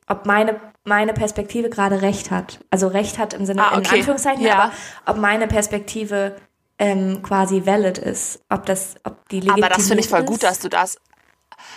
Ob 0.10 0.26
meine, 0.26 0.60
meine 0.86 1.14
Perspektive 1.14 1.70
gerade 1.70 2.02
Recht 2.02 2.32
hat. 2.32 2.60
Also 2.70 2.88
Recht 2.88 3.18
hat 3.18 3.34
im 3.34 3.46
Sinne, 3.46 3.64
Ah, 3.66 3.74
in 3.74 3.80
okay. 3.80 3.98
Anführungszeichen, 3.98 4.44
Ja. 4.46 4.56
aber 4.56 4.72
ob 5.06 5.18
meine 5.18 5.48
Perspektive 5.48 6.36
ähm, 6.80 7.22
quasi 7.24 7.66
valid 7.66 7.98
ist. 7.98 8.40
Ob 8.50 8.66
das, 8.66 8.96
ob 9.04 9.28
die 9.30 9.40
legitimiert 9.40 9.66
Aber 9.66 9.76
das 9.76 9.88
finde 9.88 10.02
ich 10.04 10.10
voll 10.10 10.24
gut, 10.24 10.44
dass 10.44 10.60
du 10.60 10.70
das. 10.70 10.98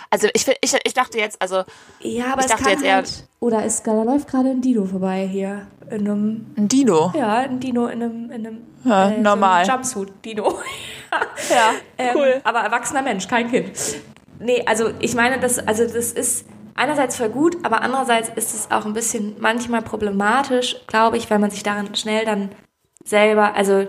Also 0.09 0.27
ich, 0.33 0.45
ich, 0.61 0.75
ich 0.83 0.93
dachte 0.93 1.17
jetzt, 1.19 1.41
also 1.41 1.63
Ja, 1.99 2.33
aber 2.33 2.39
Ich 2.39 2.45
es 2.45 2.51
dachte 2.51 2.63
kann 2.63 2.71
jetzt 2.73 2.83
eher- 2.83 2.95
halt, 2.95 3.27
oder 3.39 3.63
ist, 3.65 3.85
da 3.87 4.03
läuft 4.03 4.27
gerade 4.27 4.49
ein 4.49 4.61
Dino 4.61 4.85
vorbei 4.85 5.27
hier. 5.31 5.67
In 5.89 6.07
einem, 6.07 6.45
ein 6.57 6.67
Dino. 6.67 7.11
ja, 7.15 7.39
ein 7.39 7.59
Dino 7.59 7.87
in 7.87 8.01
einem, 8.03 8.31
in 8.31 8.47
einem 8.47 8.61
Ja, 8.85 9.09
äh, 9.09 9.17
normal. 9.19 9.65
So 9.65 9.71
einem 9.71 9.81
Jumpsuit-Dino. 9.81 10.59
Ja, 11.49 11.71
Ähm, 11.97 12.17
Aber 12.45 12.59
erwachsener 12.61 13.01
Mensch, 13.01 13.27
kein 13.27 13.51
Kind. 13.51 13.71
Nee, 14.39 14.63
also 14.65 14.91
ich 14.99 15.13
meine, 15.13 15.39
das, 15.41 15.59
also 15.59 15.83
das 15.83 16.13
ist 16.13 16.45
einerseits 16.75 17.17
voll 17.17 17.27
gut, 17.29 17.57
aber 17.63 17.81
andererseits 17.81 18.29
ist 18.29 18.53
es 18.55 18.71
auch 18.71 18.85
ein 18.85 18.93
bisschen 18.93 19.35
manchmal 19.39 19.81
problematisch, 19.81 20.77
glaube 20.87 21.17
ich, 21.17 21.29
weil 21.29 21.39
man 21.39 21.51
sich 21.51 21.63
daran 21.63 21.93
schnell 21.95 22.23
dann 22.23 22.49
selber, 23.03 23.55
also 23.55 23.87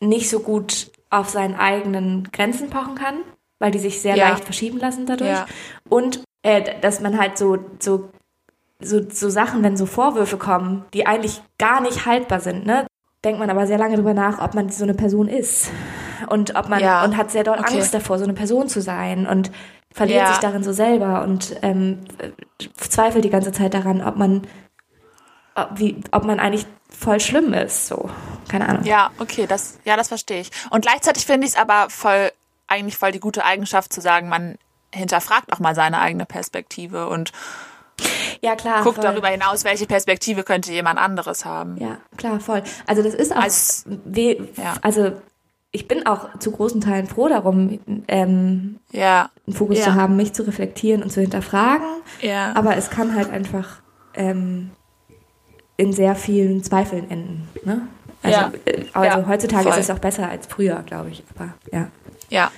nicht 0.00 0.30
so 0.30 0.40
gut 0.40 0.90
auf 1.10 1.28
seinen 1.28 1.54
eigenen 1.54 2.30
Grenzen 2.32 2.70
pochen 2.70 2.94
kann, 2.94 3.16
weil 3.58 3.70
die 3.70 3.78
sich 3.78 4.00
sehr 4.00 4.16
Ja. 4.16 4.28
leicht 4.30 4.44
verschieben 4.44 4.78
lassen 4.78 5.06
dadurch. 5.06 5.30
Ja. 5.30 5.46
Und 5.88 6.20
äh, 6.42 6.78
dass 6.80 7.00
man 7.00 7.18
halt 7.18 7.38
so, 7.38 7.58
so, 7.78 8.10
so, 8.80 9.00
so 9.08 9.30
Sachen, 9.30 9.62
wenn 9.62 9.76
so 9.76 9.86
Vorwürfe 9.86 10.36
kommen, 10.36 10.84
die 10.92 11.06
eigentlich 11.06 11.40
gar 11.58 11.80
nicht 11.80 12.06
haltbar 12.06 12.40
sind, 12.40 12.66
ne? 12.66 12.86
denkt 13.24 13.38
man 13.40 13.48
aber 13.48 13.66
sehr 13.66 13.78
lange 13.78 13.96
drüber 13.96 14.12
nach, 14.12 14.38
ob 14.42 14.52
man 14.54 14.68
so 14.68 14.84
eine 14.84 14.92
Person 14.92 15.28
ist. 15.28 15.70
Und 16.28 16.56
ob 16.56 16.68
man 16.68 16.80
Ja. 16.80 17.04
und 17.04 17.16
hat 17.16 17.30
sehr 17.30 17.42
doll 17.44 17.58
Okay. 17.58 17.76
Angst 17.76 17.94
davor, 17.94 18.18
so 18.18 18.24
eine 18.24 18.34
Person 18.34 18.68
zu 18.68 18.82
sein 18.82 19.26
und 19.26 19.50
verliert 19.92 20.26
sich 20.28 20.38
darin 20.38 20.62
so 20.62 20.72
selber 20.72 21.22
und 21.22 21.56
ähm, 21.62 22.00
äh, 22.18 22.30
zweifelt 22.76 23.24
die 23.24 23.30
ganze 23.30 23.52
Zeit 23.52 23.72
daran, 23.74 24.02
ob 24.02 24.16
man 24.16 24.42
ob, 25.54 25.68
wie, 25.76 26.00
ob 26.10 26.24
man 26.24 26.40
eigentlich 26.40 26.66
voll 26.90 27.20
schlimm 27.20 27.52
ist. 27.52 27.86
So, 27.86 28.10
keine 28.48 28.68
Ahnung. 28.68 28.84
Ja, 28.84 29.10
okay, 29.18 29.46
das, 29.46 29.78
ja, 29.84 29.96
das 29.96 30.08
verstehe 30.08 30.40
ich. 30.40 30.50
Und 30.70 30.82
gleichzeitig 30.82 31.24
finde 31.24 31.46
ich 31.46 31.52
es 31.54 31.58
aber 31.58 31.88
voll, 31.90 32.30
eigentlich 32.66 32.96
voll 32.96 33.12
die 33.12 33.20
gute 33.20 33.44
Eigenschaft 33.44 33.92
zu 33.92 34.00
sagen, 34.00 34.28
man 34.28 34.56
hinterfragt 34.94 35.52
auch 35.52 35.58
mal 35.58 35.74
seine 35.74 36.00
eigene 36.00 36.24
Perspektive 36.26 37.08
und 37.08 37.32
Ja, 38.40 38.56
klar. 38.56 38.82
guckt 38.82 38.96
voll. 38.96 39.04
darüber 39.04 39.28
hinaus, 39.28 39.64
welche 39.64 39.86
Perspektive 39.86 40.42
könnte 40.44 40.72
jemand 40.72 40.98
anderes 40.98 41.44
haben. 41.44 41.76
Ja, 41.78 41.98
klar, 42.16 42.40
voll. 42.40 42.62
Also 42.86 43.02
das 43.02 43.14
ist 43.14 43.32
auch, 43.34 43.42
Als- 43.42 43.84
ja. 44.56 44.74
also 44.82 45.12
ich 45.72 45.88
bin 45.88 46.06
auch 46.06 46.38
zu 46.38 46.52
großen 46.52 46.80
Teilen 46.80 47.06
froh 47.08 47.28
darum, 47.28 47.80
ähm, 48.08 48.78
Ja, 48.92 49.30
einen 49.46 49.56
Fokus 49.56 49.78
Ja. 49.78 49.84
zu 49.86 49.94
haben, 49.94 50.14
mich 50.16 50.32
zu 50.32 50.44
reflektieren 50.46 51.02
und 51.02 51.10
zu 51.10 51.20
hinterfragen. 51.20 51.86
ja. 52.20 52.52
Aber 52.54 52.76
es 52.76 52.90
kann 52.90 53.14
halt 53.14 53.30
einfach 53.30 53.80
ähm, 54.14 54.70
in 55.76 55.92
sehr 55.92 56.14
vielen 56.14 56.62
Zweifeln 56.62 57.10
enden. 57.10 57.48
Ne? 57.64 57.88
Also, 58.22 58.38
Ja. 58.38 58.52
äh, 58.64 58.84
also 58.92 59.26
heutzutage 59.26 59.64
voll. 59.64 59.72
ist 59.72 59.78
es 59.78 59.90
auch 59.90 59.98
besser 59.98 60.28
als 60.28 60.46
früher, 60.46 60.82
glaube 60.86 61.10
ich. 61.10 61.24
Aber 61.34 61.54
ja. 61.72 61.88
Ja, 62.30 62.50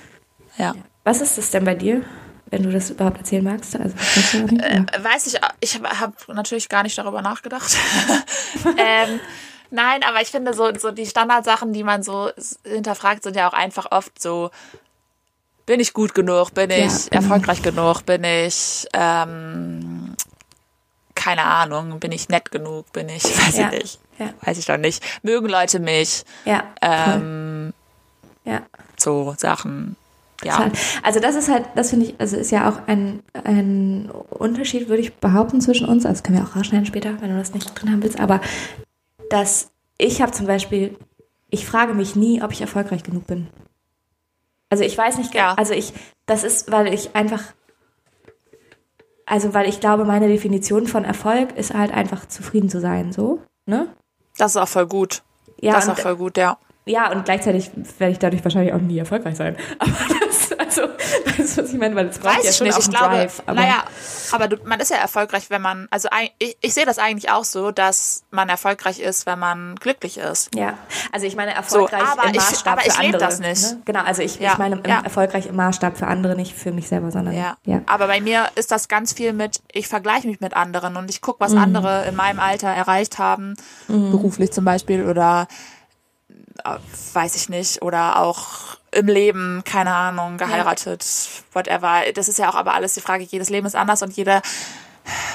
ja. 0.58 0.74
Was 1.04 1.20
ist 1.20 1.38
das 1.38 1.50
denn 1.50 1.64
bei 1.64 1.74
dir, 1.74 2.02
wenn 2.46 2.62
du 2.62 2.70
das 2.70 2.90
überhaupt 2.90 3.18
erzählen 3.18 3.44
magst? 3.44 3.76
Also, 3.76 3.94
noch 4.38 4.52
Äh, 4.64 4.82
weiß 4.98 5.26
ich, 5.28 5.40
ich 5.60 5.80
habe 5.82 6.14
natürlich 6.32 6.68
gar 6.68 6.82
nicht 6.82 6.96
darüber 6.98 7.22
nachgedacht. 7.22 7.76
ähm, 8.78 9.20
nein, 9.70 10.02
aber 10.02 10.20
ich 10.22 10.28
finde 10.28 10.52
so, 10.54 10.72
so 10.76 10.90
die 10.90 11.06
Standardsachen, 11.06 11.72
die 11.72 11.84
man 11.84 12.02
so 12.02 12.30
hinterfragt, 12.64 13.22
sind 13.22 13.36
ja 13.36 13.48
auch 13.48 13.52
einfach 13.52 13.86
oft 13.92 14.20
so, 14.20 14.50
bin 15.66 15.80
ich 15.80 15.92
gut 15.92 16.14
genug, 16.14 16.54
bin 16.54 16.70
ich 16.70 16.78
Ja, 16.78 16.88
genau. 17.10 17.22
erfolgreich 17.22 17.62
genug, 17.62 18.06
bin 18.06 18.24
ich, 18.24 18.86
ähm, 18.92 20.14
keine 21.14 21.44
Ahnung, 21.44 21.98
bin 21.98 22.12
ich 22.12 22.28
nett 22.28 22.50
genug, 22.50 22.92
bin 22.92 23.08
ich, 23.08 23.24
weiß 23.46 23.58
Ja, 23.58 23.70
ich 23.72 23.82
nicht, 23.82 24.00
ja. 24.18 24.32
weiß 24.42 24.58
ich 24.58 24.66
doch 24.66 24.76
nicht, 24.76 25.02
mögen 25.24 25.48
Leute 25.48 25.80
mich, 25.80 26.24
ja, 26.44 26.64
ähm, 26.82 27.72
ja. 28.46 28.62
so 28.96 29.34
Sachen, 29.36 29.96
ja. 30.44 30.70
Also 31.02 31.20
das 31.20 31.34
ist 31.34 31.48
halt, 31.48 31.64
das 31.74 31.90
finde 31.90 32.06
ich, 32.06 32.14
also 32.18 32.36
ist 32.36 32.50
ja 32.50 32.68
auch 32.68 32.86
ein, 32.86 33.22
ein 33.44 34.10
Unterschied, 34.30 34.88
würde 34.88 35.02
ich 35.02 35.14
behaupten, 35.14 35.60
zwischen 35.60 35.88
uns. 35.88 36.04
Also 36.04 36.18
das 36.18 36.22
können 36.22 36.38
wir 36.38 36.44
auch 36.44 36.56
rausschneiden 36.56 36.86
später, 36.86 37.20
wenn 37.20 37.30
du 37.30 37.38
das 37.38 37.54
nicht 37.54 37.74
drin 37.74 37.90
haben 37.90 38.02
willst. 38.02 38.20
Aber 38.20 38.40
dass 39.30 39.70
ich 39.98 40.20
habe 40.20 40.32
zum 40.32 40.46
Beispiel, 40.46 40.96
ich 41.50 41.66
frage 41.66 41.94
mich 41.94 42.16
nie, 42.16 42.42
ob 42.42 42.52
ich 42.52 42.60
erfolgreich 42.60 43.02
genug 43.02 43.26
bin. 43.26 43.48
Also 44.68 44.84
ich 44.84 44.96
weiß 44.96 45.18
nicht, 45.18 45.34
Ja. 45.34 45.54
also 45.54 45.72
ich, 45.72 45.92
das 46.26 46.44
ist, 46.44 46.70
weil 46.70 46.92
ich 46.92 47.14
einfach, 47.14 47.42
also 49.24 49.54
weil 49.54 49.68
ich 49.68 49.80
glaube, 49.80 50.04
meine 50.04 50.28
Definition 50.28 50.86
von 50.86 51.04
Erfolg 51.04 51.56
ist 51.56 51.72
halt 51.72 51.92
einfach 51.92 52.26
zufrieden 52.26 52.68
zu 52.68 52.80
sein, 52.80 53.12
so, 53.12 53.40
ne? 53.64 53.88
Das 54.36 54.52
ist 54.52 54.56
auch 54.56 54.68
voll 54.68 54.86
gut. 54.86 55.22
Ja, 55.60 55.72
das 55.72 55.84
ist 55.84 55.90
auch 55.90 55.98
voll 55.98 56.16
gut, 56.16 56.36
ja. 56.36 56.58
Ja, 56.88 57.10
und 57.10 57.24
gleichzeitig 57.24 57.70
werde 57.98 58.12
ich 58.12 58.18
dadurch 58.20 58.44
wahrscheinlich 58.44 58.72
auch 58.72 58.80
nie 58.80 58.98
erfolgreich 58.98 59.36
sein. 59.36 59.56
Aber 59.80 59.90
das, 60.24 60.52
Also, 60.58 60.82
weißt 60.82 61.58
du, 61.58 61.62
was 61.62 61.72
ich 61.72 61.78
meine? 61.78 61.94
Weil 61.96 62.06
es 62.06 62.18
braucht 62.18 62.38
Weiß 62.38 62.44
ja 62.44 62.50
ich 62.50 62.56
schon 62.56 62.66
nicht. 62.66 62.76
auch 62.76 62.80
Ich 62.80 62.90
glaube, 62.90 63.14
Drive. 63.16 63.42
Aber 63.46 63.54
naja, 63.60 63.84
aber 64.32 64.48
du, 64.48 64.56
man 64.64 64.78
ist 64.80 64.90
ja 64.90 64.96
erfolgreich, 64.98 65.48
wenn 65.50 65.62
man, 65.62 65.86
also 65.90 66.08
ich, 66.38 66.56
ich 66.60 66.74
sehe 66.74 66.84
das 66.84 66.98
eigentlich 66.98 67.30
auch 67.30 67.44
so, 67.44 67.70
dass 67.70 68.24
man 68.30 68.48
erfolgreich 68.48 68.98
ist, 69.00 69.26
wenn 69.26 69.38
man 69.38 69.76
glücklich 69.76 70.18
ist. 70.18 70.54
Ja, 70.54 70.74
also 71.12 71.26
ich 71.26 71.36
meine 71.36 71.54
erfolgreich 71.54 72.02
aber 72.02 72.24
im 72.24 72.30
ich- 72.30 72.36
Maßstab 72.36 72.72
aber 72.72 72.86
ich 72.86 72.92
für 72.92 73.02
lebe 73.02 73.14
andere. 73.14 73.30
das 73.30 73.40
nicht. 73.40 73.62
Ne? 73.74 73.82
Genau, 73.84 74.00
also 74.00 74.22
ich, 74.22 74.38
Ja, 74.40 74.52
ich 74.52 74.58
meine 74.58 74.80
ja. 74.86 75.00
erfolgreich 75.02 75.46
im 75.46 75.56
Maßstab 75.56 75.96
für 75.96 76.06
andere, 76.08 76.34
nicht 76.36 76.54
für 76.56 76.72
mich 76.72 76.88
selber, 76.88 77.10
sondern 77.10 77.34
Ja. 77.34 77.56
ja. 77.64 77.82
Aber 77.86 78.06
bei 78.08 78.20
mir 78.20 78.46
ist 78.56 78.70
das 78.72 78.88
ganz 78.88 79.12
viel 79.12 79.32
mit, 79.32 79.60
ich 79.72 79.86
vergleiche 79.88 80.26
mich 80.26 80.40
mit 80.40 80.54
anderen 80.54 80.96
und 80.96 81.08
ich 81.10 81.20
gucke, 81.20 81.42
Mhm. 81.42 81.46
was 81.46 81.54
andere 81.56 82.06
in 82.06 82.16
meinem 82.16 82.40
Alter 82.40 82.68
erreicht 82.68 83.18
haben, 83.18 83.54
beruflich 83.88 84.52
zum 84.52 84.64
Beispiel 84.64 85.06
oder 85.06 85.46
weiß 87.12 87.36
ich 87.36 87.48
nicht, 87.48 87.82
oder 87.82 88.18
auch 88.20 88.76
im 88.92 89.06
Leben, 89.06 89.62
keine 89.64 89.94
Ahnung, 89.94 90.38
geheiratet, 90.38 91.04
whatever. 91.52 92.02
Das 92.14 92.28
ist 92.28 92.38
ja 92.38 92.48
auch 92.48 92.54
aber 92.54 92.74
alles 92.74 92.94
die 92.94 93.00
Frage, 93.00 93.24
jedes 93.24 93.50
Leben 93.50 93.66
ist 93.66 93.76
anders 93.76 94.02
und 94.02 94.12
jeder 94.16 94.42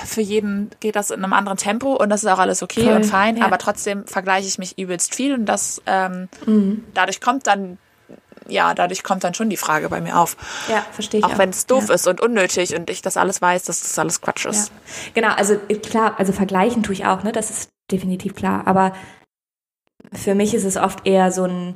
für 0.05 0.22
jeden 0.22 0.69
geht 0.82 0.95
das 0.97 1.11
in 1.11 1.24
einem 1.24 1.32
anderen 1.34 1.57
Tempo 1.57 1.93
und 1.93 2.09
das 2.09 2.24
ist 2.24 2.30
auch 2.30 2.39
alles 2.39 2.61
okay 2.61 2.84
Voll, 2.84 2.93
und 2.93 3.03
fein, 3.05 3.38
ja. 3.38 3.45
aber 3.45 3.57
trotzdem 3.57 4.05
vergleiche 4.05 4.47
ich 4.47 4.57
mich 4.57 4.78
übelst 4.78 5.15
viel 5.15 5.34
und 5.34 5.45
das 5.45 5.82
ähm, 5.86 6.28
Mhm. 6.45 6.84
dadurch 6.93 7.22
kommt 7.22 7.47
dann 7.47 7.78
ja, 8.47 8.74
dadurch 8.74 9.03
kommt 9.03 9.24
dann 9.24 9.34
schon 9.34 9.49
die 9.49 9.55
Frage 9.55 9.88
bei 9.88 10.01
mir 10.01 10.17
auf. 10.17 10.36
Ja, 10.67 10.84
verstehe 10.91 11.19
ich 11.19 11.26
Auch 11.26 11.38
wenn 11.38 11.51
es 11.51 11.67
doof 11.67 11.88
ja. 11.88 11.95
ist 11.95 12.05
und 12.07 12.19
unnötig 12.19 12.76
und 12.76 12.89
ich 12.89 13.01
das 13.01 13.15
alles 13.15 13.41
weiß, 13.41 13.63
dass 13.63 13.80
das 13.82 13.97
alles 13.97 14.19
Quatsch 14.19 14.43
Ja. 14.43 14.51
ist. 14.51 14.72
Genau, 15.13 15.30
also 15.30 15.53
äh, 15.69 15.76
klar, 15.76 16.15
also 16.17 16.34
vergleichen 16.34 16.84
tue 16.84 16.93
ich 16.95 17.05
auch, 17.05 17.24
ne? 17.24 17.32
Das 17.32 17.49
ist 17.49 17.69
definitiv 17.91 18.36
klar. 18.36 18.63
Aber 18.65 18.93
für 20.14 20.36
mich 20.36 20.53
ist 20.53 20.64
es 20.66 20.78
oft 20.78 21.05
eher 21.07 21.32
so 21.32 21.43
ein, 21.45 21.76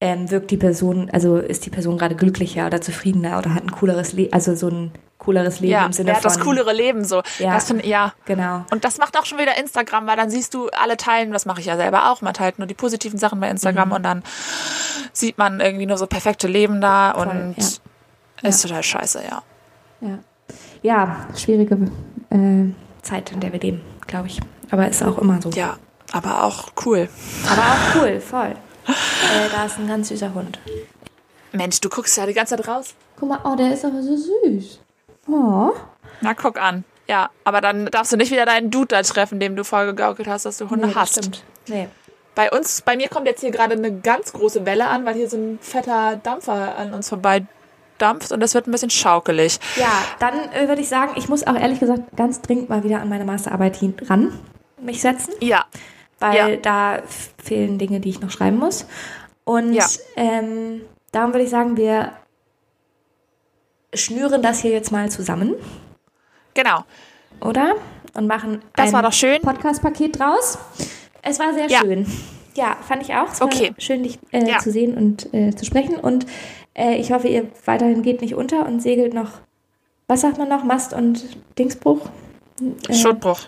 ähm, 0.00 0.30
wirkt 0.30 0.50
die 0.50 0.56
Person, 0.58 1.08
also 1.10 1.38
ist 1.38 1.64
die 1.64 1.70
Person 1.70 1.96
gerade 1.98 2.14
glücklicher 2.16 2.66
oder 2.66 2.80
zufriedener 2.80 3.38
oder 3.38 3.54
hat 3.54 3.64
ein 3.64 3.70
cooleres 3.70 4.12
Leben, 4.12 4.32
also 4.32 4.54
so 4.54 4.68
ein 4.68 4.90
cooleres 5.18 5.60
Leben 5.60 5.72
Ja, 5.72 5.86
im 5.86 5.92
Sinne 5.94 6.10
hat 6.12 6.22
von. 6.22 6.24
das 6.30 6.38
coolere 6.40 6.72
Leben 6.74 7.04
so. 7.04 7.22
Ja. 7.38 7.54
Das 7.54 7.66
find, 7.68 7.84
ja. 7.86 8.12
Genau. 8.26 8.64
Und 8.70 8.84
das 8.84 8.98
macht 8.98 9.18
auch 9.18 9.24
schon 9.24 9.38
wieder 9.38 9.58
Instagram, 9.58 10.06
weil 10.06 10.16
dann 10.16 10.28
siehst 10.28 10.52
du 10.52 10.68
alle 10.68 10.98
teilen, 10.98 11.32
das 11.32 11.46
mache 11.46 11.60
ich 11.60 11.66
ja 11.66 11.76
selber 11.76 12.10
auch, 12.12 12.20
man 12.20 12.34
teilt 12.34 12.58
nur 12.58 12.66
die 12.66 12.74
positiven 12.74 13.18
Sachen 13.18 13.40
bei 13.40 13.46
Mhm. 13.46 13.52
Instagram 13.52 13.92
und 13.92 14.02
dann 14.02 14.22
sieht 15.14 15.38
man 15.38 15.60
irgendwie 15.60 15.86
nur 15.86 15.96
so 15.96 16.06
perfekte 16.06 16.46
Leben 16.46 16.80
da 16.82 17.14
Voll, 17.14 17.28
und 17.28 17.54
ja. 17.56 18.48
ist 18.48 18.62
total 18.62 18.82
scheiße, 18.82 19.22
ja. 19.28 19.42
Ja, 20.02 20.18
ja 20.82 21.16
schwierige 21.34 21.74
äh, 22.30 22.66
Zeit, 23.00 23.32
in 23.32 23.40
der 23.40 23.50
wir 23.52 23.60
leben, 23.60 23.80
glaube 24.06 24.26
ich. 24.28 24.38
Aber 24.70 24.86
ist 24.86 25.02
auch 25.02 25.16
immer 25.18 25.40
so. 25.40 25.48
Ja, 25.50 25.78
aber 26.16 26.44
auch 26.44 26.68
cool. 26.84 27.08
Aber 27.48 27.62
auch 27.62 27.94
cool, 28.02 28.20
voll. 28.20 28.54
äh, 28.88 29.48
da 29.52 29.66
ist 29.66 29.78
ein 29.78 29.88
ganz 29.88 30.08
süßer 30.08 30.32
Hund. 30.34 30.58
Mensch, 31.52 31.80
du 31.80 31.88
guckst 31.88 32.16
ja 32.16 32.26
die 32.26 32.34
ganze 32.34 32.56
Zeit 32.56 32.66
raus. 32.68 32.94
Guck 33.18 33.28
mal, 33.28 33.40
oh, 33.44 33.56
der 33.56 33.72
ist 33.72 33.84
aber 33.84 34.02
so 34.02 34.16
süß. 34.16 34.80
Oh. 35.28 35.72
Na, 36.20 36.34
guck 36.34 36.60
an. 36.60 36.84
Ja, 37.08 37.30
aber 37.44 37.60
dann 37.60 37.86
darfst 37.86 38.12
du 38.12 38.16
nicht 38.16 38.30
wieder 38.32 38.46
deinen 38.46 38.70
Dude 38.70 38.88
da 38.88 39.02
treffen, 39.02 39.38
dem 39.40 39.56
du 39.56 39.64
vorgegaukelt 39.64 40.28
hast, 40.28 40.44
dass 40.44 40.58
du 40.58 40.68
Hunde 40.70 40.88
Nee, 40.88 40.92
das 40.94 41.02
hast. 41.02 41.18
Stimmt. 41.18 41.42
Nee. 41.68 41.88
Bei 42.34 42.50
uns, 42.50 42.82
bei 42.82 42.96
mir 42.96 43.08
kommt 43.08 43.26
jetzt 43.26 43.40
hier 43.40 43.50
gerade 43.50 43.74
eine 43.74 44.00
ganz 44.00 44.32
große 44.32 44.66
Welle 44.66 44.88
an, 44.88 45.06
weil 45.06 45.14
hier 45.14 45.28
so 45.28 45.36
ein 45.36 45.58
fetter 45.62 46.16
Dampfer 46.22 46.76
an 46.76 46.92
uns 46.92 47.08
vorbei 47.08 47.46
dampft 47.98 48.30
und 48.32 48.40
das 48.40 48.52
wird 48.52 48.66
ein 48.66 48.72
bisschen 48.72 48.90
schaukelig. 48.90 49.58
Ja, 49.76 49.90
dann 50.18 50.34
äh, 50.52 50.68
würde 50.68 50.82
ich 50.82 50.88
sagen, 50.88 51.12
ich 51.16 51.30
muss 51.30 51.46
auch 51.46 51.54
ehrlich 51.54 51.80
gesagt 51.80 52.02
ganz 52.14 52.42
dringend 52.42 52.68
mal 52.68 52.84
wieder 52.84 53.00
an 53.00 53.08
meine 53.08 53.24
Masterarbeit 53.24 53.78
ran 54.08 54.38
mich 54.82 55.00
setzen, 55.00 55.32
Ja, 55.40 55.64
weil 56.18 56.36
Ja. 56.54 56.56
da 56.56 57.02
fehlen 57.42 57.78
Dinge, 57.78 58.00
die 58.00 58.10
ich 58.10 58.20
noch 58.20 58.30
schreiben 58.30 58.58
muss. 58.58 58.86
Und 59.44 59.72
Ja. 59.74 59.86
ähm, 60.16 60.82
darum 61.12 61.32
würde 61.32 61.44
ich 61.44 61.50
sagen, 61.50 61.76
wir 61.76 62.12
schnüren 63.94 64.42
das 64.42 64.60
hier 64.60 64.72
jetzt 64.72 64.92
mal 64.92 65.10
zusammen, 65.10 65.54
genau. 66.54 66.84
oder? 67.40 67.74
Und 68.14 68.26
machen 68.26 68.62
Das 68.74 68.86
ein. 68.94 69.40
Podcast-Paket 69.42 70.18
draus. 70.18 70.58
Es 71.22 71.38
war 71.38 71.52
sehr 71.54 71.68
Ja. 71.68 71.80
schön. 71.80 72.06
Ja, 72.54 72.76
fand 72.86 73.02
ich 73.02 73.14
auch. 73.14 73.30
Es 73.30 73.40
war 73.40 73.46
Okay. 73.48 73.74
schön, 73.78 74.02
dich 74.02 74.18
äh, 74.32 74.48
Ja. 74.48 74.58
zu 74.58 74.70
sehen 74.70 74.96
und 74.96 75.32
äh, 75.34 75.54
zu 75.54 75.64
sprechen. 75.66 75.96
Und 75.96 76.24
äh, 76.74 76.94
ich 76.96 77.12
hoffe, 77.12 77.28
ihr 77.28 77.46
weiterhin 77.66 78.02
geht 78.02 78.22
nicht 78.22 78.34
unter 78.34 78.64
und 78.66 78.80
segelt 78.80 79.12
noch, 79.12 79.32
was 80.08 80.22
sagt 80.22 80.38
man 80.38 80.48
noch, 80.48 80.64
Mast 80.64 80.94
und 80.94 81.24
Dingsbruch? 81.58 82.08
Äh, 82.88 82.94
Schuttbruch. 82.94 83.40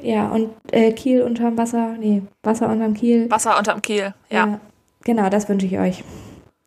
Ja, 0.00 0.28
und 0.28 0.50
äh, 0.72 0.92
Kiel 0.92 1.22
unterm 1.22 1.56
Wasser, 1.56 1.94
nee, 1.98 2.22
Wasser 2.42 2.68
unterm 2.68 2.94
Kiel. 2.94 3.30
Wasser 3.30 3.58
unterm 3.58 3.80
Kiel. 3.80 4.14
Ja. 4.30 4.60
Genau, 5.04 5.28
das 5.28 5.48
wünsche 5.48 5.66
ich 5.66 5.78
euch. 5.78 6.02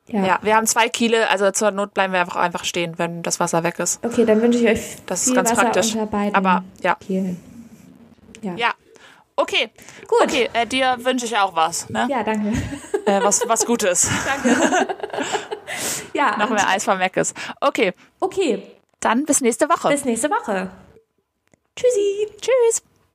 Ja. 0.07 0.25
ja. 0.25 0.39
wir 0.41 0.55
haben 0.55 0.65
zwei 0.67 0.88
Kiele, 0.88 1.30
also 1.30 1.51
zur 1.51 1.71
Not 1.71 1.93
bleiben 1.93 2.13
wir 2.13 2.21
einfach, 2.21 2.38
einfach 2.38 2.63
stehen, 2.63 2.97
wenn 2.97 3.23
das 3.23 3.39
Wasser 3.39 3.63
weg 3.63 3.80
ist. 3.80 4.03
Okay, 4.05 4.25
dann 4.25 4.41
wünsche 4.41 4.59
ich 4.59 4.67
euch 4.67 4.95
Das 5.05 5.21
ist 5.21 5.25
viel 5.28 5.36
ganz 5.36 5.51
Wasser 5.51 5.63
praktisch. 5.63 5.93
unter 5.93 6.05
beiden 6.05 6.36
Aber 6.36 6.63
ja, 6.82 6.95
Kielen. 6.95 7.38
Ja. 8.41 8.55
ja. 8.55 8.73
Okay, 9.36 9.69
Gut. 10.07 10.21
okay, 10.23 10.49
äh, 10.53 10.65
dir 10.65 10.97
wünsche 10.99 11.25
ich 11.25 11.38
auch 11.38 11.55
was, 11.55 11.89
ne? 11.89 12.07
Ja, 12.09 12.23
danke. 12.23 12.53
Äh, 13.05 13.21
was, 13.21 13.47
was 13.47 13.65
Gutes. 13.65 14.09
Ja, 16.13 16.36
Noch 16.38 16.49
mehr 16.49 16.67
Eis 16.67 16.84
vom 16.84 16.97
Meckes. 16.97 17.34
Okay, 17.61 17.93
okay, 18.19 18.63
dann 18.99 19.25
bis 19.25 19.41
nächste 19.41 19.69
Woche. 19.69 19.89
bis 19.89 20.03
nächste 20.03 20.30
Woche. 20.32 20.71
Tschüssi. 21.75 22.28
Tschüss. 22.41 22.82